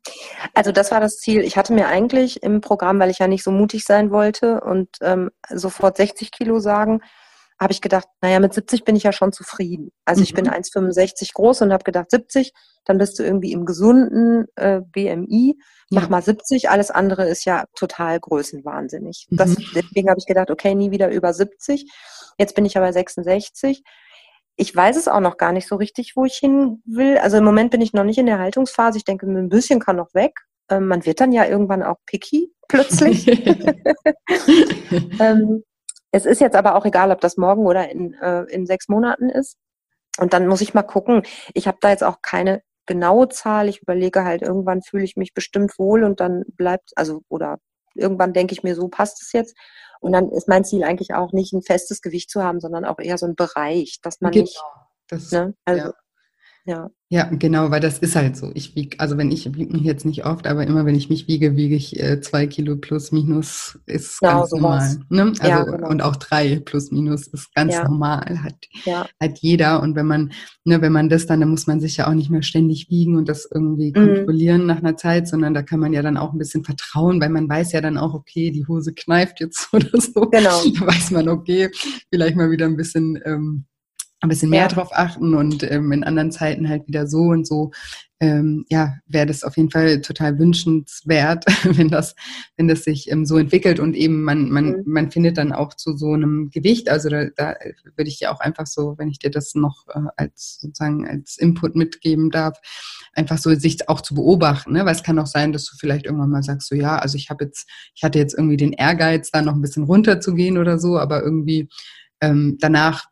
Also 0.53 0.71
das 0.71 0.91
war 0.91 0.99
das 0.99 1.17
Ziel. 1.17 1.41
Ich 1.41 1.57
hatte 1.57 1.73
mir 1.73 1.87
eigentlich 1.87 2.41
im 2.41 2.61
Programm, 2.61 2.99
weil 2.99 3.09
ich 3.09 3.19
ja 3.19 3.27
nicht 3.27 3.43
so 3.43 3.51
mutig 3.51 3.85
sein 3.85 4.11
wollte 4.11 4.61
und 4.61 4.89
ähm, 5.01 5.29
sofort 5.49 5.97
60 5.97 6.31
Kilo 6.31 6.59
sagen, 6.59 7.01
habe 7.61 7.73
ich 7.73 7.81
gedacht, 7.81 8.07
naja, 8.21 8.39
mit 8.39 8.55
70 8.55 8.85
bin 8.85 8.95
ich 8.95 9.03
ja 9.03 9.13
schon 9.13 9.31
zufrieden. 9.31 9.91
Also 10.03 10.21
mhm. 10.21 10.23
ich 10.23 10.33
bin 10.33 10.49
1,65 10.49 11.21
mhm. 11.21 11.27
groß 11.35 11.61
und 11.61 11.71
habe 11.71 11.83
gedacht, 11.83 12.09
70, 12.09 12.53
dann 12.85 12.97
bist 12.97 13.19
du 13.19 13.23
irgendwie 13.23 13.51
im 13.51 13.65
gesunden 13.65 14.47
äh, 14.55 14.81
BMI. 14.81 15.59
Mach 15.91 16.03
ja. 16.03 16.09
mal 16.09 16.23
70, 16.23 16.71
alles 16.71 16.89
andere 16.89 17.29
ist 17.29 17.45
ja 17.45 17.65
total 17.75 18.19
größenwahnsinnig. 18.19 19.27
Mhm. 19.29 19.37
Das, 19.37 19.55
deswegen 19.75 20.09
habe 20.09 20.17
ich 20.17 20.25
gedacht, 20.25 20.49
okay, 20.49 20.73
nie 20.73 20.89
wieder 20.89 21.11
über 21.11 21.33
70. 21.33 21.85
Jetzt 22.39 22.55
bin 22.55 22.65
ich 22.65 22.77
aber 22.77 22.91
66. 22.91 23.83
Ich 24.55 24.75
weiß 24.75 24.97
es 24.97 25.07
auch 25.07 25.19
noch 25.19 25.37
gar 25.37 25.51
nicht 25.51 25.67
so 25.67 25.75
richtig, 25.75 26.13
wo 26.15 26.25
ich 26.25 26.37
hin 26.37 26.81
will. 26.83 27.19
Also 27.19 27.37
im 27.37 27.43
Moment 27.43 27.69
bin 27.69 27.81
ich 27.81 27.93
noch 27.93 28.03
nicht 28.03 28.17
in 28.17 28.25
der 28.25 28.39
Haltungsphase. 28.39 28.97
Ich 28.97 29.05
denke, 29.05 29.27
ein 29.27 29.49
bisschen 29.49 29.79
kann 29.79 29.97
noch 29.97 30.15
weg. 30.15 30.33
Ähm, 30.67 30.87
man 30.87 31.05
wird 31.05 31.19
dann 31.21 31.31
ja 31.31 31.45
irgendwann 31.45 31.83
auch 31.83 31.97
picky, 32.07 32.51
plötzlich. 32.67 33.27
ähm, 35.19 35.63
es 36.11 36.25
ist 36.25 36.41
jetzt 36.41 36.55
aber 36.55 36.75
auch 36.75 36.85
egal, 36.85 37.11
ob 37.11 37.21
das 37.21 37.37
morgen 37.37 37.65
oder 37.65 37.89
in, 37.89 38.13
äh, 38.15 38.43
in 38.43 38.65
sechs 38.65 38.89
Monaten 38.89 39.29
ist. 39.29 39.57
Und 40.17 40.33
dann 40.33 40.47
muss 40.47 40.61
ich 40.61 40.73
mal 40.73 40.83
gucken. 40.83 41.23
Ich 41.53 41.67
habe 41.67 41.77
da 41.81 41.89
jetzt 41.89 42.03
auch 42.03 42.21
keine 42.21 42.61
genaue 42.85 43.29
Zahl. 43.29 43.69
Ich 43.69 43.81
überlege 43.81 44.25
halt, 44.25 44.41
irgendwann 44.41 44.81
fühle 44.81 45.05
ich 45.05 45.15
mich 45.15 45.33
bestimmt 45.33 45.77
wohl 45.79 46.03
und 46.03 46.19
dann 46.19 46.43
bleibt, 46.57 46.91
also, 46.95 47.21
oder 47.29 47.59
irgendwann 47.95 48.33
denke 48.33 48.53
ich 48.53 48.63
mir, 48.63 48.75
so 48.75 48.87
passt 48.89 49.21
es 49.21 49.31
jetzt. 49.31 49.55
Und 50.01 50.13
dann 50.13 50.31
ist 50.31 50.47
mein 50.47 50.65
Ziel 50.65 50.83
eigentlich 50.83 51.13
auch 51.13 51.31
nicht 51.31 51.53
ein 51.53 51.61
festes 51.61 52.01
Gewicht 52.01 52.29
zu 52.29 52.43
haben, 52.43 52.59
sondern 52.59 52.85
auch 52.85 52.99
eher 52.99 53.17
so 53.17 53.27
ein 53.27 53.35
Bereich, 53.35 53.99
dass 54.01 54.19
man 54.19 54.31
genau. 54.31 54.43
nicht, 54.43 54.61
das, 55.07 55.31
ne, 55.31 55.53
also, 55.63 55.85
ja. 55.85 55.93
Ja. 56.65 56.89
Ja, 57.13 57.25
genau, 57.25 57.71
weil 57.71 57.81
das 57.81 57.99
ist 57.99 58.15
halt 58.15 58.37
so. 58.37 58.51
Ich 58.53 58.73
wiege, 58.73 58.97
also 59.01 59.17
wenn 59.17 59.31
ich 59.31 59.53
wiege 59.53 59.73
mich 59.73 59.81
jetzt 59.81 60.05
nicht 60.05 60.25
oft, 60.25 60.47
aber 60.47 60.65
immer 60.65 60.85
wenn 60.85 60.95
ich 60.95 61.09
mich 61.09 61.27
wiege, 61.27 61.57
wiege 61.57 61.75
ich 61.75 61.99
äh, 61.99 62.21
zwei 62.21 62.47
Kilo 62.47 62.77
plus 62.77 63.11
minus 63.11 63.77
ist 63.85 64.21
genau, 64.21 64.39
ganz 64.39 64.51
normal. 64.53 64.97
Ne? 65.09 65.21
Also 65.23 65.45
ja, 65.45 65.63
genau. 65.65 65.89
und 65.89 66.01
auch 66.01 66.15
drei 66.15 66.61
plus 66.63 66.89
minus 66.91 67.27
ist 67.27 67.53
ganz 67.53 67.73
ja. 67.73 67.83
normal, 67.83 68.41
hat, 68.43 68.55
ja. 68.85 69.05
hat 69.19 69.39
jeder. 69.39 69.81
Und 69.81 69.97
wenn 69.97 70.05
man, 70.05 70.31
ne, 70.63 70.81
wenn 70.81 70.93
man 70.93 71.09
das 71.09 71.25
dann, 71.25 71.41
dann 71.41 71.49
muss 71.49 71.67
man 71.67 71.81
sich 71.81 71.97
ja 71.97 72.07
auch 72.07 72.13
nicht 72.13 72.29
mehr 72.29 72.43
ständig 72.43 72.89
wiegen 72.89 73.17
und 73.17 73.27
das 73.27 73.45
irgendwie 73.53 73.89
mhm. 73.89 74.15
kontrollieren 74.15 74.65
nach 74.65 74.77
einer 74.77 74.95
Zeit, 74.95 75.27
sondern 75.27 75.53
da 75.53 75.63
kann 75.63 75.81
man 75.81 75.91
ja 75.91 76.01
dann 76.01 76.15
auch 76.15 76.31
ein 76.31 76.39
bisschen 76.39 76.63
vertrauen, 76.63 77.19
weil 77.19 77.29
man 77.29 77.49
weiß 77.49 77.73
ja 77.73 77.81
dann 77.81 77.97
auch, 77.97 78.13
okay, 78.13 78.51
die 78.51 78.65
Hose 78.67 78.93
kneift 78.93 79.41
jetzt 79.41 79.67
oder 79.73 79.99
so. 79.99 80.29
Genau. 80.29 80.61
Da 80.79 80.87
weiß 80.87 81.11
man, 81.11 81.27
okay, 81.27 81.69
vielleicht 82.09 82.37
mal 82.37 82.51
wieder 82.51 82.67
ein 82.67 82.77
bisschen 82.77 83.19
ähm, 83.25 83.65
ein 84.21 84.29
bisschen 84.29 84.51
mehr 84.51 84.61
ja. 84.61 84.67
drauf 84.67 84.89
achten 84.91 85.33
und 85.33 85.63
ähm, 85.63 85.91
in 85.91 86.03
anderen 86.03 86.31
Zeiten 86.31 86.69
halt 86.69 86.87
wieder 86.87 87.07
so 87.07 87.23
und 87.23 87.45
so. 87.45 87.71
Ähm, 88.19 88.65
ja, 88.69 88.93
wäre 89.07 89.25
das 89.25 89.43
auf 89.43 89.57
jeden 89.57 89.71
Fall 89.71 89.99
total 90.01 90.37
wünschenswert, 90.37 91.43
wenn 91.63 91.89
das, 91.89 92.13
wenn 92.55 92.67
das 92.67 92.83
sich 92.83 93.11
ähm, 93.11 93.25
so 93.25 93.39
entwickelt 93.39 93.79
und 93.79 93.95
eben 93.95 94.21
man, 94.21 94.51
man, 94.51 94.65
mhm. 94.65 94.83
man 94.85 95.11
findet 95.11 95.39
dann 95.39 95.51
auch 95.51 95.73
zu 95.73 95.97
so 95.97 96.13
einem 96.13 96.51
Gewicht. 96.51 96.87
Also 96.87 97.09
da, 97.09 97.25
da 97.35 97.55
würde 97.95 98.09
ich 98.09 98.19
dir 98.19 98.31
auch 98.31 98.39
einfach 98.39 98.67
so, 98.67 98.93
wenn 98.99 99.09
ich 99.09 99.17
dir 99.17 99.31
das 99.31 99.55
noch 99.55 99.87
äh, 99.89 100.01
als 100.17 100.59
sozusagen 100.61 101.07
als 101.07 101.37
Input 101.37 101.75
mitgeben 101.75 102.29
darf, 102.29 102.59
einfach 103.13 103.39
so 103.39 103.55
sich 103.55 103.89
auch 103.89 104.01
zu 104.01 104.13
beobachten, 104.13 104.73
ne? 104.73 104.85
Weil 104.85 104.93
es 104.93 105.03
kann 105.03 105.17
auch 105.17 105.25
sein, 105.25 105.51
dass 105.51 105.65
du 105.65 105.75
vielleicht 105.75 106.05
irgendwann 106.05 106.29
mal 106.29 106.43
sagst, 106.43 106.67
so 106.67 106.75
ja, 106.75 106.99
also 106.99 107.17
ich 107.17 107.31
habe 107.31 107.45
jetzt, 107.45 107.67
ich 107.95 108.03
hatte 108.03 108.19
jetzt 108.19 108.35
irgendwie 108.35 108.57
den 108.57 108.73
Ehrgeiz, 108.73 109.31
da 109.31 109.41
noch 109.41 109.55
ein 109.55 109.61
bisschen 109.61 109.83
runterzugehen 109.83 110.59
oder 110.59 110.77
so, 110.77 110.99
aber 110.99 111.23
irgendwie 111.23 111.69
ähm, 112.21 112.57
danach 112.59 113.05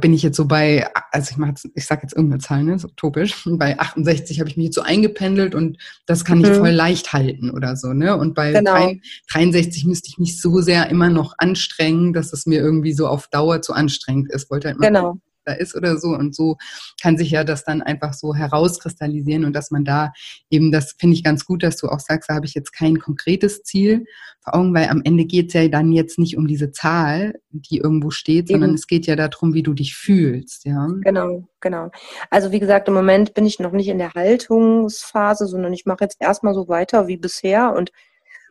bin 0.00 0.12
ich 0.12 0.22
jetzt 0.22 0.36
so 0.36 0.46
bei, 0.46 0.88
also 1.12 1.30
ich 1.30 1.36
mache 1.36 1.50
jetzt, 1.50 1.68
ich 1.74 1.86
sage 1.86 2.02
jetzt 2.02 2.14
irgendeine 2.14 2.40
Zahl, 2.40 2.64
ne, 2.64 2.78
so 2.78 2.88
topisch. 2.96 3.44
Bei 3.58 3.78
68 3.78 4.40
habe 4.40 4.50
ich 4.50 4.56
mich 4.56 4.66
jetzt 4.66 4.74
so 4.74 4.82
eingependelt 4.82 5.54
und 5.54 5.78
das 6.06 6.24
kann 6.24 6.40
ich 6.40 6.48
mhm. 6.48 6.54
voll 6.56 6.70
leicht 6.70 7.12
halten 7.12 7.50
oder 7.50 7.76
so, 7.76 7.92
ne? 7.92 8.16
Und 8.16 8.34
bei 8.34 8.52
genau. 8.52 8.92
63 9.30 9.84
müsste 9.86 10.08
ich 10.08 10.18
mich 10.18 10.40
so 10.40 10.60
sehr 10.60 10.90
immer 10.90 11.08
noch 11.08 11.34
anstrengen, 11.38 12.12
dass 12.12 12.32
es 12.32 12.46
mir 12.46 12.60
irgendwie 12.60 12.92
so 12.92 13.06
auf 13.06 13.28
Dauer 13.28 13.62
zu 13.62 13.72
anstrengend 13.72 14.30
ist. 14.32 14.50
Wollte 14.50 14.68
halt 14.68 14.80
mal 14.80 14.88
genau 14.88 15.18
da 15.44 15.52
ist 15.52 15.74
oder 15.74 15.98
so. 15.98 16.08
Und 16.08 16.34
so 16.34 16.56
kann 17.02 17.16
sich 17.16 17.30
ja 17.30 17.44
das 17.44 17.64
dann 17.64 17.82
einfach 17.82 18.12
so 18.14 18.34
herauskristallisieren 18.34 19.44
und 19.44 19.52
dass 19.52 19.70
man 19.70 19.84
da 19.84 20.12
eben, 20.50 20.72
das 20.72 20.94
finde 20.98 21.14
ich 21.14 21.24
ganz 21.24 21.44
gut, 21.44 21.62
dass 21.62 21.76
du 21.76 21.88
auch 21.88 22.00
sagst, 22.00 22.30
da 22.30 22.34
habe 22.34 22.46
ich 22.46 22.54
jetzt 22.54 22.72
kein 22.72 22.98
konkretes 22.98 23.62
Ziel 23.62 24.04
vor 24.40 24.54
Augen, 24.56 24.74
weil 24.74 24.88
am 24.88 25.02
Ende 25.04 25.24
geht 25.24 25.48
es 25.48 25.54
ja 25.54 25.68
dann 25.68 25.92
jetzt 25.92 26.18
nicht 26.18 26.36
um 26.36 26.46
diese 26.46 26.72
Zahl, 26.72 27.34
die 27.50 27.78
irgendwo 27.78 28.10
steht, 28.10 28.50
eben. 28.50 28.60
sondern 28.60 28.74
es 28.74 28.86
geht 28.86 29.06
ja 29.06 29.16
darum, 29.16 29.54
wie 29.54 29.62
du 29.62 29.72
dich 29.72 29.94
fühlst. 29.94 30.64
Ja? 30.64 30.88
Genau, 31.00 31.48
genau. 31.60 31.90
Also 32.30 32.52
wie 32.52 32.60
gesagt, 32.60 32.88
im 32.88 32.94
Moment 32.94 33.34
bin 33.34 33.46
ich 33.46 33.58
noch 33.58 33.72
nicht 33.72 33.88
in 33.88 33.98
der 33.98 34.14
Haltungsphase, 34.14 35.46
sondern 35.46 35.72
ich 35.72 35.86
mache 35.86 36.04
jetzt 36.04 36.16
erstmal 36.20 36.54
so 36.54 36.68
weiter 36.68 37.06
wie 37.06 37.16
bisher 37.16 37.74
und 37.74 37.90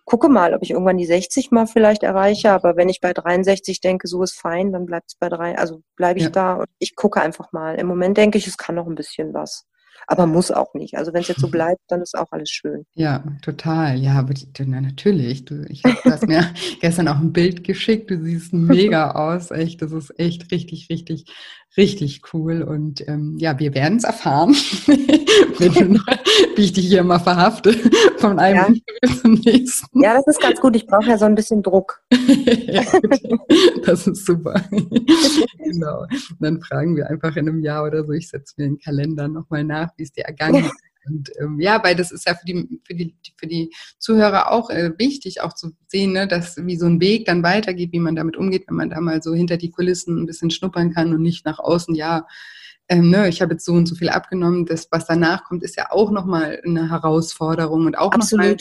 gucke 0.06 0.30
mal, 0.30 0.54
ob 0.54 0.64
ich 0.64 0.72
irgendwann 0.72 0.98
die 0.98 1.06
60 1.06 1.52
mal 1.52 1.68
vielleicht 1.68 2.04
erreiche, 2.04 2.52
aber 2.52 2.76
wenn 2.76 2.90
ich 2.90 3.02
bei 3.02 3.14
63 3.14 3.80
denke, 3.82 4.08
so 4.08 4.24
ist 4.24 4.40
fein, 4.40 4.72
dann 4.72 4.86
bleibt 4.86 5.12
es 5.12 5.16
bei 5.16 5.30
drei, 5.30 5.58
also 5.58 5.82
bleibe 5.96 6.20
ich 6.20 6.26
ja. 6.26 6.32
da 6.32 6.54
und 6.56 6.68
ich 6.80 6.96
gucke 6.96 7.22
einfach 7.22 7.52
mal. 7.52 7.76
Im 7.76 7.88
Moment 7.88 8.18
denke 8.18 8.38
ich, 8.38 8.48
es 8.48 8.58
kann 8.58 8.76
noch 8.76 8.88
ein 8.88 8.96
bisschen 8.96 9.34
was. 9.34 9.66
Aber 10.06 10.26
muss 10.26 10.52
auch 10.52 10.74
nicht. 10.74 10.98
Also 10.98 11.14
wenn 11.14 11.22
es 11.22 11.30
jetzt 11.30 11.40
so 11.40 11.48
bleibt, 11.52 11.80
dann 11.88 12.02
ist 12.02 12.18
auch 12.18 12.32
alles 12.32 12.50
schön. 12.50 12.86
Ja, 12.94 13.24
total. 13.42 13.98
Ja, 13.98 14.20
aber 14.20 14.34
na, 14.60 14.82
natürlich. 14.82 15.46
Du, 15.46 15.66
ich 15.70 15.82
das 16.04 16.24
mir 16.24 16.54
gestern 16.82 17.08
auch 17.08 17.20
ein 17.20 17.32
Bild 17.32 17.64
geschickt. 17.64 18.12
Du 18.12 18.22
siehst 18.22 18.52
mega 18.54 19.12
aus. 19.12 19.52
Echt, 19.52 19.82
das 19.82 19.94
ist 19.94 20.20
echt 20.20 20.52
richtig, 20.52 20.90
richtig 20.90 21.26
richtig 21.78 22.22
cool. 22.34 22.62
Und 22.62 23.08
ähm, 23.08 23.38
ja, 23.40 23.60
wir 23.60 23.74
werden 23.74 23.98
es 23.98 24.04
erfahren, 24.04 24.56
wie 26.56 26.64
ich 26.64 26.74
dich 26.74 26.88
hier 26.88 27.04
mal 27.04 27.20
verhafte 27.20 27.74
von 28.18 28.40
einem 28.40 28.58
ja. 28.58 28.66
Interview 28.66 29.22
zum 29.22 29.34
nächsten. 29.34 30.02
Ja, 30.02 30.16
das 30.16 30.28
ist 30.28 30.42
ganz 30.42 30.60
gut. 30.60 30.76
Ich 30.76 30.86
brauche 30.86 31.10
ja 31.10 31.18
so 31.18 31.26
ein 31.26 31.36
bisschen 31.36 31.64
Druck. 31.64 32.02
ja, 32.12 32.84
das 33.86 34.08
ist 34.08 34.26
super. 34.26 34.64
genau. 34.70 36.02
Und 36.02 36.38
dann 36.40 36.62
fragen 36.62 36.96
wir 36.96 37.10
einfach 37.10 37.36
in 37.36 37.48
einem 37.48 37.62
Jahr 37.62 37.86
oder 37.86 38.06
so, 38.06 38.14
ich 38.14 38.30
setze 38.30 38.56
mir 38.58 38.66
den 38.66 38.80
Kalender 38.80 39.28
nochmal 39.28 39.64
nach, 39.64 39.90
wie 39.98 40.04
es 40.04 40.12
dir 40.12 40.26
ergangen 40.26 40.66
ist. 40.66 40.74
Und 41.06 41.32
ähm, 41.40 41.60
ja, 41.60 41.84
weil 41.84 41.96
das 41.96 42.12
ist 42.12 42.26
ja 42.26 42.36
für 42.36 42.46
die, 42.46 42.80
für 42.86 42.94
die, 42.94 43.16
für 43.38 43.48
die 43.48 43.72
Zuhörer 44.00 44.52
auch 44.52 44.70
äh, 44.70 44.92
wichtig, 44.98 45.42
auch 45.42 45.54
zu 45.54 45.72
sehen, 45.88 46.14
ne, 46.14 46.28
dass 46.28 46.56
wie 46.58 46.78
so 46.78 46.86
ein 46.86 47.02
Weg 47.02 47.26
dann 47.26 47.44
weitergeht, 47.44 47.92
wie 47.92 48.00
man 48.00 48.16
damit 48.16 48.38
umgeht, 48.38 48.66
wenn 48.68 48.78
man 48.78 48.90
da 48.90 49.02
mal 49.02 49.22
so 49.22 49.34
hinter 49.34 49.58
die 49.58 49.72
Kulissen 49.72 50.22
ein 50.22 50.26
bisschen 50.26 50.50
schnuppern 50.50 50.94
kann 50.94 51.14
und 51.14 51.22
nicht 51.22 51.46
nach 51.46 51.60
außen, 51.60 51.96
ja, 51.96 52.26
ähm, 52.90 53.10
ne, 53.10 53.30
ich 53.30 53.42
habe 53.42 53.54
jetzt 53.54 53.66
so 53.66 53.74
und 53.74 53.88
so 53.88 53.96
viel 53.96 54.10
abgenommen. 54.10 54.66
Das, 54.66 54.88
was 54.92 55.06
danach 55.06 55.46
kommt, 55.46 55.64
ist 55.64 55.78
ja 55.78 55.92
auch 55.92 56.12
nochmal 56.12 56.62
eine 56.66 56.90
Herausforderung 56.90 57.86
und 57.86 57.98
auch 57.98 58.16
nochmal 58.16 58.58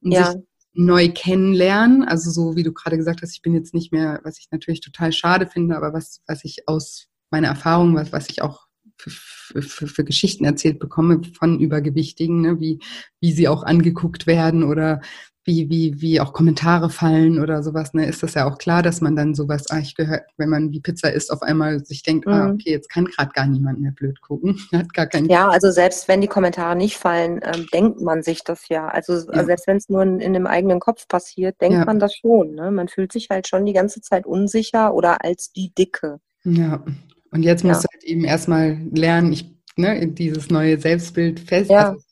ja. 0.00 0.32
sich 0.32 0.42
neu 0.72 1.10
kennenlernen. 1.12 2.04
Also 2.04 2.30
so 2.30 2.56
wie 2.56 2.62
du 2.62 2.72
gerade 2.72 2.96
gesagt 2.96 3.22
hast, 3.22 3.32
ich 3.32 3.42
bin 3.42 3.54
jetzt 3.54 3.74
nicht 3.74 3.92
mehr, 3.92 4.20
was 4.24 4.38
ich 4.38 4.48
natürlich 4.50 4.80
total 4.80 5.12
schade 5.12 5.46
finde, 5.46 5.76
aber 5.76 5.92
was, 5.92 6.20
was 6.26 6.44
ich 6.44 6.68
aus 6.68 7.08
meiner 7.30 7.48
Erfahrung, 7.48 7.94
was, 7.94 8.12
was 8.12 8.28
ich 8.28 8.42
auch 8.42 8.66
für, 9.08 9.62
für, 9.62 9.86
für 9.86 10.04
Geschichten 10.04 10.44
erzählt 10.44 10.78
bekomme 10.78 11.22
von 11.38 11.58
Übergewichtigen, 11.58 12.40
ne? 12.40 12.60
wie, 12.60 12.80
wie 13.20 13.32
sie 13.32 13.48
auch 13.48 13.62
angeguckt 13.62 14.26
werden 14.26 14.62
oder 14.62 15.00
wie, 15.44 15.70
wie, 15.70 16.00
wie 16.00 16.20
auch 16.20 16.32
Kommentare 16.32 16.90
fallen 16.90 17.40
oder 17.40 17.62
sowas, 17.62 17.94
ne, 17.94 18.06
ist 18.06 18.22
das 18.22 18.34
ja 18.34 18.46
auch 18.46 18.58
klar, 18.58 18.82
dass 18.82 19.00
man 19.00 19.16
dann 19.16 19.34
sowas, 19.34 19.70
ah, 19.70 19.78
ich 19.78 19.94
gehört, 19.94 20.24
wenn 20.36 20.50
man 20.50 20.70
die 20.70 20.80
Pizza 20.80 21.12
isst, 21.12 21.32
auf 21.32 21.42
einmal 21.42 21.84
sich 21.84 22.02
denkt, 22.02 22.26
ah, 22.26 22.30
mhm. 22.30 22.40
ah, 22.40 22.50
okay, 22.52 22.70
jetzt 22.70 22.90
kann 22.90 23.06
gerade 23.06 23.30
gar 23.32 23.46
niemand 23.46 23.80
mehr 23.80 23.92
blöd 23.92 24.20
gucken. 24.20 24.60
Hat 24.72 24.92
gar 24.92 25.06
keinen 25.06 25.28
ja, 25.28 25.48
also 25.48 25.70
selbst 25.70 26.08
wenn 26.08 26.20
die 26.20 26.26
Kommentare 26.26 26.76
nicht 26.76 26.98
fallen, 26.98 27.40
ähm, 27.42 27.66
denkt 27.72 28.00
man 28.00 28.22
sich 28.22 28.44
das 28.44 28.68
ja. 28.68 28.88
Also 28.88 29.14
ja. 29.14 29.44
selbst 29.44 29.66
wenn 29.66 29.78
es 29.78 29.88
nur 29.88 30.02
in, 30.02 30.20
in, 30.20 30.34
dem 30.34 30.46
eigenen 30.46 30.78
Kopf 30.78 31.08
passiert, 31.08 31.60
denkt 31.60 31.78
ja. 31.78 31.84
man 31.84 31.98
das 31.98 32.14
schon. 32.14 32.54
Ne? 32.54 32.70
Man 32.70 32.88
fühlt 32.88 33.10
sich 33.10 33.28
halt 33.30 33.48
schon 33.48 33.64
die 33.64 33.72
ganze 33.72 34.02
Zeit 34.02 34.26
unsicher 34.26 34.94
oder 34.94 35.24
als 35.24 35.52
die 35.52 35.72
Dicke. 35.74 36.20
Ja, 36.44 36.84
und 37.30 37.42
jetzt 37.42 37.64
musst 37.64 37.82
ja. 37.82 37.88
du 37.90 37.94
halt 37.94 38.04
eben 38.04 38.24
erstmal 38.24 38.78
lernen, 38.92 39.32
ich, 39.32 39.54
ne, 39.76 40.08
dieses 40.08 40.50
neue 40.50 40.78
Selbstbild 40.78 41.40
fest, 41.40 41.70
ja. 41.70 41.90
also, 41.90 42.02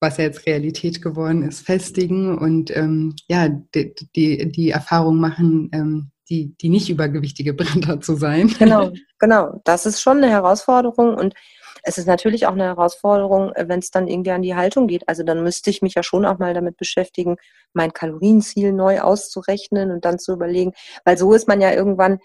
was 0.00 0.16
ja 0.16 0.24
jetzt 0.24 0.46
Realität 0.46 1.02
geworden 1.02 1.42
ist, 1.42 1.60
festigen 1.60 2.38
und 2.38 2.74
ähm, 2.76 3.16
ja, 3.26 3.48
die, 3.48 3.94
die, 4.14 4.50
die 4.52 4.70
Erfahrung 4.70 5.18
machen, 5.18 5.70
ähm, 5.72 6.10
die, 6.28 6.54
die 6.60 6.68
nicht 6.68 6.88
übergewichtige 6.88 7.52
Britta 7.54 8.00
zu 8.00 8.14
sein. 8.14 8.48
Genau, 8.58 8.92
genau. 9.18 9.60
Das 9.64 9.86
ist 9.86 10.00
schon 10.00 10.18
eine 10.18 10.30
Herausforderung 10.30 11.14
und 11.14 11.34
es 11.82 11.96
ist 11.96 12.06
natürlich 12.06 12.46
auch 12.46 12.52
eine 12.52 12.64
Herausforderung, 12.64 13.52
äh, 13.54 13.68
wenn 13.68 13.80
es 13.80 13.90
dann 13.90 14.08
irgendwie 14.08 14.30
an 14.30 14.42
die 14.42 14.54
Haltung 14.54 14.86
geht. 14.86 15.08
Also 15.08 15.22
dann 15.22 15.42
müsste 15.42 15.70
ich 15.70 15.82
mich 15.82 15.94
ja 15.94 16.02
schon 16.02 16.24
auch 16.24 16.38
mal 16.38 16.54
damit 16.54 16.76
beschäftigen, 16.76 17.36
mein 17.72 17.92
Kalorienziel 17.92 18.72
neu 18.72 19.00
auszurechnen 19.00 19.90
und 19.90 20.04
dann 20.04 20.18
zu 20.18 20.32
überlegen, 20.32 20.72
weil 21.04 21.18
so 21.18 21.32
ist 21.32 21.48
man 21.48 21.60
ja 21.60 21.72
irgendwann, 21.72 22.18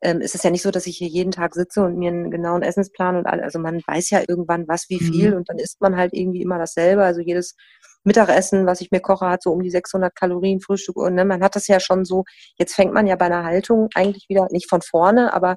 ähm, 0.00 0.20
ist 0.20 0.34
es 0.34 0.42
ja 0.42 0.50
nicht 0.50 0.62
so, 0.62 0.70
dass 0.70 0.86
ich 0.86 0.98
hier 0.98 1.08
jeden 1.08 1.32
Tag 1.32 1.54
sitze 1.54 1.82
und 1.82 1.96
mir 1.96 2.10
einen 2.10 2.30
genauen 2.30 2.62
Essensplan 2.62 3.16
und 3.16 3.26
all, 3.26 3.40
also 3.40 3.58
man 3.58 3.82
weiß 3.86 4.10
ja 4.10 4.22
irgendwann 4.26 4.68
was, 4.68 4.88
wie 4.88 4.98
viel 4.98 5.30
mhm. 5.30 5.36
und 5.38 5.48
dann 5.48 5.58
isst 5.58 5.80
man 5.80 5.96
halt 5.96 6.12
irgendwie 6.14 6.42
immer 6.42 6.58
dasselbe. 6.58 7.04
Also 7.04 7.20
jedes 7.20 7.56
Mittagessen, 8.04 8.66
was 8.66 8.80
ich 8.80 8.90
mir 8.90 9.00
koche, 9.00 9.28
hat 9.28 9.42
so 9.42 9.52
um 9.52 9.62
die 9.62 9.70
600 9.70 10.14
Kalorien, 10.14 10.60
Frühstück 10.60 10.96
und 10.96 11.14
ne, 11.14 11.24
man 11.24 11.42
hat 11.42 11.56
das 11.56 11.66
ja 11.66 11.80
schon 11.80 12.04
so, 12.04 12.24
jetzt 12.56 12.74
fängt 12.74 12.92
man 12.94 13.06
ja 13.06 13.16
bei 13.16 13.26
einer 13.26 13.44
Haltung 13.44 13.88
eigentlich 13.94 14.28
wieder, 14.28 14.46
nicht 14.50 14.68
von 14.68 14.82
vorne, 14.82 15.32
aber 15.32 15.56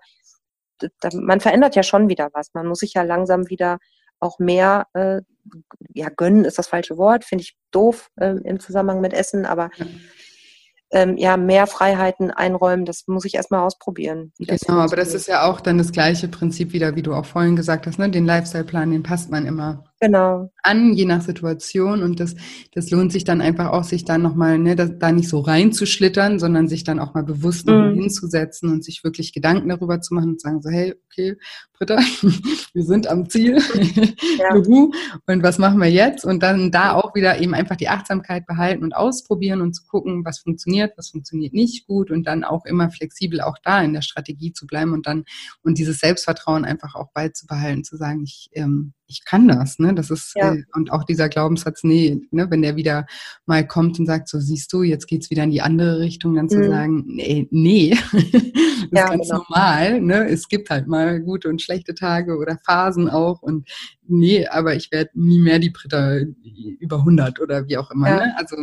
da, 0.80 1.10
man 1.14 1.40
verändert 1.40 1.76
ja 1.76 1.84
schon 1.84 2.10
wieder 2.10 2.30
was. 2.34 2.50
Man 2.54 2.66
muss 2.66 2.80
sich 2.80 2.94
ja 2.96 3.04
langsam 3.04 3.50
wieder 3.50 3.78
auch 4.20 4.40
mehr, 4.40 4.88
äh, 4.94 5.22
ja, 5.94 6.10
gönnen 6.10 6.46
ist 6.46 6.58
das 6.58 6.68
falsche 6.68 6.98
Wort, 6.98 7.26
finde 7.26 7.44
ich 7.44 7.56
doof 7.72 8.10
äh, 8.16 8.36
im 8.44 8.60
Zusammenhang 8.60 9.02
mit 9.02 9.14
Essen, 9.14 9.46
aber 9.46 9.70
ähm, 10.92 11.18
ja, 11.18 11.38
mehr 11.38 11.68
Freiheiten 11.68 12.32
einräumen, 12.32 12.86
das 12.86 13.08
muss 13.08 13.26
ich 13.26 13.36
erstmal 13.36 13.62
ausprobieren. 13.62 14.34
genau, 14.38 14.80
aber 14.80 14.96
das 14.96 15.14
ist 15.14 15.28
ja 15.28 15.50
auch 15.50 15.62
dann 15.62 15.78
das 15.78 15.92
gleiche 15.92 16.28
Prinzip 16.28 16.74
wieder, 16.74 16.96
wie 16.96 17.02
du 17.02 17.14
auch 17.14 17.26
vorhin 17.26 17.56
gesagt 17.56 17.88
hast, 17.88 17.98
ne? 17.98 18.10
den 18.10 18.26
Lifestyle-Plan, 18.26 18.92
den 18.92 19.04
passt 19.04 19.32
man 19.32 19.46
immer 19.46 19.91
genau. 20.02 20.52
an, 20.64 20.94
je 20.94 21.06
nach 21.06 21.22
Situation. 21.22 22.04
Und 22.04 22.20
das, 22.20 22.36
das 22.74 22.90
lohnt 22.90 23.12
sich 23.12 23.24
dann 23.24 23.40
einfach 23.40 23.70
auch, 23.70 23.84
sich 23.84 24.04
dann 24.04 24.22
nochmal, 24.22 24.58
ne, 24.58 24.76
da, 24.76 24.86
da 24.86 25.12
nicht 25.12 25.30
so 25.30 25.40
reinzuschlittern, 25.40 26.40
sondern 26.40 26.68
sich 26.68 26.84
dann 26.84 27.00
auch 27.00 27.14
mal 27.14 27.24
bewusst 27.24 27.68
mhm. 27.68 27.94
hinzusetzen 27.94 28.72
und 28.72 28.84
sich 28.84 29.04
wirklich 29.04 29.32
Gedanken 29.32 29.70
darüber 29.70 30.02
zu 30.02 30.14
machen 30.14 30.32
und 30.32 30.42
sagen 30.42 30.62
so, 30.62 30.70
hey, 30.70 30.96
okay, 31.06 31.38
Britta, 31.74 31.98
wir 32.74 32.84
sind 32.84 33.08
am 33.08 33.30
Ziel. 33.30 33.58
Ja. 34.38 34.56
und 34.56 35.44
was 35.44 35.60
machen 35.60 35.80
wir 35.80 35.92
jetzt? 35.92 36.26
Und 36.26 36.42
dann 36.42 36.72
da 36.72 36.94
auch 36.94 37.14
wieder 37.14 37.40
eben 37.40 37.54
einfach 37.54 37.76
die 37.76 37.90
Achtsamkeit 37.90 38.48
behalten 38.48 38.84
und 38.84 38.96
ausprobieren 38.96 39.62
und 39.62 39.74
zu 39.74 39.86
gucken, 39.86 40.26
was 40.26 40.40
funktioniert, 40.40 40.98
was 40.98 41.10
funktioniert 41.10 41.54
nicht 41.54 41.86
gut 41.86 42.10
und 42.10 42.26
dann 42.26 42.44
auch 42.44 42.66
immer 42.66 42.90
flexibel 42.90 43.42
auch 43.42 43.58
da 43.64 43.82
in 43.82 43.94
der 43.94 44.02
Strategie 44.02 44.54
zu 44.54 44.66
bleiben 44.66 44.94
und 44.94 45.06
dann 45.06 45.26
und 45.64 45.78
dieses 45.78 46.00
Selbstvertrauen 46.00 46.66
einfach 46.66 46.96
auch 46.96 47.12
beizubehalten, 47.14 47.84
zu 47.84 47.98
sagen, 47.98 48.24
ich 48.24 48.50
ähm, 48.54 48.94
ich 49.12 49.26
kann 49.26 49.48
das, 49.48 49.78
ne? 49.80 49.94
Das 49.94 50.10
ist, 50.10 50.34
ja. 50.36 50.54
äh, 50.54 50.64
und 50.74 50.92
auch 50.92 51.04
dieser 51.04 51.30
Glaubenssatz, 51.30 51.84
nee, 51.84 52.22
ne, 52.32 52.50
wenn 52.50 52.62
der 52.62 52.76
wieder 52.76 53.06
mal 53.46 53.68
kommt 53.68 54.00
und 54.00 54.06
sagt, 54.06 54.30
so 54.30 54.40
siehst 54.40 54.72
du, 54.72 54.84
jetzt 54.84 55.08
geht's 55.08 55.30
wieder 55.30 55.44
in 55.44 55.52
die 55.52 55.62
andere 55.62 56.00
Richtung, 56.00 56.36
dann 56.36 56.50
zu 56.50 56.60
mhm. 56.60 56.70
sagen, 56.70 57.04
nee, 57.08 57.48
nee, 57.52 57.98
das 58.12 58.32
ja, 58.92 59.04
ist 59.04 59.10
ganz 59.10 59.30
genau. 59.30 59.44
normal, 59.50 60.02
ne? 60.02 60.30
Es 60.30 60.48
gibt 60.48 60.70
halt 60.70 60.88
mal 60.88 61.22
gute 61.22 61.50
und 61.50 61.62
schlechte 61.62 61.94
Tage 61.94 62.38
oder 62.38 62.58
Phasen 62.66 63.10
auch 63.10 63.42
und 63.42 63.70
nee, 64.08 64.48
aber 64.48 64.76
ich 64.76 64.92
werde 64.92 65.12
nie 65.14 65.40
mehr 65.40 65.60
die 65.60 65.70
Britta 65.70 66.20
über 66.80 66.98
100 66.98 67.40
oder 67.40 67.68
wie 67.68 67.78
auch 67.78 67.92
immer, 67.92 68.10
ja. 68.10 68.26
ne? 68.26 68.34
Also 68.38 68.56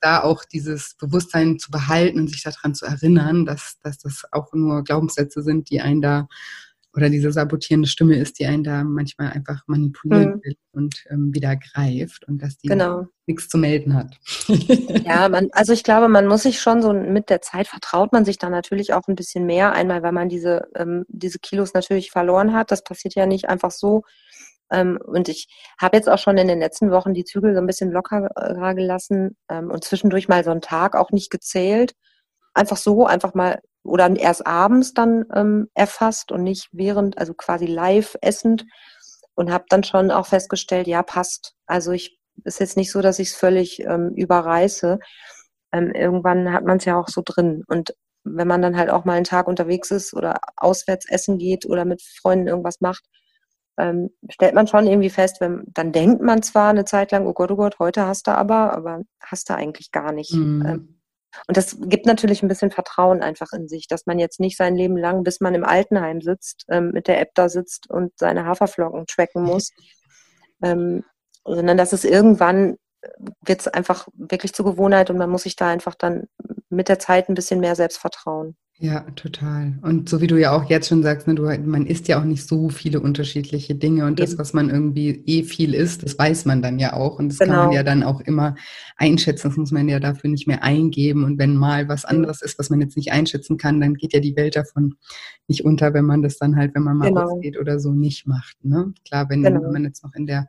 da 0.00 0.22
auch 0.22 0.44
dieses 0.44 0.94
Bewusstsein 0.98 1.58
zu 1.58 1.70
behalten 1.70 2.20
und 2.20 2.28
sich 2.28 2.42
daran 2.42 2.74
zu 2.74 2.84
erinnern, 2.84 3.46
dass, 3.46 3.78
dass 3.82 3.98
das 3.98 4.24
auch 4.32 4.52
nur 4.52 4.84
Glaubenssätze 4.84 5.42
sind, 5.42 5.70
die 5.70 5.80
einen 5.80 6.02
da 6.02 6.28
oder 6.94 7.08
diese 7.08 7.32
sabotierende 7.32 7.88
Stimme 7.88 8.16
ist, 8.16 8.38
die 8.38 8.46
einen 8.46 8.64
da 8.64 8.84
manchmal 8.84 9.32
einfach 9.32 9.62
manipulieren 9.66 10.34
mhm. 10.34 10.40
will 10.44 10.56
und 10.72 11.04
ähm, 11.10 11.34
wieder 11.34 11.56
greift 11.56 12.28
und 12.28 12.42
dass 12.42 12.58
die 12.58 12.68
genau. 12.68 13.06
nichts 13.26 13.48
zu 13.48 13.56
melden 13.56 13.94
hat. 13.94 14.18
ja, 15.06 15.28
man, 15.28 15.48
also 15.52 15.72
ich 15.72 15.84
glaube, 15.84 16.08
man 16.08 16.26
muss 16.26 16.42
sich 16.42 16.60
schon 16.60 16.82
so 16.82 16.92
mit 16.92 17.30
der 17.30 17.40
Zeit 17.40 17.66
vertraut 17.66 18.12
man 18.12 18.24
sich 18.24 18.38
da 18.38 18.50
natürlich 18.50 18.92
auch 18.92 19.08
ein 19.08 19.14
bisschen 19.14 19.46
mehr. 19.46 19.72
Einmal, 19.72 20.02
weil 20.02 20.12
man 20.12 20.28
diese, 20.28 20.68
ähm, 20.74 21.04
diese 21.08 21.38
Kilos 21.38 21.72
natürlich 21.72 22.10
verloren 22.10 22.52
hat. 22.52 22.70
Das 22.70 22.84
passiert 22.84 23.14
ja 23.14 23.26
nicht 23.26 23.48
einfach 23.48 23.70
so. 23.70 24.02
Ähm, 24.70 24.98
und 25.02 25.28
ich 25.28 25.48
habe 25.80 25.96
jetzt 25.96 26.08
auch 26.08 26.18
schon 26.18 26.36
in 26.36 26.48
den 26.48 26.58
letzten 26.58 26.90
Wochen 26.90 27.14
die 27.14 27.24
Zügel 27.24 27.54
so 27.54 27.60
ein 27.60 27.66
bisschen 27.66 27.90
lockerer 27.90 28.74
gelassen 28.74 29.36
ähm, 29.48 29.70
und 29.70 29.84
zwischendurch 29.84 30.28
mal 30.28 30.44
so 30.44 30.50
einen 30.50 30.62
Tag 30.62 30.94
auch 30.94 31.10
nicht 31.10 31.30
gezählt. 31.30 31.94
Einfach 32.54 32.76
so, 32.76 33.06
einfach 33.06 33.34
mal 33.34 33.60
oder 33.84 34.14
erst 34.16 34.46
abends 34.46 34.94
dann 34.94 35.24
ähm, 35.34 35.68
erfasst 35.74 36.32
und 36.32 36.42
nicht 36.42 36.68
während, 36.72 37.18
also 37.18 37.34
quasi 37.34 37.66
live 37.66 38.16
essend 38.20 38.64
und 39.34 39.50
habe 39.52 39.64
dann 39.68 39.84
schon 39.84 40.10
auch 40.10 40.26
festgestellt, 40.26 40.86
ja, 40.86 41.02
passt. 41.02 41.54
Also 41.66 41.92
ich 41.92 42.18
ist 42.44 42.60
jetzt 42.60 42.76
nicht 42.76 42.90
so, 42.90 43.00
dass 43.02 43.18
ich 43.18 43.28
es 43.28 43.34
völlig 43.34 43.80
ähm, 43.80 44.12
überreiße. 44.14 44.98
Ähm, 45.72 45.92
irgendwann 45.92 46.52
hat 46.52 46.64
man 46.64 46.78
es 46.78 46.84
ja 46.84 46.98
auch 46.98 47.08
so 47.08 47.22
drin. 47.24 47.62
Und 47.66 47.94
wenn 48.24 48.48
man 48.48 48.62
dann 48.62 48.76
halt 48.76 48.90
auch 48.90 49.04
mal 49.04 49.14
einen 49.14 49.24
Tag 49.24 49.48
unterwegs 49.48 49.90
ist 49.90 50.14
oder 50.14 50.38
auswärts 50.56 51.08
essen 51.08 51.38
geht 51.38 51.66
oder 51.66 51.84
mit 51.84 52.02
Freunden 52.02 52.46
irgendwas 52.46 52.80
macht, 52.80 53.04
ähm, 53.78 54.10
stellt 54.28 54.54
man 54.54 54.66
schon 54.66 54.86
irgendwie 54.86 55.10
fest, 55.10 55.40
wenn, 55.40 55.64
dann 55.66 55.92
denkt 55.92 56.22
man 56.22 56.42
zwar 56.42 56.70
eine 56.70 56.84
Zeit 56.84 57.10
lang, 57.10 57.26
oh 57.26 57.32
Gott, 57.32 57.50
oh 57.50 57.56
Gott, 57.56 57.78
heute 57.78 58.06
hast 58.06 58.26
du 58.26 58.32
aber, 58.32 58.72
aber 58.72 59.02
hast 59.20 59.48
du 59.48 59.54
eigentlich 59.54 59.90
gar 59.90 60.12
nicht. 60.12 60.32
Mhm. 60.34 60.66
Ähm, 60.66 61.01
und 61.46 61.56
das 61.56 61.76
gibt 61.80 62.06
natürlich 62.06 62.42
ein 62.42 62.48
bisschen 62.48 62.70
Vertrauen 62.70 63.22
einfach 63.22 63.52
in 63.52 63.68
sich, 63.68 63.88
dass 63.88 64.06
man 64.06 64.18
jetzt 64.18 64.40
nicht 64.40 64.56
sein 64.56 64.74
Leben 64.74 64.96
lang, 64.96 65.22
bis 65.22 65.40
man 65.40 65.54
im 65.54 65.64
Altenheim 65.64 66.20
sitzt, 66.20 66.64
ähm, 66.68 66.90
mit 66.92 67.08
der 67.08 67.20
App 67.20 67.30
da 67.34 67.48
sitzt 67.48 67.90
und 67.90 68.12
seine 68.18 68.44
Haferflocken 68.44 69.06
tracken 69.06 69.42
muss, 69.42 69.70
ähm, 70.62 71.04
sondern 71.44 71.76
dass 71.76 71.92
es 71.92 72.04
irgendwann 72.04 72.76
wird 73.44 73.60
es 73.60 73.68
einfach 73.68 74.06
wirklich 74.14 74.52
zur 74.54 74.64
Gewohnheit 74.64 75.10
und 75.10 75.18
man 75.18 75.30
muss 75.30 75.42
sich 75.42 75.56
da 75.56 75.68
einfach 75.68 75.94
dann 75.94 76.28
mit 76.68 76.88
der 76.88 76.98
Zeit 76.98 77.28
ein 77.28 77.34
bisschen 77.34 77.60
mehr 77.60 77.74
selbst 77.74 77.98
vertrauen. 77.98 78.56
Ja, 78.82 79.02
total. 79.14 79.78
Und 79.82 80.08
so 80.08 80.20
wie 80.20 80.26
du 80.26 80.36
ja 80.40 80.50
auch 80.50 80.68
jetzt 80.68 80.88
schon 80.88 81.04
sagst, 81.04 81.28
ne, 81.28 81.36
du, 81.36 81.44
man 81.44 81.86
isst 81.86 82.08
ja 82.08 82.18
auch 82.18 82.24
nicht 82.24 82.44
so 82.44 82.68
viele 82.68 82.98
unterschiedliche 82.98 83.76
Dinge 83.76 84.06
und 84.06 84.18
Eben. 84.18 84.28
das, 84.28 84.38
was 84.38 84.54
man 84.54 84.70
irgendwie 84.70 85.22
eh 85.24 85.44
viel 85.44 85.72
isst, 85.72 86.02
das 86.02 86.18
weiß 86.18 86.46
man 86.46 86.62
dann 86.62 86.80
ja 86.80 86.94
auch 86.94 87.16
und 87.20 87.28
das 87.28 87.38
genau. 87.38 87.52
kann 87.52 87.58
man 87.60 87.70
genau. 87.70 87.76
ja 87.76 87.84
dann 87.84 88.02
auch 88.02 88.20
immer 88.22 88.56
einschätzen. 88.96 89.46
Das 89.46 89.56
muss 89.56 89.70
man 89.70 89.88
ja 89.88 90.00
dafür 90.00 90.30
nicht 90.30 90.48
mehr 90.48 90.64
eingeben 90.64 91.22
und 91.22 91.38
wenn 91.38 91.54
mal 91.54 91.88
was 91.88 92.04
anderes 92.04 92.42
ist, 92.42 92.58
was 92.58 92.70
man 92.70 92.80
jetzt 92.80 92.96
nicht 92.96 93.12
einschätzen 93.12 93.56
kann, 93.56 93.80
dann 93.80 93.94
geht 93.94 94.14
ja 94.14 94.18
die 94.18 94.34
Welt 94.34 94.56
davon 94.56 94.96
nicht 95.46 95.64
unter, 95.64 95.94
wenn 95.94 96.04
man 96.04 96.20
das 96.20 96.38
dann 96.38 96.56
halt, 96.56 96.74
wenn 96.74 96.82
man 96.82 96.96
mal 96.96 97.10
genau. 97.10 97.20
rausgeht 97.20 97.60
oder 97.60 97.78
so 97.78 97.92
nicht 97.92 98.26
macht. 98.26 98.64
Ne? 98.64 98.92
Klar, 99.06 99.28
wenn, 99.28 99.44
genau. 99.44 99.62
wenn 99.62 99.70
man 99.70 99.84
jetzt 99.84 100.02
noch 100.02 100.14
in 100.14 100.26
der 100.26 100.48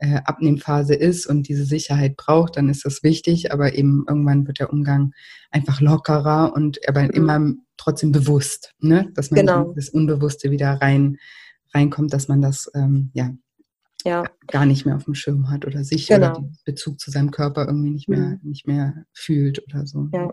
äh, 0.00 0.20
Abnehmphase 0.24 0.94
ist 0.94 1.26
und 1.26 1.48
diese 1.48 1.64
Sicherheit 1.64 2.16
braucht, 2.16 2.56
dann 2.56 2.68
ist 2.68 2.84
das 2.84 3.02
wichtig, 3.02 3.52
aber 3.52 3.74
eben 3.74 4.04
irgendwann 4.08 4.46
wird 4.46 4.58
der 4.58 4.72
Umgang 4.72 5.12
einfach 5.50 5.80
lockerer 5.80 6.52
und 6.54 6.86
aber 6.88 7.04
mhm. 7.04 7.10
immer 7.10 7.52
trotzdem 7.80 8.12
bewusst, 8.12 8.74
ne? 8.78 9.10
dass 9.14 9.30
man 9.30 9.40
genau. 9.40 9.72
das 9.74 9.88
Unbewusste 9.88 10.50
wieder 10.50 10.74
rein 10.80 11.16
reinkommt, 11.72 12.12
dass 12.12 12.28
man 12.28 12.42
das 12.42 12.70
ähm, 12.74 13.10
ja, 13.14 13.30
ja, 14.04 14.24
gar 14.46 14.66
nicht 14.66 14.84
mehr 14.84 14.96
auf 14.96 15.04
dem 15.04 15.14
Schirm 15.14 15.50
hat 15.50 15.66
oder 15.66 15.82
sich 15.84 16.08
genau. 16.08 16.30
oder 16.30 16.40
den 16.40 16.58
Bezug 16.64 17.00
zu 17.00 17.10
seinem 17.10 17.30
Körper 17.30 17.66
irgendwie 17.66 17.90
nicht 17.90 18.08
mehr, 18.08 18.20
mhm. 18.20 18.40
nicht 18.42 18.66
mehr 18.66 19.04
fühlt 19.12 19.62
oder 19.66 19.86
so. 19.86 20.08
Ja. 20.12 20.30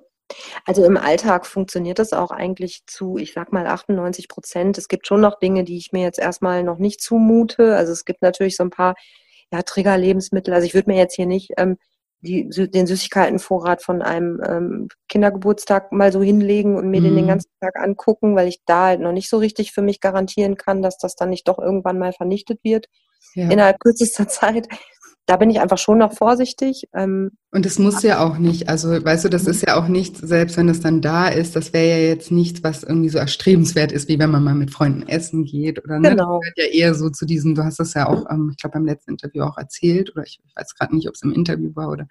Also 0.66 0.84
im 0.84 0.98
Alltag 0.98 1.46
funktioniert 1.46 2.00
das 2.00 2.12
auch 2.12 2.32
eigentlich 2.32 2.86
zu, 2.86 3.18
ich 3.18 3.32
sag 3.32 3.54
mal 3.54 3.66
98 3.66 4.28
Prozent. 4.28 4.78
Es 4.78 4.90
gibt 4.90 5.08
schon 5.08 5.22
noch 5.22 5.40
Dinge, 5.40 5.64
die 5.64 5.78
ich 5.78 5.94
mir 5.94 6.02
jetzt 6.02 6.20
erstmal 6.20 6.64
noch 6.64 6.80
nicht 6.80 7.00
zumute. 7.00 7.78
Also 7.78 7.94
es 7.94 8.04
gibt 8.04 8.22
natürlich 8.22 8.58
so 8.58 8.64
ein 8.64 8.70
paar 8.70 8.96
ja, 9.54 9.62
Triggerlebensmittel. 9.62 10.54
Also 10.54 10.66
ich 10.66 10.74
würde 10.74 10.90
mir 10.92 10.98
jetzt 10.98 11.16
hier 11.16 11.28
nicht 11.28 11.52
ähm, 11.58 11.78
die, 12.22 12.50
den 12.50 12.88
Süßigkeitenvorrat 12.88 13.84
von 13.84 14.02
einem 14.02 14.42
ähm, 14.46 14.88
Kindergeburtstag 15.08 15.92
mal 15.92 16.12
so 16.12 16.22
hinlegen 16.22 16.76
und 16.76 16.90
mir 16.90 17.00
mhm. 17.00 17.06
den 17.06 17.16
den 17.16 17.26
mhm. 17.26 17.30
ganzen 17.30 17.52
Tag 17.62 17.78
angucken, 17.80 18.36
weil 18.36 18.48
ich 18.48 18.62
da 18.66 18.88
halt 18.88 19.02
noch 19.02 19.12
nicht 19.12 19.30
so 19.30 19.38
richtig 19.38 19.72
für 19.72 19.82
mich 19.82 20.02
garantieren 20.02 20.58
kann, 20.58 20.82
dass 20.82 20.98
das 20.98 21.16
dann 21.16 21.30
nicht 21.30 21.48
doch 21.48 21.60
irgendwann 21.60 22.00
mal 22.00 22.14
vernichtet 22.14 22.60
wird 22.64 22.88
ja. 23.34 23.50
innerhalb 23.50 23.80
kürzester 23.80 24.28
Zeit 24.28 24.68
da 25.28 25.36
bin 25.36 25.50
ich 25.50 25.60
einfach 25.60 25.78
schon 25.78 25.98
noch 25.98 26.14
vorsichtig. 26.14 26.88
Ähm, 26.94 27.32
und 27.52 27.66
es 27.66 27.80
muss 27.80 28.02
ja 28.02 28.26
auch 28.26 28.38
nicht, 28.38 28.70
also 28.70 28.90
weißt 28.90 29.26
du, 29.26 29.30
das 29.30 29.46
ist 29.46 29.62
ja 29.62 29.76
auch 29.76 29.90
nicht, 29.90 30.18
selbst 30.18 30.56
wenn 30.56 30.70
es 30.70 30.80
dann 30.80 31.02
da 31.02 31.28
ist, 31.28 31.54
das 31.56 31.74
wäre 31.74 32.00
ja 32.02 32.08
jetzt 32.08 32.32
nichts, 32.32 32.64
was 32.64 32.84
irgendwie 32.84 33.10
so 33.10 33.18
erstrebenswert 33.18 33.92
ist, 33.92 34.08
wie 34.08 34.20
wenn 34.20 34.32
man 34.32 34.44
mal 34.44 34.56
mit 34.56 34.72
Freunden 34.72 35.06
essen 35.08 35.44
geht 35.44 35.84
oder 35.84 36.00
ne? 36.00 36.12
Genau. 36.12 36.40
Das 36.40 36.54
gehört 36.54 36.72
ja 36.72 36.80
eher 36.80 36.96
so 36.96 37.10
zu 37.10 37.26
diesem, 37.26 37.56
du 37.56 37.64
hast 37.66 37.78
das 37.78 37.94
ja 37.94 38.08
auch, 38.08 38.26
ähm, 38.32 38.50
ich 38.52 38.58
glaube 38.58 38.76
beim 38.76 38.86
letzten 38.86 39.12
Interview 39.12 39.44
auch 39.44 39.58
erzählt 39.58 40.12
oder 40.16 40.24
ich, 40.24 40.40
weiß 40.56 40.76
gerade 40.76 40.96
nicht, 40.96 41.10
ob 41.10 41.16
es 41.16 41.22
im 41.22 41.34
Interview 41.34 41.76
war 41.76 41.90
oder 41.90 42.08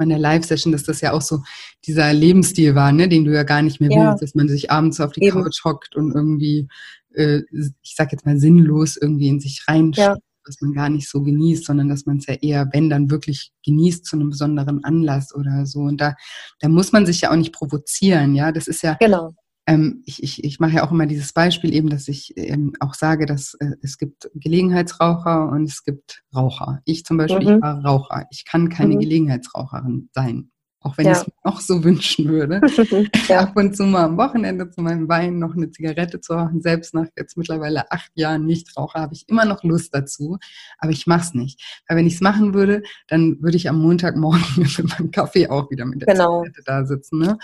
in 0.00 0.08
der 0.08 0.18
Live-Session, 0.18 0.72
dass 0.72 0.84
das 0.84 1.00
ja 1.00 1.12
auch 1.12 1.22
so 1.22 1.40
dieser 1.86 2.12
Lebensstil 2.12 2.76
war, 2.76 2.92
ne, 2.92 3.08
den 3.08 3.24
du 3.24 3.32
ja 3.32 3.42
gar 3.42 3.62
nicht 3.62 3.80
mehr 3.80 3.90
ja. 3.90 4.10
willst, 4.10 4.22
dass 4.22 4.34
man 4.36 4.48
sich 4.48 4.70
abends 4.70 5.00
auf 5.00 5.10
die 5.10 5.24
Eben. 5.24 5.42
Couch 5.42 5.64
hockt 5.64 5.96
und 5.96 6.14
irgendwie, 6.14 6.68
äh, 7.14 7.40
ich 7.50 7.96
sag 7.96 8.12
jetzt 8.12 8.26
mal 8.26 8.38
sinnlos 8.38 8.96
irgendwie 8.96 9.28
in 9.28 9.40
sich 9.40 9.64
rein 9.66 9.90
ja 9.96 10.14
was 10.46 10.60
man 10.60 10.72
gar 10.72 10.88
nicht 10.88 11.08
so 11.08 11.22
genießt, 11.22 11.64
sondern 11.64 11.88
dass 11.88 12.06
man 12.06 12.18
es 12.18 12.26
ja 12.26 12.34
eher, 12.34 12.68
wenn 12.72 12.90
dann 12.90 13.10
wirklich 13.10 13.52
genießt 13.64 14.04
zu 14.04 14.16
einem 14.16 14.30
besonderen 14.30 14.84
Anlass 14.84 15.34
oder 15.34 15.66
so. 15.66 15.80
Und 15.80 16.00
da, 16.00 16.14
da 16.60 16.68
muss 16.68 16.92
man 16.92 17.06
sich 17.06 17.22
ja 17.22 17.30
auch 17.30 17.36
nicht 17.36 17.52
provozieren, 17.52 18.34
ja. 18.34 18.52
Das 18.52 18.66
ist 18.68 18.82
ja. 18.82 18.96
Genau. 19.00 19.32
Ähm, 19.66 20.02
ich, 20.04 20.22
ich, 20.22 20.42
ich 20.42 20.58
mache 20.58 20.76
ja 20.76 20.86
auch 20.86 20.90
immer 20.90 21.06
dieses 21.06 21.32
Beispiel 21.32 21.74
eben, 21.74 21.90
dass 21.90 22.08
ich 22.08 22.32
ähm, 22.36 22.72
auch 22.80 22.94
sage, 22.94 23.26
dass 23.26 23.54
äh, 23.60 23.72
es 23.82 23.98
gibt 23.98 24.30
Gelegenheitsraucher 24.34 25.48
und 25.50 25.64
es 25.64 25.84
gibt 25.84 26.22
Raucher. 26.34 26.80
Ich 26.84 27.04
zum 27.04 27.18
Beispiel, 27.18 27.46
mhm. 27.46 27.56
ich 27.56 27.62
war 27.62 27.84
Raucher. 27.84 28.26
Ich 28.30 28.44
kann 28.44 28.68
keine 28.68 28.94
mhm. 28.94 29.00
Gelegenheitsraucherin 29.00 30.08
sein. 30.12 30.50
Auch 30.80 30.96
wenn 30.96 31.06
ja. 31.06 31.12
ich 31.12 31.18
es 31.18 31.26
mir 31.26 31.32
auch 31.42 31.60
so 31.60 31.84
wünschen 31.84 32.28
würde, 32.28 32.60
ja. 33.28 33.40
ab 33.40 33.56
und 33.56 33.76
zu 33.76 33.84
mal 33.84 34.04
am 34.04 34.16
Wochenende 34.16 34.70
zu 34.70 34.80
meinem 34.80 35.08
Wein 35.08 35.38
noch 35.38 35.54
eine 35.54 35.70
Zigarette 35.70 36.20
zu 36.20 36.32
rauchen. 36.32 36.60
Selbst 36.62 36.94
nach 36.94 37.06
jetzt 37.16 37.36
mittlerweile 37.36 37.90
acht 37.90 38.10
Jahren 38.14 38.46
Nichtraucher 38.46 39.00
habe 39.00 39.14
ich 39.14 39.28
immer 39.28 39.44
noch 39.44 39.62
Lust 39.62 39.94
dazu, 39.94 40.38
aber 40.78 40.92
ich 40.92 41.06
mache 41.06 41.20
es 41.20 41.34
nicht. 41.34 41.82
Weil 41.88 41.98
wenn 41.98 42.06
ich 42.06 42.14
es 42.14 42.20
machen 42.20 42.54
würde, 42.54 42.82
dann 43.08 43.42
würde 43.42 43.56
ich 43.56 43.68
am 43.68 43.80
Montagmorgen 43.80 44.42
mit 44.56 44.98
meinem 44.98 45.10
Kaffee 45.10 45.48
auch 45.48 45.70
wieder 45.70 45.84
mit 45.84 46.02
der 46.02 46.14
genau. 46.14 46.42
Zigarette 46.42 46.62
da 46.64 46.84
sitzen. 46.86 47.18
Ne? 47.18 47.38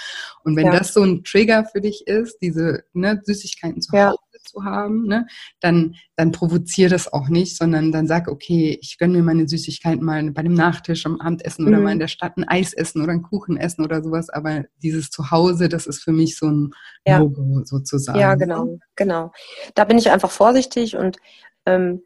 Und 0.44 0.56
wenn 0.56 0.66
ja. 0.66 0.78
das 0.78 0.94
so 0.94 1.02
ein 1.02 1.22
Trigger 1.24 1.64
für 1.64 1.80
dich 1.80 2.06
ist, 2.06 2.38
diese 2.40 2.84
ne, 2.92 3.20
Süßigkeiten 3.24 3.82
zu 3.82 3.92
Hause 3.92 4.16
zu 4.46 4.64
haben, 4.64 5.06
ne, 5.06 5.26
dann, 5.60 5.94
dann 6.16 6.32
provoziere 6.32 6.90
das 6.90 7.12
auch 7.12 7.28
nicht, 7.28 7.56
sondern 7.56 7.92
dann 7.92 8.06
sag, 8.06 8.28
okay, 8.28 8.78
ich 8.80 8.98
gönne 8.98 9.18
mir 9.18 9.22
meine 9.22 9.48
Süßigkeiten 9.48 10.04
mal 10.04 10.30
bei 10.30 10.42
dem 10.42 10.54
Nachtisch 10.54 11.06
am 11.06 11.20
Abendessen 11.20 11.64
mhm. 11.64 11.68
oder 11.68 11.80
mal 11.80 11.92
in 11.92 11.98
der 11.98 12.08
Stadt 12.08 12.36
ein 12.36 12.48
Eis 12.48 12.72
essen 12.72 13.02
oder 13.02 13.12
ein 13.12 13.22
Kuchen 13.22 13.56
essen 13.56 13.84
oder 13.84 14.02
sowas. 14.02 14.30
Aber 14.30 14.64
dieses 14.82 15.10
Zuhause, 15.10 15.68
das 15.68 15.86
ist 15.86 16.02
für 16.02 16.12
mich 16.12 16.38
so 16.38 16.46
ein 16.46 16.70
ja. 17.06 17.18
Logo 17.18 17.62
sozusagen. 17.64 18.18
Ja, 18.18 18.34
genau, 18.34 18.78
genau. 18.94 19.32
Da 19.74 19.84
bin 19.84 19.98
ich 19.98 20.10
einfach 20.10 20.30
vorsichtig 20.30 20.96
und 20.96 21.18
ähm, 21.66 22.02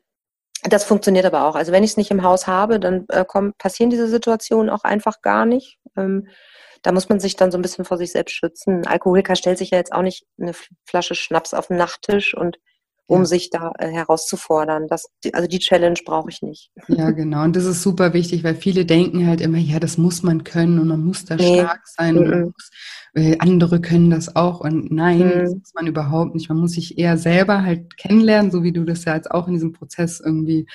das 0.64 0.84
funktioniert 0.84 1.24
aber 1.24 1.46
auch. 1.46 1.54
Also 1.54 1.72
wenn 1.72 1.84
ich 1.84 1.92
es 1.92 1.96
nicht 1.96 2.10
im 2.10 2.22
Haus 2.22 2.46
habe, 2.46 2.80
dann 2.80 3.06
äh, 3.08 3.24
kommen, 3.24 3.54
passieren 3.56 3.90
diese 3.90 4.08
Situationen 4.08 4.68
auch 4.68 4.84
einfach 4.84 5.22
gar 5.22 5.46
nicht. 5.46 5.78
Ähm, 5.96 6.26
da 6.82 6.92
muss 6.92 7.08
man 7.08 7.20
sich 7.20 7.36
dann 7.36 7.50
so 7.50 7.58
ein 7.58 7.62
bisschen 7.62 7.84
vor 7.84 7.98
sich 7.98 8.12
selbst 8.12 8.32
schützen. 8.32 8.78
Ein 8.78 8.86
Alkoholiker 8.86 9.36
stellt 9.36 9.58
sich 9.58 9.70
ja 9.70 9.78
jetzt 9.78 9.92
auch 9.92 10.02
nicht 10.02 10.24
eine 10.40 10.52
Flasche 10.84 11.14
Schnaps 11.14 11.54
auf 11.54 11.68
den 11.68 11.76
Nachttisch 11.76 12.34
und 12.34 12.58
um 13.10 13.26
sich 13.26 13.50
da 13.50 13.72
äh, 13.78 13.88
herauszufordern. 13.88 14.86
Das, 14.88 15.06
also 15.32 15.48
die 15.48 15.58
Challenge 15.58 15.98
brauche 16.04 16.30
ich 16.30 16.42
nicht. 16.42 16.70
Ja, 16.86 17.10
genau. 17.10 17.42
Und 17.42 17.56
das 17.56 17.64
ist 17.64 17.82
super 17.82 18.12
wichtig, 18.12 18.44
weil 18.44 18.54
viele 18.54 18.84
denken 18.84 19.26
halt 19.26 19.40
immer, 19.40 19.58
ja, 19.58 19.80
das 19.80 19.98
muss 19.98 20.22
man 20.22 20.44
können 20.44 20.78
und 20.78 20.86
man 20.86 21.04
muss 21.04 21.24
da 21.24 21.34
nee. 21.34 21.58
stark 21.58 21.80
sein. 21.84 22.14
Mhm. 22.14 22.20
Und 22.20 22.42
muss, 22.44 22.70
äh, 23.14 23.36
andere 23.40 23.80
können 23.80 24.10
das 24.10 24.36
auch. 24.36 24.60
Und 24.60 24.92
nein, 24.92 25.18
mhm. 25.18 25.40
das 25.40 25.54
muss 25.54 25.74
man 25.74 25.86
überhaupt 25.88 26.34
nicht. 26.36 26.48
Man 26.48 26.58
muss 26.58 26.72
sich 26.72 26.98
eher 26.98 27.18
selber 27.18 27.64
halt 27.64 27.96
kennenlernen, 27.96 28.52
so 28.52 28.62
wie 28.62 28.72
du 28.72 28.84
das 28.84 29.04
ja 29.04 29.16
jetzt 29.16 29.30
auch 29.30 29.48
in 29.48 29.54
diesem 29.54 29.72
Prozess 29.72 30.20
irgendwie 30.20 30.68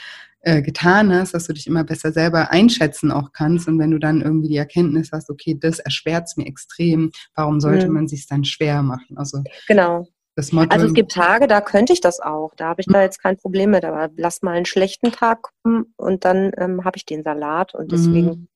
äh, 0.46 0.62
getan 0.62 1.12
hast, 1.12 1.34
dass 1.34 1.48
du 1.48 1.54
dich 1.54 1.66
immer 1.66 1.84
besser 1.84 2.12
selber 2.12 2.52
einschätzen 2.52 3.12
auch 3.12 3.32
kannst. 3.34 3.68
Und 3.68 3.80
wenn 3.80 3.90
du 3.90 3.98
dann 3.98 4.22
irgendwie 4.22 4.48
die 4.48 4.58
Erkenntnis 4.58 5.10
hast, 5.12 5.32
okay, 5.32 5.58
das 5.60 5.80
erschwert 5.80 6.26
es 6.28 6.38
mir 6.38 6.46
extrem, 6.46 7.12
warum 7.34 7.60
sollte 7.60 7.88
mhm. 7.88 7.94
man 7.94 8.08
sich 8.08 8.28
dann 8.28 8.44
schwer 8.44 8.84
machen? 8.84 9.18
Also 9.18 9.44
genau. 9.68 10.08
Also 10.38 10.88
es 10.88 10.94
gibt 10.94 11.14
Tage, 11.14 11.48
da 11.48 11.62
könnte 11.62 11.94
ich 11.94 12.02
das 12.02 12.20
auch. 12.20 12.54
Da 12.58 12.68
habe 12.68 12.82
ich 12.82 12.88
da 12.88 13.02
jetzt 13.02 13.24
kein 13.24 13.38
Problem 13.38 13.72
mit. 13.72 13.86
Aber 13.86 14.10
lass 14.18 14.42
mal 14.42 14.56
einen 14.56 14.66
schlechten 14.66 15.12
Tag 15.14 15.50
kommen 15.64 15.94
und 15.96 16.26
dann 16.26 16.52
ähm, 16.58 16.84
habe 16.84 16.98
ich 16.98 17.06
den 17.06 17.24
Salat 17.24 17.74
und 17.74 17.92
deswegen 17.92 18.28
mhm. 18.28 18.48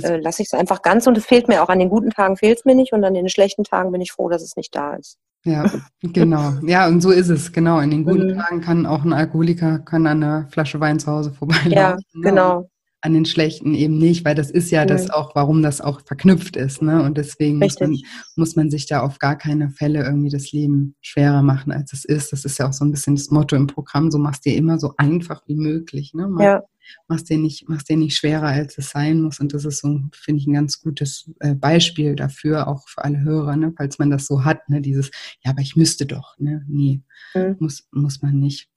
Äh, 0.00 0.18
lasse 0.18 0.42
ich 0.42 0.48
es 0.52 0.58
einfach 0.58 0.82
ganz 0.82 1.06
und 1.06 1.16
es 1.16 1.26
fehlt 1.26 1.48
mir 1.48 1.62
auch. 1.62 1.68
An 1.68 1.78
den 1.78 1.88
guten 1.88 2.10
Tagen 2.10 2.36
fehlt 2.36 2.58
es 2.58 2.64
mir 2.64 2.74
nicht 2.74 2.92
und 2.92 3.04
an 3.04 3.14
den 3.14 3.28
schlechten 3.28 3.64
Tagen 3.64 3.92
bin 3.92 4.00
ich 4.00 4.12
froh, 4.12 4.28
dass 4.28 4.42
es 4.42 4.56
nicht 4.56 4.74
da 4.74 4.94
ist. 4.94 5.18
Ja, 5.44 5.70
genau. 6.02 6.52
Ja, 6.62 6.86
und 6.86 7.00
so 7.00 7.10
ist 7.10 7.28
es, 7.28 7.52
genau. 7.52 7.80
In 7.80 7.90
den 7.90 8.04
guten 8.04 8.32
mhm. 8.32 8.38
Tagen 8.38 8.60
kann 8.60 8.86
auch 8.86 9.04
ein 9.04 9.12
Alkoholiker 9.12 9.80
kann 9.80 10.06
an 10.06 10.22
einer 10.22 10.46
Flasche 10.48 10.78
Wein 10.80 11.00
zu 11.00 11.10
Hause 11.10 11.32
vorbeilaufen. 11.32 11.72
Ja, 11.72 11.96
ne? 11.96 12.22
genau. 12.22 12.68
An 13.04 13.14
den 13.14 13.24
schlechten 13.24 13.74
eben 13.74 13.98
nicht, 13.98 14.24
weil 14.24 14.36
das 14.36 14.52
ist 14.52 14.70
ja 14.70 14.84
mhm. 14.84 14.88
das 14.88 15.10
auch, 15.10 15.34
warum 15.34 15.60
das 15.62 15.80
auch 15.80 16.00
verknüpft 16.02 16.56
ist. 16.56 16.82
Ne? 16.82 17.02
Und 17.02 17.18
deswegen 17.18 17.58
muss 17.58 17.80
man, 17.80 17.96
muss 18.36 18.54
man 18.54 18.70
sich 18.70 18.86
da 18.86 19.00
auf 19.00 19.18
gar 19.18 19.36
keine 19.36 19.70
Fälle 19.70 20.04
irgendwie 20.04 20.30
das 20.30 20.52
Leben 20.52 20.94
schwerer 21.00 21.42
machen, 21.42 21.72
als 21.72 21.92
es 21.92 22.04
ist. 22.04 22.32
Das 22.32 22.44
ist 22.44 22.58
ja 22.58 22.68
auch 22.68 22.72
so 22.72 22.84
ein 22.84 22.92
bisschen 22.92 23.16
das 23.16 23.30
Motto 23.30 23.56
im 23.56 23.66
Programm, 23.66 24.12
so 24.12 24.18
machst 24.18 24.44
dir 24.44 24.54
immer 24.54 24.78
so 24.78 24.94
einfach 24.98 25.42
wie 25.46 25.56
möglich. 25.56 26.14
Ne? 26.14 26.28
Man, 26.28 26.44
ja 26.44 26.62
machst 27.08 27.28
dir 27.28 27.38
nicht, 27.38 27.68
machst 27.68 27.88
dir 27.88 27.96
nicht 27.96 28.16
schwerer, 28.16 28.48
als 28.48 28.78
es 28.78 28.90
sein 28.90 29.20
muss. 29.20 29.40
Und 29.40 29.54
das 29.54 29.64
ist 29.64 29.80
so, 29.80 30.00
finde 30.12 30.40
ich, 30.40 30.46
ein 30.46 30.54
ganz 30.54 30.80
gutes 30.80 31.30
äh, 31.40 31.54
Beispiel 31.54 32.16
dafür, 32.16 32.68
auch 32.68 32.88
für 32.88 33.04
alle 33.04 33.20
Hörer, 33.20 33.56
ne? 33.56 33.72
falls 33.76 33.98
man 33.98 34.10
das 34.10 34.26
so 34.26 34.44
hat, 34.44 34.68
ne? 34.68 34.80
dieses, 34.80 35.10
ja, 35.44 35.50
aber 35.50 35.60
ich 35.60 35.76
müsste 35.76 36.06
doch, 36.06 36.38
ne? 36.38 36.64
Nee, 36.68 37.02
mhm. 37.34 37.56
muss, 37.60 37.88
muss 37.92 38.22
man 38.22 38.38
nicht. 38.38 38.68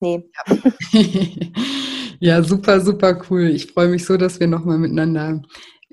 Nee. 0.00 0.30
Ja. 0.48 0.56
ja, 2.20 2.42
super, 2.42 2.80
super 2.80 3.22
cool. 3.28 3.48
Ich 3.48 3.72
freue 3.72 3.88
mich 3.88 4.04
so, 4.04 4.16
dass 4.16 4.40
wir 4.40 4.46
nochmal 4.46 4.78
miteinander 4.78 5.42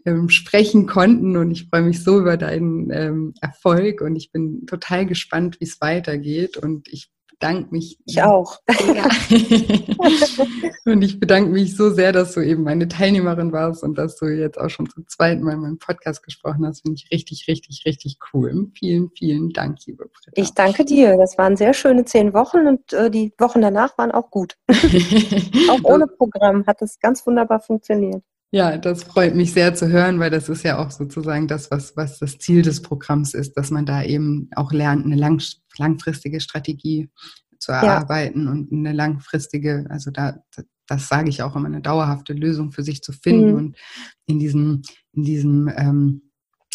ähm, 0.06 0.30
sprechen 0.30 0.88
konnten 0.88 1.36
und 1.36 1.52
ich 1.52 1.68
freue 1.68 1.82
mich 1.82 2.02
so 2.02 2.20
über 2.20 2.38
deinen 2.38 2.90
ähm, 2.92 3.34
Erfolg 3.42 4.02
und 4.02 4.16
ich 4.16 4.32
bin 4.32 4.66
total 4.66 5.06
gespannt, 5.06 5.60
wie 5.60 5.66
es 5.66 5.82
weitergeht 5.82 6.56
und 6.56 6.88
ich 6.88 7.10
bedanke 7.40 7.70
mich. 7.72 7.98
Ich 8.06 8.22
auch. 8.22 8.60
und 10.86 11.02
ich 11.02 11.20
bedanke 11.20 11.52
mich 11.52 11.76
so 11.76 11.90
sehr, 11.90 12.12
dass 12.12 12.34
du 12.34 12.42
eben 12.42 12.64
meine 12.64 12.88
Teilnehmerin 12.88 13.52
warst 13.52 13.84
und 13.84 13.98
dass 13.98 14.18
du 14.18 14.28
jetzt 14.28 14.60
auch 14.60 14.70
schon 14.70 14.90
zum 14.90 15.08
zweiten 15.08 15.44
Mal 15.44 15.54
in 15.54 15.62
meinem 15.62 15.78
Podcast 15.78 16.24
gesprochen 16.24 16.66
hast. 16.66 16.82
Finde 16.82 16.96
ich 16.96 17.12
richtig, 17.12 17.48
richtig, 17.48 17.84
richtig 17.86 18.18
cool. 18.34 18.72
Vielen, 18.74 19.12
vielen 19.12 19.50
Dank, 19.50 19.80
liebe 19.86 20.06
Britta. 20.06 20.32
Ich 20.34 20.54
danke 20.54 20.86
dir. 20.86 21.18
Das 21.18 21.38
waren 21.38 21.58
sehr 21.58 21.74
schöne 21.74 22.06
zehn 22.06 22.34
Wochen 22.34 22.68
und 22.68 22.94
äh, 22.94 23.12
die 23.12 23.34
Wochen 23.38 23.62
danach 23.62 23.98
waren 23.98 24.12
auch 24.12 24.32
gut. 24.32 24.58
auch 24.70 25.84
ohne 25.84 26.08
Programm 26.08 26.66
hat 26.66 26.82
es 26.82 27.00
ganz 27.00 27.26
wunderbar 27.26 27.60
funktioniert. 27.60 28.24
Ja, 28.52 28.78
das 28.78 29.04
freut 29.04 29.36
mich 29.36 29.52
sehr 29.52 29.76
zu 29.76 29.90
hören, 29.90 30.20
weil 30.20 30.30
das 30.30 30.48
ist 30.48 30.64
ja 30.64 30.78
auch 30.78 30.90
sozusagen 30.90 31.48
das, 31.48 31.70
was, 31.70 31.98
was 31.98 32.18
das 32.18 32.38
Ziel 32.38 32.62
des 32.62 32.82
Programms 32.82 33.34
ist, 33.34 33.58
dass 33.58 33.72
man 33.72 33.86
da 33.86 34.04
eben 34.04 34.50
auch 34.56 34.72
lernt, 34.72 35.06
eine 35.06 35.18
lang, 35.18 35.44
langfristige 35.78 36.40
Strategie 36.40 37.10
zu 37.60 37.74
erarbeiten 37.74 38.46
ja. 38.46 38.52
und 38.52 38.72
eine 38.72 38.94
langfristige, 38.94 39.86
also 39.90 40.12
da, 40.12 40.38
das 40.88 41.10
sage 41.10 41.30
ich 41.30 41.42
auch 41.42 41.56
immer, 41.58 41.66
eine 41.66 41.82
dauerhafte 41.82 42.34
Lösung 42.34 42.72
für 42.72 42.84
sich 42.84 43.02
zu 43.02 43.12
finden 43.12 43.52
mhm. 43.52 43.58
und 43.58 43.78
in 44.28 44.40
diesem, 44.40 44.82
in 45.12 45.24
diesem 45.24 45.68
ähm, 45.76 46.22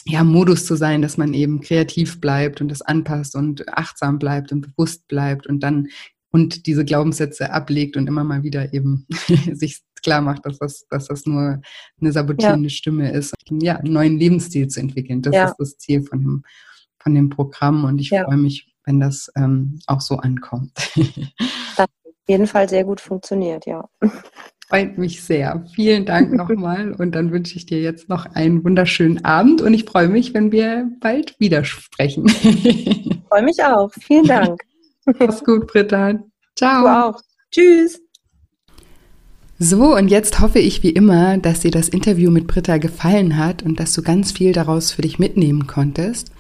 ja, 0.05 0.25
Modus 0.25 0.67
zu 0.67 0.77
sein, 0.77 1.01
dass 1.01 1.17
man 1.17 1.33
eben 1.33 1.61
kreativ 1.61 2.21
bleibt 2.21 2.61
und 2.61 2.69
das 2.69 2.83
anpasst 2.83 3.37
und 3.37 3.69
achtsam 3.69 4.19
bleibt 4.19 4.53
und 4.53 4.61
bewusst 4.61 5.07
bleibt 5.09 5.47
und 5.47 5.61
dann 5.61 5.89
und 6.33 6.67
diese 6.67 6.85
Glaubenssätze 6.85 7.53
ablegt 7.53 7.97
und 7.97 8.09
immer 8.09 8.25
mal 8.25 8.43
wieder 8.43 8.73
eben 8.73 9.07
sich 9.53 9.83
klar 10.03 10.21
macht, 10.21 10.45
dass 10.45 10.59
das, 10.59 10.87
dass 10.89 11.07
das 11.07 11.27
nur 11.27 11.61
eine 12.01 12.13
sabotierende 12.13 12.69
ja. 12.69 12.75
Stimme 12.75 13.13
ist. 13.13 13.35
Ja, 13.51 13.77
einen 13.77 13.93
neuen 13.93 14.19
Lebensstil 14.19 14.67
zu 14.69 14.81
entwickeln. 14.81 15.23
Das 15.23 15.35
ja. 15.35 15.45
ist 15.45 15.57
das 15.59 15.79
Ziel 15.79 16.03
von 16.03 16.21
dem, 16.21 16.43
von 16.99 17.15
dem 17.15 17.31
Programm 17.31 17.85
und 17.85 18.01
ich 18.01 18.11
ja. 18.11 18.25
freue 18.25 18.39
mich, 18.39 18.75
wenn 18.85 18.99
das 18.99 19.31
ähm, 19.37 19.79
auch 19.87 20.01
so 20.01 20.17
ankommt. 20.17 20.73
das 20.97 21.79
hat 21.79 21.91
auf 22.05 22.15
jeden 22.29 22.47
Fall 22.47 22.69
sehr 22.69 22.85
gut 22.85 23.01
funktioniert, 23.01 23.67
ja. 23.67 23.89
Freut 24.69 24.97
mich 24.97 25.23
sehr. 25.23 25.65
Vielen 25.75 26.07
Dank 26.07 26.33
nochmal 26.37 26.93
und 26.93 27.15
dann 27.15 27.31
wünsche 27.31 27.57
ich 27.57 27.67
dir 27.67 27.81
jetzt 27.81 28.09
noch 28.09 28.27
einen 28.27 28.65
wunderschönen 28.65 29.25
Abend 29.25 29.61
und 29.61 29.75
ich 29.75 29.85
freue 29.85 30.09
mich, 30.09 30.35
wenn 30.35 30.51
wir 30.51 30.91
bald 31.01 31.39
wieder 31.39 31.65
sprechen. 31.65 32.27
Ich 32.27 33.21
freue 33.29 33.43
mich 33.43 33.63
auch. 33.63 33.93
Vielen 34.01 34.25
Dank. 34.25 34.63
Mach's 35.05 35.45
gut, 35.45 35.67
Britta. 35.67 36.21
Ciao. 36.57 36.83
Du 36.83 36.89
auch. 36.89 37.21
Tschüss. 37.51 38.01
So, 39.59 39.95
und 39.97 40.09
jetzt 40.09 40.41
hoffe 40.41 40.59
ich 40.59 40.83
wie 40.83 40.91
immer, 40.91 41.39
dass 41.39 41.61
dir 41.61 41.71
das 41.71 41.89
Interview 41.89 42.31
mit 42.31 42.49
Britta 42.49 42.79
gefallen 42.79 43.37
hat 43.37 43.63
und 43.63 43.79
dass 43.79 43.93
du 43.93 44.03
ganz 44.03 44.33
viel 44.33 44.53
daraus 44.53 44.91
für 44.91 45.03
dich 45.03 45.21
mitnehmen 45.21 45.69
konntest. 45.69 46.33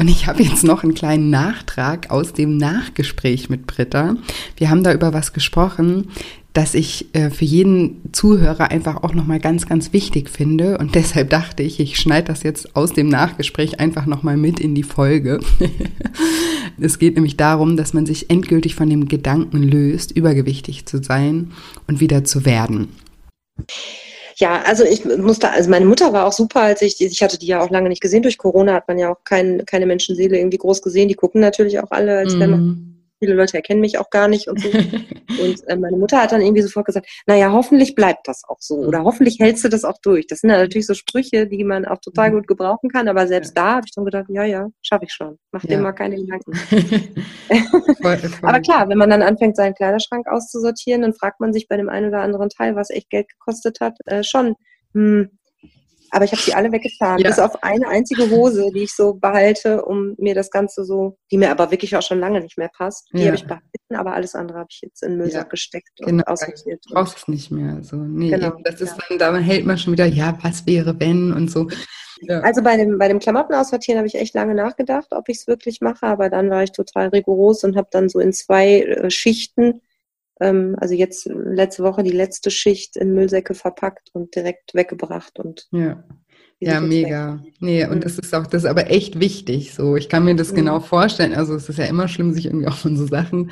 Und 0.00 0.08
ich 0.08 0.26
habe 0.26 0.42
jetzt 0.42 0.64
noch 0.64 0.82
einen 0.82 0.94
kleinen 0.94 1.28
Nachtrag 1.28 2.10
aus 2.10 2.32
dem 2.32 2.56
Nachgespräch 2.56 3.50
mit 3.50 3.66
Britta. 3.66 4.16
Wir 4.56 4.70
haben 4.70 4.82
da 4.82 4.94
über 4.94 5.12
was 5.12 5.34
gesprochen, 5.34 6.08
das 6.54 6.72
ich 6.72 7.14
äh, 7.14 7.28
für 7.28 7.44
jeden 7.44 8.00
Zuhörer 8.10 8.70
einfach 8.70 9.02
auch 9.02 9.12
nochmal 9.12 9.40
ganz, 9.40 9.66
ganz 9.66 9.92
wichtig 9.92 10.30
finde. 10.30 10.78
Und 10.78 10.94
deshalb 10.94 11.28
dachte 11.28 11.62
ich, 11.62 11.80
ich 11.80 12.00
schneide 12.00 12.28
das 12.28 12.42
jetzt 12.44 12.74
aus 12.76 12.94
dem 12.94 13.10
Nachgespräch 13.10 13.78
einfach 13.78 14.06
nochmal 14.06 14.38
mit 14.38 14.58
in 14.58 14.74
die 14.74 14.84
Folge. 14.84 15.38
es 16.80 16.98
geht 16.98 17.16
nämlich 17.16 17.36
darum, 17.36 17.76
dass 17.76 17.92
man 17.92 18.06
sich 18.06 18.30
endgültig 18.30 18.76
von 18.76 18.88
dem 18.88 19.06
Gedanken 19.06 19.62
löst, 19.62 20.12
übergewichtig 20.12 20.86
zu 20.86 21.02
sein 21.02 21.52
und 21.86 22.00
wieder 22.00 22.24
zu 22.24 22.46
werden. 22.46 22.88
Ja, 24.40 24.62
also 24.62 24.84
ich 24.84 25.04
musste, 25.04 25.50
also 25.50 25.68
meine 25.68 25.84
Mutter 25.84 26.14
war 26.14 26.26
auch 26.26 26.32
super, 26.32 26.62
als 26.62 26.80
ich, 26.80 26.98
ich 26.98 27.22
hatte 27.22 27.38
die 27.38 27.46
ja 27.46 27.60
auch 27.60 27.68
lange 27.68 27.90
nicht 27.90 28.00
gesehen. 28.00 28.22
Durch 28.22 28.38
Corona 28.38 28.72
hat 28.72 28.88
man 28.88 28.98
ja 28.98 29.12
auch 29.12 29.22
kein, 29.22 29.66
keine 29.66 29.84
Menschenseele 29.84 30.38
irgendwie 30.38 30.56
groß 30.56 30.80
gesehen. 30.80 31.08
Die 31.08 31.14
gucken 31.14 31.42
natürlich 31.42 31.78
auch 31.78 31.90
alle, 31.90 32.16
als 32.16 32.34
mm. 32.34 32.40
wenn 32.40 32.50
man 32.50 32.89
viele 33.20 33.34
Leute 33.34 33.54
erkennen 33.54 33.80
mich 33.80 33.98
auch 33.98 34.10
gar 34.10 34.26
nicht 34.26 34.48
und 34.48 34.60
so. 34.60 34.68
und 35.42 35.68
äh, 35.68 35.76
meine 35.76 35.96
Mutter 35.96 36.20
hat 36.20 36.32
dann 36.32 36.40
irgendwie 36.40 36.62
sofort 36.62 36.86
gesagt, 36.86 37.06
naja, 37.26 37.52
hoffentlich 37.52 37.94
bleibt 37.94 38.26
das 38.26 38.42
auch 38.48 38.56
so 38.58 38.76
oder 38.76 39.04
hoffentlich 39.04 39.38
hältst 39.38 39.62
du 39.62 39.68
das 39.68 39.84
auch 39.84 39.98
durch. 40.02 40.26
Das 40.26 40.40
sind 40.40 40.50
ja 40.50 40.56
natürlich 40.56 40.86
so 40.86 40.94
Sprüche, 40.94 41.46
die 41.46 41.62
man 41.62 41.84
auch 41.84 41.98
total 41.98 42.30
mhm. 42.30 42.36
gut 42.36 42.48
gebrauchen 42.48 42.90
kann, 42.90 43.06
aber 43.08 43.26
selbst 43.26 43.56
ja. 43.56 43.62
da 43.62 43.74
habe 43.76 43.86
ich 43.86 43.92
dann 43.94 44.04
gedacht, 44.04 44.26
ja, 44.28 44.44
ja, 44.44 44.68
schaffe 44.82 45.04
ich 45.04 45.12
schon. 45.12 45.38
Mach 45.52 45.62
dir 45.62 45.78
mal 45.78 45.92
keine 45.92 46.16
Gedanken. 46.16 46.54
voll, 48.02 48.16
voll. 48.16 48.48
aber 48.48 48.60
klar, 48.60 48.88
wenn 48.88 48.98
man 48.98 49.10
dann 49.10 49.22
anfängt, 49.22 49.56
seinen 49.56 49.74
Kleiderschrank 49.74 50.26
auszusortieren, 50.26 51.02
dann 51.02 51.14
fragt 51.14 51.40
man 51.40 51.52
sich 51.52 51.68
bei 51.68 51.76
dem 51.76 51.88
einen 51.88 52.08
oder 52.08 52.22
anderen 52.22 52.48
Teil, 52.48 52.74
was 52.74 52.90
echt 52.90 53.10
Geld 53.10 53.28
gekostet 53.28 53.80
hat, 53.80 53.96
äh, 54.06 54.22
schon, 54.24 54.54
hm, 54.94 55.28
aber 56.10 56.24
ich 56.24 56.32
habe 56.32 56.42
sie 56.42 56.54
alle 56.54 56.72
weggetan. 56.72 57.18
Ja. 57.18 57.28
Bis 57.28 57.38
auf 57.38 57.62
eine 57.62 57.88
einzige 57.88 58.30
Hose, 58.30 58.70
die 58.74 58.84
ich 58.84 58.94
so 58.94 59.14
behalte, 59.14 59.84
um 59.84 60.14
mir 60.18 60.34
das 60.34 60.50
Ganze 60.50 60.84
so, 60.84 61.18
die 61.30 61.38
mir 61.38 61.50
aber 61.50 61.70
wirklich 61.70 61.96
auch 61.96 62.02
schon 62.02 62.20
lange 62.20 62.40
nicht 62.40 62.58
mehr 62.58 62.70
passt. 62.76 63.08
Die 63.12 63.20
ja. 63.20 63.26
habe 63.26 63.36
ich 63.36 63.44
behalten, 63.44 63.94
aber 63.94 64.14
alles 64.14 64.34
andere 64.34 64.58
habe 64.58 64.68
ich 64.70 64.80
jetzt 64.82 65.02
in 65.02 65.16
Müllsack 65.16 65.44
ja. 65.44 65.48
gesteckt 65.48 66.00
und 66.00 66.06
genau. 66.06 66.24
aussortiert. 66.26 66.84
Du 66.86 66.94
brauchst 66.94 67.18
es 67.18 67.28
nicht 67.28 67.50
mehr. 67.50 67.82
So, 67.82 67.96
nee, 67.96 68.30
genau. 68.30 68.56
das 68.64 68.80
ist 68.80 68.96
dann, 69.08 69.18
da 69.18 69.36
hält 69.36 69.66
man 69.66 69.78
schon 69.78 69.92
wieder, 69.92 70.06
ja, 70.06 70.36
was 70.42 70.66
wäre 70.66 70.98
wenn 70.98 71.32
und 71.32 71.50
so. 71.50 71.68
Ja. 72.22 72.40
Also 72.40 72.62
bei 72.62 72.76
dem, 72.76 72.98
bei 72.98 73.08
dem 73.08 73.18
Klamottenaussortieren 73.18 73.98
habe 73.98 74.06
ich 74.06 74.14
echt 74.14 74.34
lange 74.34 74.54
nachgedacht, 74.54 75.08
ob 75.12 75.28
ich 75.28 75.38
es 75.38 75.46
wirklich 75.46 75.80
mache, 75.80 76.06
aber 76.06 76.28
dann 76.28 76.50
war 76.50 76.62
ich 76.62 76.72
total 76.72 77.08
rigoros 77.08 77.64
und 77.64 77.76
habe 77.76 77.88
dann 77.90 78.08
so 78.08 78.18
in 78.18 78.32
zwei 78.32 78.80
äh, 78.82 79.10
Schichten, 79.10 79.80
also 80.40 80.94
jetzt 80.94 81.26
letzte 81.26 81.82
Woche 81.82 82.02
die 82.02 82.10
letzte 82.10 82.50
Schicht 82.50 82.96
in 82.96 83.14
Müllsäcke 83.14 83.54
verpackt 83.54 84.08
und 84.12 84.34
direkt 84.34 84.74
weggebracht 84.74 85.38
und 85.38 85.68
ja. 85.72 86.04
Ja, 86.62 86.78
mega. 86.78 87.42
Nee, 87.58 87.86
und 87.86 88.04
das 88.04 88.18
ist 88.18 88.34
auch, 88.34 88.46
das 88.46 88.64
ist 88.64 88.68
aber 88.68 88.90
echt 88.90 89.18
wichtig. 89.18 89.72
So, 89.72 89.96
ich 89.96 90.10
kann 90.10 90.26
mir 90.26 90.36
das 90.36 90.52
mhm. 90.52 90.56
genau 90.56 90.80
vorstellen. 90.80 91.32
Also 91.32 91.54
es 91.54 91.70
ist 91.70 91.78
ja 91.78 91.86
immer 91.86 92.06
schlimm, 92.06 92.32
sich 92.32 92.44
irgendwie 92.46 92.66
auch 92.68 92.76
von 92.76 92.98
so 92.98 93.06
Sachen 93.06 93.50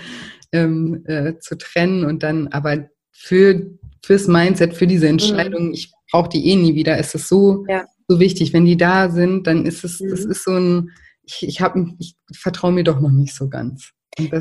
ähm, 0.52 1.04
äh, 1.06 1.38
zu 1.38 1.56
trennen 1.56 2.04
und 2.04 2.22
dann, 2.22 2.48
aber 2.48 2.88
für 3.10 3.78
fürs 4.04 4.26
Mindset, 4.26 4.74
für 4.74 4.86
diese 4.86 5.06
mhm. 5.06 5.12
Entscheidung, 5.12 5.66
mhm. 5.68 5.74
ich 5.74 5.92
brauche 6.10 6.28
die 6.28 6.48
eh 6.48 6.56
nie 6.56 6.74
wieder, 6.74 6.98
ist 6.98 7.14
es 7.14 7.28
so, 7.28 7.64
ja. 7.68 7.84
so 8.08 8.20
wichtig. 8.20 8.52
Wenn 8.52 8.64
die 8.64 8.76
da 8.76 9.10
sind, 9.10 9.46
dann 9.46 9.66
ist 9.66 9.84
es, 9.84 10.00
mhm. 10.00 10.10
das 10.10 10.20
ist 10.20 10.44
so 10.44 10.52
ein, 10.52 10.90
ich, 11.22 11.46
ich 11.46 11.60
habe, 11.60 11.92
ich 11.98 12.16
vertraue 12.32 12.72
mir 12.72 12.84
doch 12.84 13.00
noch 13.00 13.10
nicht 13.10 13.34
so 13.34 13.48
ganz. 13.48 13.92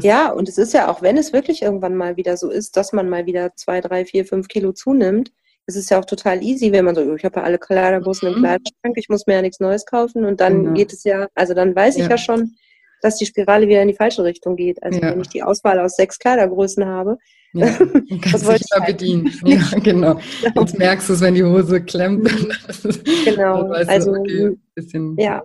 Ja, 0.02 0.32
und 0.32 0.50
es 0.50 0.58
ist 0.58 0.74
ja 0.74 0.90
auch, 0.90 1.02
wenn 1.02 1.18
es 1.18 1.34
wirklich 1.34 1.62
irgendwann 1.62 1.96
mal 1.96 2.18
wieder 2.18 2.38
so 2.38 2.50
ist, 2.50 2.78
dass 2.78 2.94
man 2.94 3.10
mal 3.10 3.26
wieder 3.26 3.56
zwei, 3.56 3.82
drei, 3.82 4.06
vier, 4.06 4.26
fünf 4.26 4.48
Kilo 4.48 4.72
zunimmt, 4.72 5.32
es 5.68 5.76
ist 5.76 5.90
ja 5.90 6.00
auch 6.00 6.06
total 6.06 6.42
easy, 6.42 6.72
wenn 6.72 6.86
man 6.86 6.96
so, 6.96 7.16
ich 7.16 7.26
habe 7.26 7.40
ja 7.40 7.44
alle 7.44 7.60
Kleidergrößen 7.60 8.28
mhm. 8.28 8.36
im 8.36 8.42
Kleiderschrank, 8.42 8.96
ich 8.96 9.10
muss 9.10 9.28
mir 9.28 9.36
ja 9.36 9.42
nichts 9.42 9.60
Neues 9.60 9.86
kaufen 9.86 10.26
und 10.26 10.40
dann 10.40 10.64
genau. 10.64 10.74
geht 10.74 10.94
es 10.94 11.04
ja, 11.04 11.28
also 11.36 11.54
dann 11.54 11.76
weiß 11.76 11.98
ich 11.98 12.04
ja. 12.04 12.12
ja 12.12 12.18
schon, 12.18 12.56
dass 13.08 13.18
die 13.18 13.26
Spirale 13.26 13.68
wieder 13.68 13.82
in 13.82 13.88
die 13.88 13.93
falsche 13.93 14.24
Richtung 14.24 14.55
geht. 14.55 14.84
Also 14.84 14.99
ja. 14.99 15.12
wenn 15.12 15.22
ich 15.22 15.30
die 15.30 15.43
Auswahl 15.43 15.80
aus 15.80 15.95
sechs 15.95 16.20
Kleidergrößen 16.20 16.86
habe, 16.86 17.18
ja, 17.53 17.66
das 18.32 18.45
wollte 18.45 18.64
ich 18.64 18.70
mal 18.72 18.86
halt 18.86 18.97
bedienen. 18.97 19.32
Ja, 19.45 19.62
genau. 19.84 20.20
genau. 20.43 20.62
Jetzt 20.62 20.78
merkst 20.78 21.08
du 21.08 21.14
es, 21.14 21.22
wenn 21.22 21.34
die 21.34 21.43
Hose 21.43 21.82
klemmt. 21.82 22.24
Mhm. 22.24 22.51
genau. 23.26 23.70
also 23.72 24.14
du, 24.14 24.20
okay, 24.20 24.45
ein 24.47 24.62
bisschen 24.76 25.18
ja. 25.18 25.41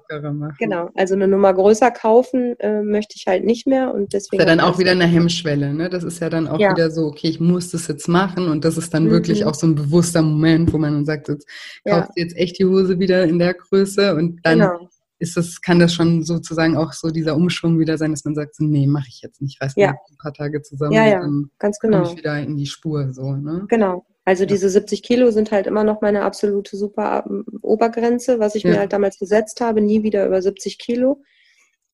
Genau. 0.59 0.91
Also 0.97 1.15
eine 1.15 1.29
Nummer 1.29 1.55
größer 1.55 1.93
kaufen 1.93 2.59
äh, 2.59 2.83
möchte 2.83 3.15
ich 3.17 3.27
halt 3.27 3.45
nicht 3.45 3.67
mehr 3.67 3.95
und 3.95 4.13
deswegen. 4.13 4.39
Das 4.39 4.47
ist 4.47 4.51
ja 4.51 4.57
dann 4.57 4.61
auch 4.61 4.79
wieder 4.79 4.91
eine 4.91 5.07
Hemmschwelle. 5.07 5.73
Ne? 5.73 5.89
Das 5.89 6.03
ist 6.03 6.21
ja 6.21 6.29
dann 6.29 6.49
auch 6.49 6.59
ja. 6.59 6.73
wieder 6.73 6.91
so, 6.91 7.07
okay, 7.07 7.29
ich 7.29 7.41
muss 7.41 7.71
das 7.71 7.87
jetzt 7.87 8.09
machen 8.09 8.49
und 8.49 8.65
das 8.65 8.77
ist 8.77 8.93
dann 8.93 9.05
mhm. 9.05 9.11
wirklich 9.11 9.45
auch 9.45 9.55
so 9.55 9.69
ein 9.69 9.77
bewusster 9.77 10.23
Moment, 10.23 10.73
wo 10.73 10.79
man 10.79 10.93
dann 10.93 11.05
sagt, 11.05 11.29
jetzt 11.29 11.47
kaufst 11.89 12.11
du 12.17 12.21
jetzt 12.21 12.37
echt 12.37 12.59
die 12.59 12.65
Hose 12.65 12.99
wieder 12.99 13.25
in 13.25 13.39
der 13.39 13.55
Größe 13.55 14.17
und 14.17 14.41
dann 14.43 14.59
genau 14.59 14.89
ist 15.23 15.37
das, 15.37 15.61
kann 15.61 15.79
das 15.79 15.95
schon 15.95 16.25
sozusagen 16.25 16.77
auch 16.77 16.93
so 16.93 17.11
dieser 17.11 17.37
Umschwung 17.37 17.79
wieder 17.79 17.97
sein, 17.97 18.11
dass 18.11 18.25
man 18.25 18.35
sagt, 18.35 18.57
so, 18.57 18.65
nee, 18.65 18.89
mache 18.89 19.07
ich 19.09 19.23
jetzt 19.23 19.41
nicht, 19.41 19.63
reiß 19.63 19.75
ja. 19.77 19.91
ein 19.91 20.17
paar 20.19 20.35
Tage 20.35 20.63
zusammen 20.63 20.93
ja, 20.93 21.07
ja, 21.07 21.21
dann 21.21 21.51
ganz 21.61 21.79
genau. 21.79 22.03
komme 22.03 22.13
ich 22.13 22.19
wieder 22.19 22.39
in 22.41 22.57
die 22.57 22.67
Spur. 22.67 23.13
So, 23.13 23.37
ne? 23.37 23.65
Genau. 23.69 24.05
Also 24.25 24.43
ja. 24.43 24.49
diese 24.49 24.69
70 24.69 25.03
Kilo 25.03 25.31
sind 25.31 25.53
halt 25.53 25.69
immer 25.69 25.85
noch 25.85 26.01
meine 26.01 26.23
absolute 26.23 26.77
super 26.77 27.25
Obergrenze, 27.61 28.41
was 28.41 28.57
ich 28.57 28.65
ja. 28.65 28.71
mir 28.71 28.79
halt 28.81 28.93
damals 28.93 29.19
gesetzt 29.19 29.61
habe, 29.61 29.81
nie 29.81 30.03
wieder 30.03 30.27
über 30.27 30.43
70 30.43 30.79
Kilo. 30.79 31.23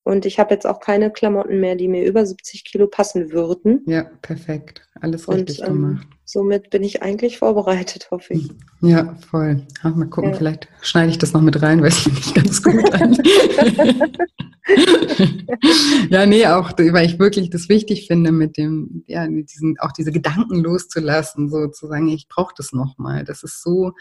Und 0.09 0.25
ich 0.25 0.39
habe 0.39 0.55
jetzt 0.55 0.65
auch 0.65 0.79
keine 0.79 1.11
Klamotten 1.11 1.59
mehr, 1.59 1.75
die 1.75 1.87
mir 1.87 2.03
über 2.03 2.25
70 2.25 2.65
Kilo 2.65 2.87
passen 2.87 3.31
würden. 3.31 3.83
Ja, 3.85 4.09
perfekt. 4.23 4.81
Alles 4.99 5.29
richtig 5.29 5.61
und, 5.61 5.67
ähm, 5.67 5.73
gemacht. 5.75 6.07
Somit 6.25 6.71
bin 6.71 6.81
ich 6.81 7.03
eigentlich 7.03 7.37
vorbereitet, 7.37 8.09
hoffe 8.09 8.33
ich. 8.33 8.49
Ja, 8.81 9.15
voll. 9.29 9.61
Ach, 9.83 9.93
mal 9.93 10.09
gucken, 10.09 10.31
ja. 10.31 10.35
vielleicht 10.35 10.67
schneide 10.81 11.11
ich 11.11 11.19
das 11.19 11.33
noch 11.33 11.41
mit 11.41 11.61
rein, 11.61 11.81
weil 11.81 11.89
es 11.89 12.07
nicht 12.07 12.33
ganz 12.33 12.63
gut 12.63 12.91
an. 12.91 13.13
ja, 16.09 16.25
nee, 16.25 16.47
auch, 16.47 16.71
weil 16.75 17.05
ich 17.05 17.19
wirklich 17.19 17.51
das 17.51 17.69
wichtig 17.69 18.07
finde, 18.07 18.31
mit 18.31 18.57
dem, 18.57 19.03
ja, 19.05 19.27
diesen, 19.27 19.77
auch 19.77 19.91
diese 19.91 20.11
Gedanken 20.11 20.63
loszulassen, 20.63 21.49
sozusagen, 21.49 22.07
ich 22.07 22.27
brauche 22.27 22.55
das 22.57 22.71
nochmal. 22.71 23.25
Das 23.25 23.43
ist 23.43 23.61
so, 23.61 23.91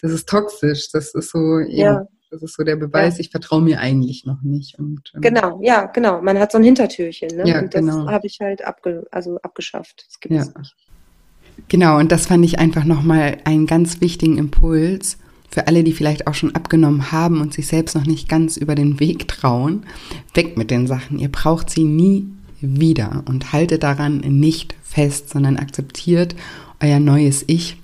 das 0.00 0.12
ist 0.12 0.30
toxisch, 0.30 0.90
das 0.92 1.14
ist 1.14 1.30
so, 1.30 1.58
eben, 1.58 1.76
ja 1.76 2.06
das 2.30 2.42
ist 2.42 2.56
so 2.56 2.64
der 2.64 2.76
Beweis, 2.76 3.16
ja. 3.16 3.20
ich 3.20 3.30
vertraue 3.30 3.62
mir 3.62 3.80
eigentlich 3.80 4.26
noch 4.26 4.42
nicht. 4.42 4.78
Und, 4.78 5.12
ähm, 5.14 5.20
genau, 5.20 5.60
ja, 5.62 5.86
genau. 5.86 6.20
Man 6.20 6.38
hat 6.38 6.52
so 6.52 6.58
ein 6.58 6.64
Hintertürchen, 6.64 7.28
ne? 7.36 7.48
Ja, 7.48 7.60
und 7.60 7.74
das 7.74 7.80
genau. 7.80 8.06
habe 8.08 8.26
ich 8.26 8.38
halt 8.40 8.64
abge 8.64 9.06
also 9.10 9.38
abgeschafft. 9.38 10.04
Das 10.06 10.20
gibt 10.20 10.34
ja. 10.34 10.42
es 10.42 10.54
nicht. 10.54 10.76
Genau, 11.68 11.98
und 11.98 12.12
das 12.12 12.26
fand 12.26 12.44
ich 12.44 12.58
einfach 12.58 12.84
nochmal 12.84 13.38
einen 13.44 13.66
ganz 13.66 14.00
wichtigen 14.00 14.38
Impuls 14.38 15.18
für 15.50 15.66
alle, 15.66 15.82
die 15.82 15.92
vielleicht 15.92 16.26
auch 16.26 16.34
schon 16.34 16.54
abgenommen 16.54 17.10
haben 17.10 17.40
und 17.40 17.52
sich 17.52 17.66
selbst 17.66 17.96
noch 17.96 18.04
nicht 18.04 18.28
ganz 18.28 18.56
über 18.56 18.74
den 18.74 19.00
Weg 19.00 19.26
trauen. 19.28 19.84
Weg 20.34 20.56
mit 20.56 20.70
den 20.70 20.86
Sachen. 20.86 21.18
Ihr 21.18 21.32
braucht 21.32 21.70
sie 21.70 21.84
nie 21.84 22.28
wieder 22.60 23.22
und 23.26 23.52
haltet 23.52 23.82
daran 23.82 24.18
nicht 24.18 24.74
fest, 24.82 25.30
sondern 25.30 25.56
akzeptiert 25.56 26.36
euer 26.80 27.00
neues 27.00 27.44
Ich 27.46 27.76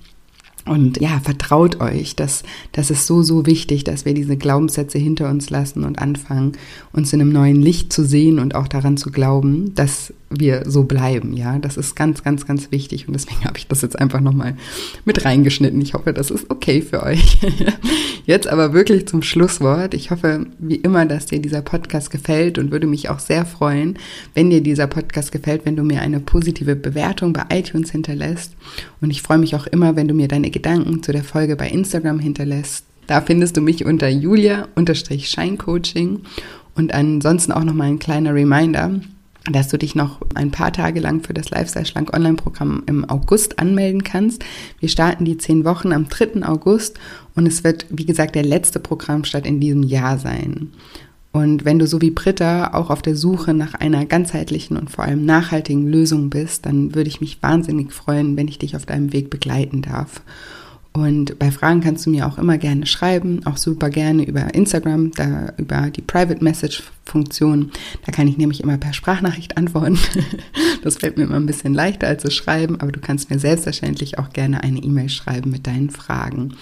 und 0.65 0.99
ja, 0.99 1.19
vertraut 1.23 1.79
euch, 1.79 2.15
dass 2.15 2.43
das 2.71 2.89
ist 2.89 3.05
so, 3.05 3.21
so 3.21 3.45
wichtig, 3.45 3.83
dass 3.83 4.03
wir 4.03 4.15
diese 4.15 4.35
Glaubenssätze 4.35 4.97
hinter 4.97 5.29
uns 5.29 5.51
lassen 5.51 5.83
und 5.83 5.99
anfangen, 5.99 6.53
uns 6.91 7.13
in 7.13 7.21
einem 7.21 7.31
neuen 7.31 7.61
Licht 7.61 7.93
zu 7.93 8.03
sehen 8.03 8.39
und 8.39 8.55
auch 8.55 8.67
daran 8.67 8.97
zu 8.97 9.11
glauben, 9.11 9.75
dass 9.75 10.11
wir 10.29 10.63
so 10.65 10.83
bleiben. 10.83 11.37
Ja, 11.37 11.59
das 11.59 11.77
ist 11.77 11.95
ganz, 11.95 12.23
ganz, 12.23 12.45
ganz 12.45 12.71
wichtig. 12.71 13.07
Und 13.07 13.13
deswegen 13.13 13.45
habe 13.45 13.57
ich 13.57 13.67
das 13.67 13.81
jetzt 13.83 13.97
einfach 13.97 14.21
nochmal 14.21 14.55
mit 15.05 15.23
reingeschnitten. 15.23 15.79
Ich 15.81 15.93
hoffe, 15.93 16.13
das 16.13 16.31
ist 16.31 16.49
okay 16.49 16.81
für 16.81 17.03
euch. 17.03 17.37
Jetzt 18.25 18.47
aber 18.47 18.73
wirklich 18.73 19.07
zum 19.07 19.21
Schlusswort. 19.21 19.93
Ich 19.93 20.09
hoffe, 20.09 20.47
wie 20.57 20.77
immer, 20.77 21.05
dass 21.05 21.27
dir 21.27 21.39
dieser 21.39 21.61
Podcast 21.61 22.09
gefällt 22.09 22.57
und 22.57 22.71
würde 22.71 22.87
mich 22.87 23.09
auch 23.09 23.19
sehr 23.19 23.45
freuen, 23.45 23.99
wenn 24.33 24.49
dir 24.49 24.61
dieser 24.61 24.87
Podcast 24.87 25.31
gefällt, 25.31 25.65
wenn 25.65 25.75
du 25.75 25.83
mir 25.83 26.01
eine 26.01 26.19
positive 26.19 26.75
Bewertung 26.75 27.33
bei 27.33 27.43
iTunes 27.51 27.91
hinterlässt. 27.91 28.55
Und 28.99 29.11
ich 29.11 29.21
freue 29.21 29.37
mich 29.37 29.55
auch 29.55 29.67
immer, 29.67 29.95
wenn 29.95 30.07
du 30.07 30.15
mir 30.15 30.27
deine 30.27 30.49
Gedanken 30.55 31.03
zu 31.03 31.11
der 31.11 31.25
Folge 31.25 31.57
bei 31.57 31.67
Instagram 31.67 32.19
hinterlässt. 32.19 32.85
Da 33.07 33.19
findest 33.19 33.57
du 33.57 33.61
mich 33.61 33.85
unter 33.85 34.07
julia-scheincoaching. 34.07 36.21
Und 36.75 36.93
ansonsten 36.93 37.51
auch 37.51 37.65
nochmal 37.65 37.89
ein 37.89 37.99
kleiner 37.99 38.33
Reminder 38.33 39.01
dass 39.51 39.67
du 39.67 39.77
dich 39.77 39.95
noch 39.95 40.21
ein 40.33 40.51
paar 40.51 40.73
Tage 40.73 40.99
lang 40.99 41.21
für 41.21 41.33
das 41.33 41.51
Lifestyle 41.51 41.85
Schlank 41.85 42.15
Online-Programm 42.15 42.81
im 42.87 43.07
August 43.07 43.59
anmelden 43.59 44.03
kannst. 44.03 44.43
Wir 44.79 44.89
starten 44.89 45.23
die 45.23 45.37
zehn 45.37 45.65
Wochen 45.65 45.93
am 45.93 46.09
3. 46.09 46.43
August 46.43 46.99
und 47.35 47.45
es 47.45 47.63
wird, 47.63 47.85
wie 47.89 48.07
gesagt, 48.07 48.33
der 48.33 48.43
letzte 48.43 48.79
Programmstart 48.79 49.45
in 49.45 49.59
diesem 49.59 49.83
Jahr 49.83 50.17
sein. 50.17 50.71
Und 51.35 51.65
wenn 51.65 51.79
du 51.79 51.85
so 51.85 51.99
wie 51.99 52.11
Britta 52.11 52.75
auch 52.75 52.89
auf 52.89 53.01
der 53.01 53.17
Suche 53.17 53.53
nach 53.53 53.73
einer 53.73 54.05
ganzheitlichen 54.05 54.77
und 54.77 54.89
vor 54.89 55.03
allem 55.03 55.25
nachhaltigen 55.25 55.85
Lösung 55.85 56.29
bist, 56.29 56.65
dann 56.65 56.95
würde 56.95 57.09
ich 57.09 57.19
mich 57.19 57.43
wahnsinnig 57.43 57.91
freuen, 57.91 58.37
wenn 58.37 58.47
ich 58.47 58.57
dich 58.57 58.77
auf 58.77 58.85
deinem 58.85 59.11
Weg 59.11 59.29
begleiten 59.29 59.81
darf. 59.81 60.21
Und 60.93 61.37
bei 61.37 61.51
Fragen 61.51 61.81
kannst 61.81 62.05
du 62.05 62.09
mir 62.09 62.25
auch 62.25 62.37
immer 62.37 62.57
gerne 62.57 62.85
schreiben, 62.85 63.45
auch 63.45 63.57
super 63.57 63.89
gerne 63.89 64.23
über 64.23 64.53
Instagram, 64.53 65.11
da 65.11 65.51
über 65.57 65.89
die 65.89 66.01
Private 66.01 66.41
Message 66.41 66.83
Funktion. 67.03 67.71
Da 68.05 68.13
kann 68.13 68.29
ich 68.29 68.37
nämlich 68.37 68.63
immer 68.63 68.77
per 68.77 68.93
Sprachnachricht 68.93 69.57
antworten. 69.57 69.99
Das 70.83 70.97
fällt 70.97 71.17
mir 71.17 71.23
immer 71.23 71.37
ein 71.37 71.47
bisschen 71.47 71.73
leichter 71.73 72.07
als 72.07 72.21
zu 72.21 72.29
schreiben, 72.29 72.79
aber 72.79 72.91
du 72.91 72.99
kannst 72.99 73.31
mir 73.31 73.39
selbstverständlich 73.39 74.19
auch 74.19 74.29
gerne 74.29 74.63
eine 74.63 74.77
E-Mail 74.77 75.09
schreiben 75.09 75.49
mit 75.49 75.65
deinen 75.65 75.89
Fragen. 75.89 76.53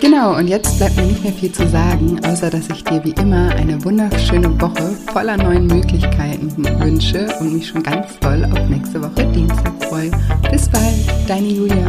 Genau, 0.00 0.36
und 0.36 0.48
jetzt 0.48 0.76
bleibt 0.78 0.96
mir 0.96 1.02
nicht 1.04 1.22
mehr 1.22 1.32
viel 1.32 1.52
zu 1.52 1.68
sagen, 1.68 2.18
außer 2.24 2.50
dass 2.50 2.68
ich 2.68 2.82
dir 2.84 3.02
wie 3.04 3.12
immer 3.12 3.50
eine 3.54 3.82
wunderschöne 3.84 4.60
Woche 4.60 4.96
voller 5.12 5.36
neuen 5.36 5.66
Möglichkeiten 5.66 6.52
wünsche 6.80 7.28
und 7.40 7.54
mich 7.54 7.68
schon 7.68 7.82
ganz 7.82 8.18
doll 8.18 8.44
auf 8.44 8.68
nächste 8.68 9.00
Woche 9.00 9.26
Dienstag 9.32 9.72
freue. 9.84 10.10
Bis 10.50 10.68
bald, 10.68 11.28
deine 11.28 11.48
Julia. 11.48 11.86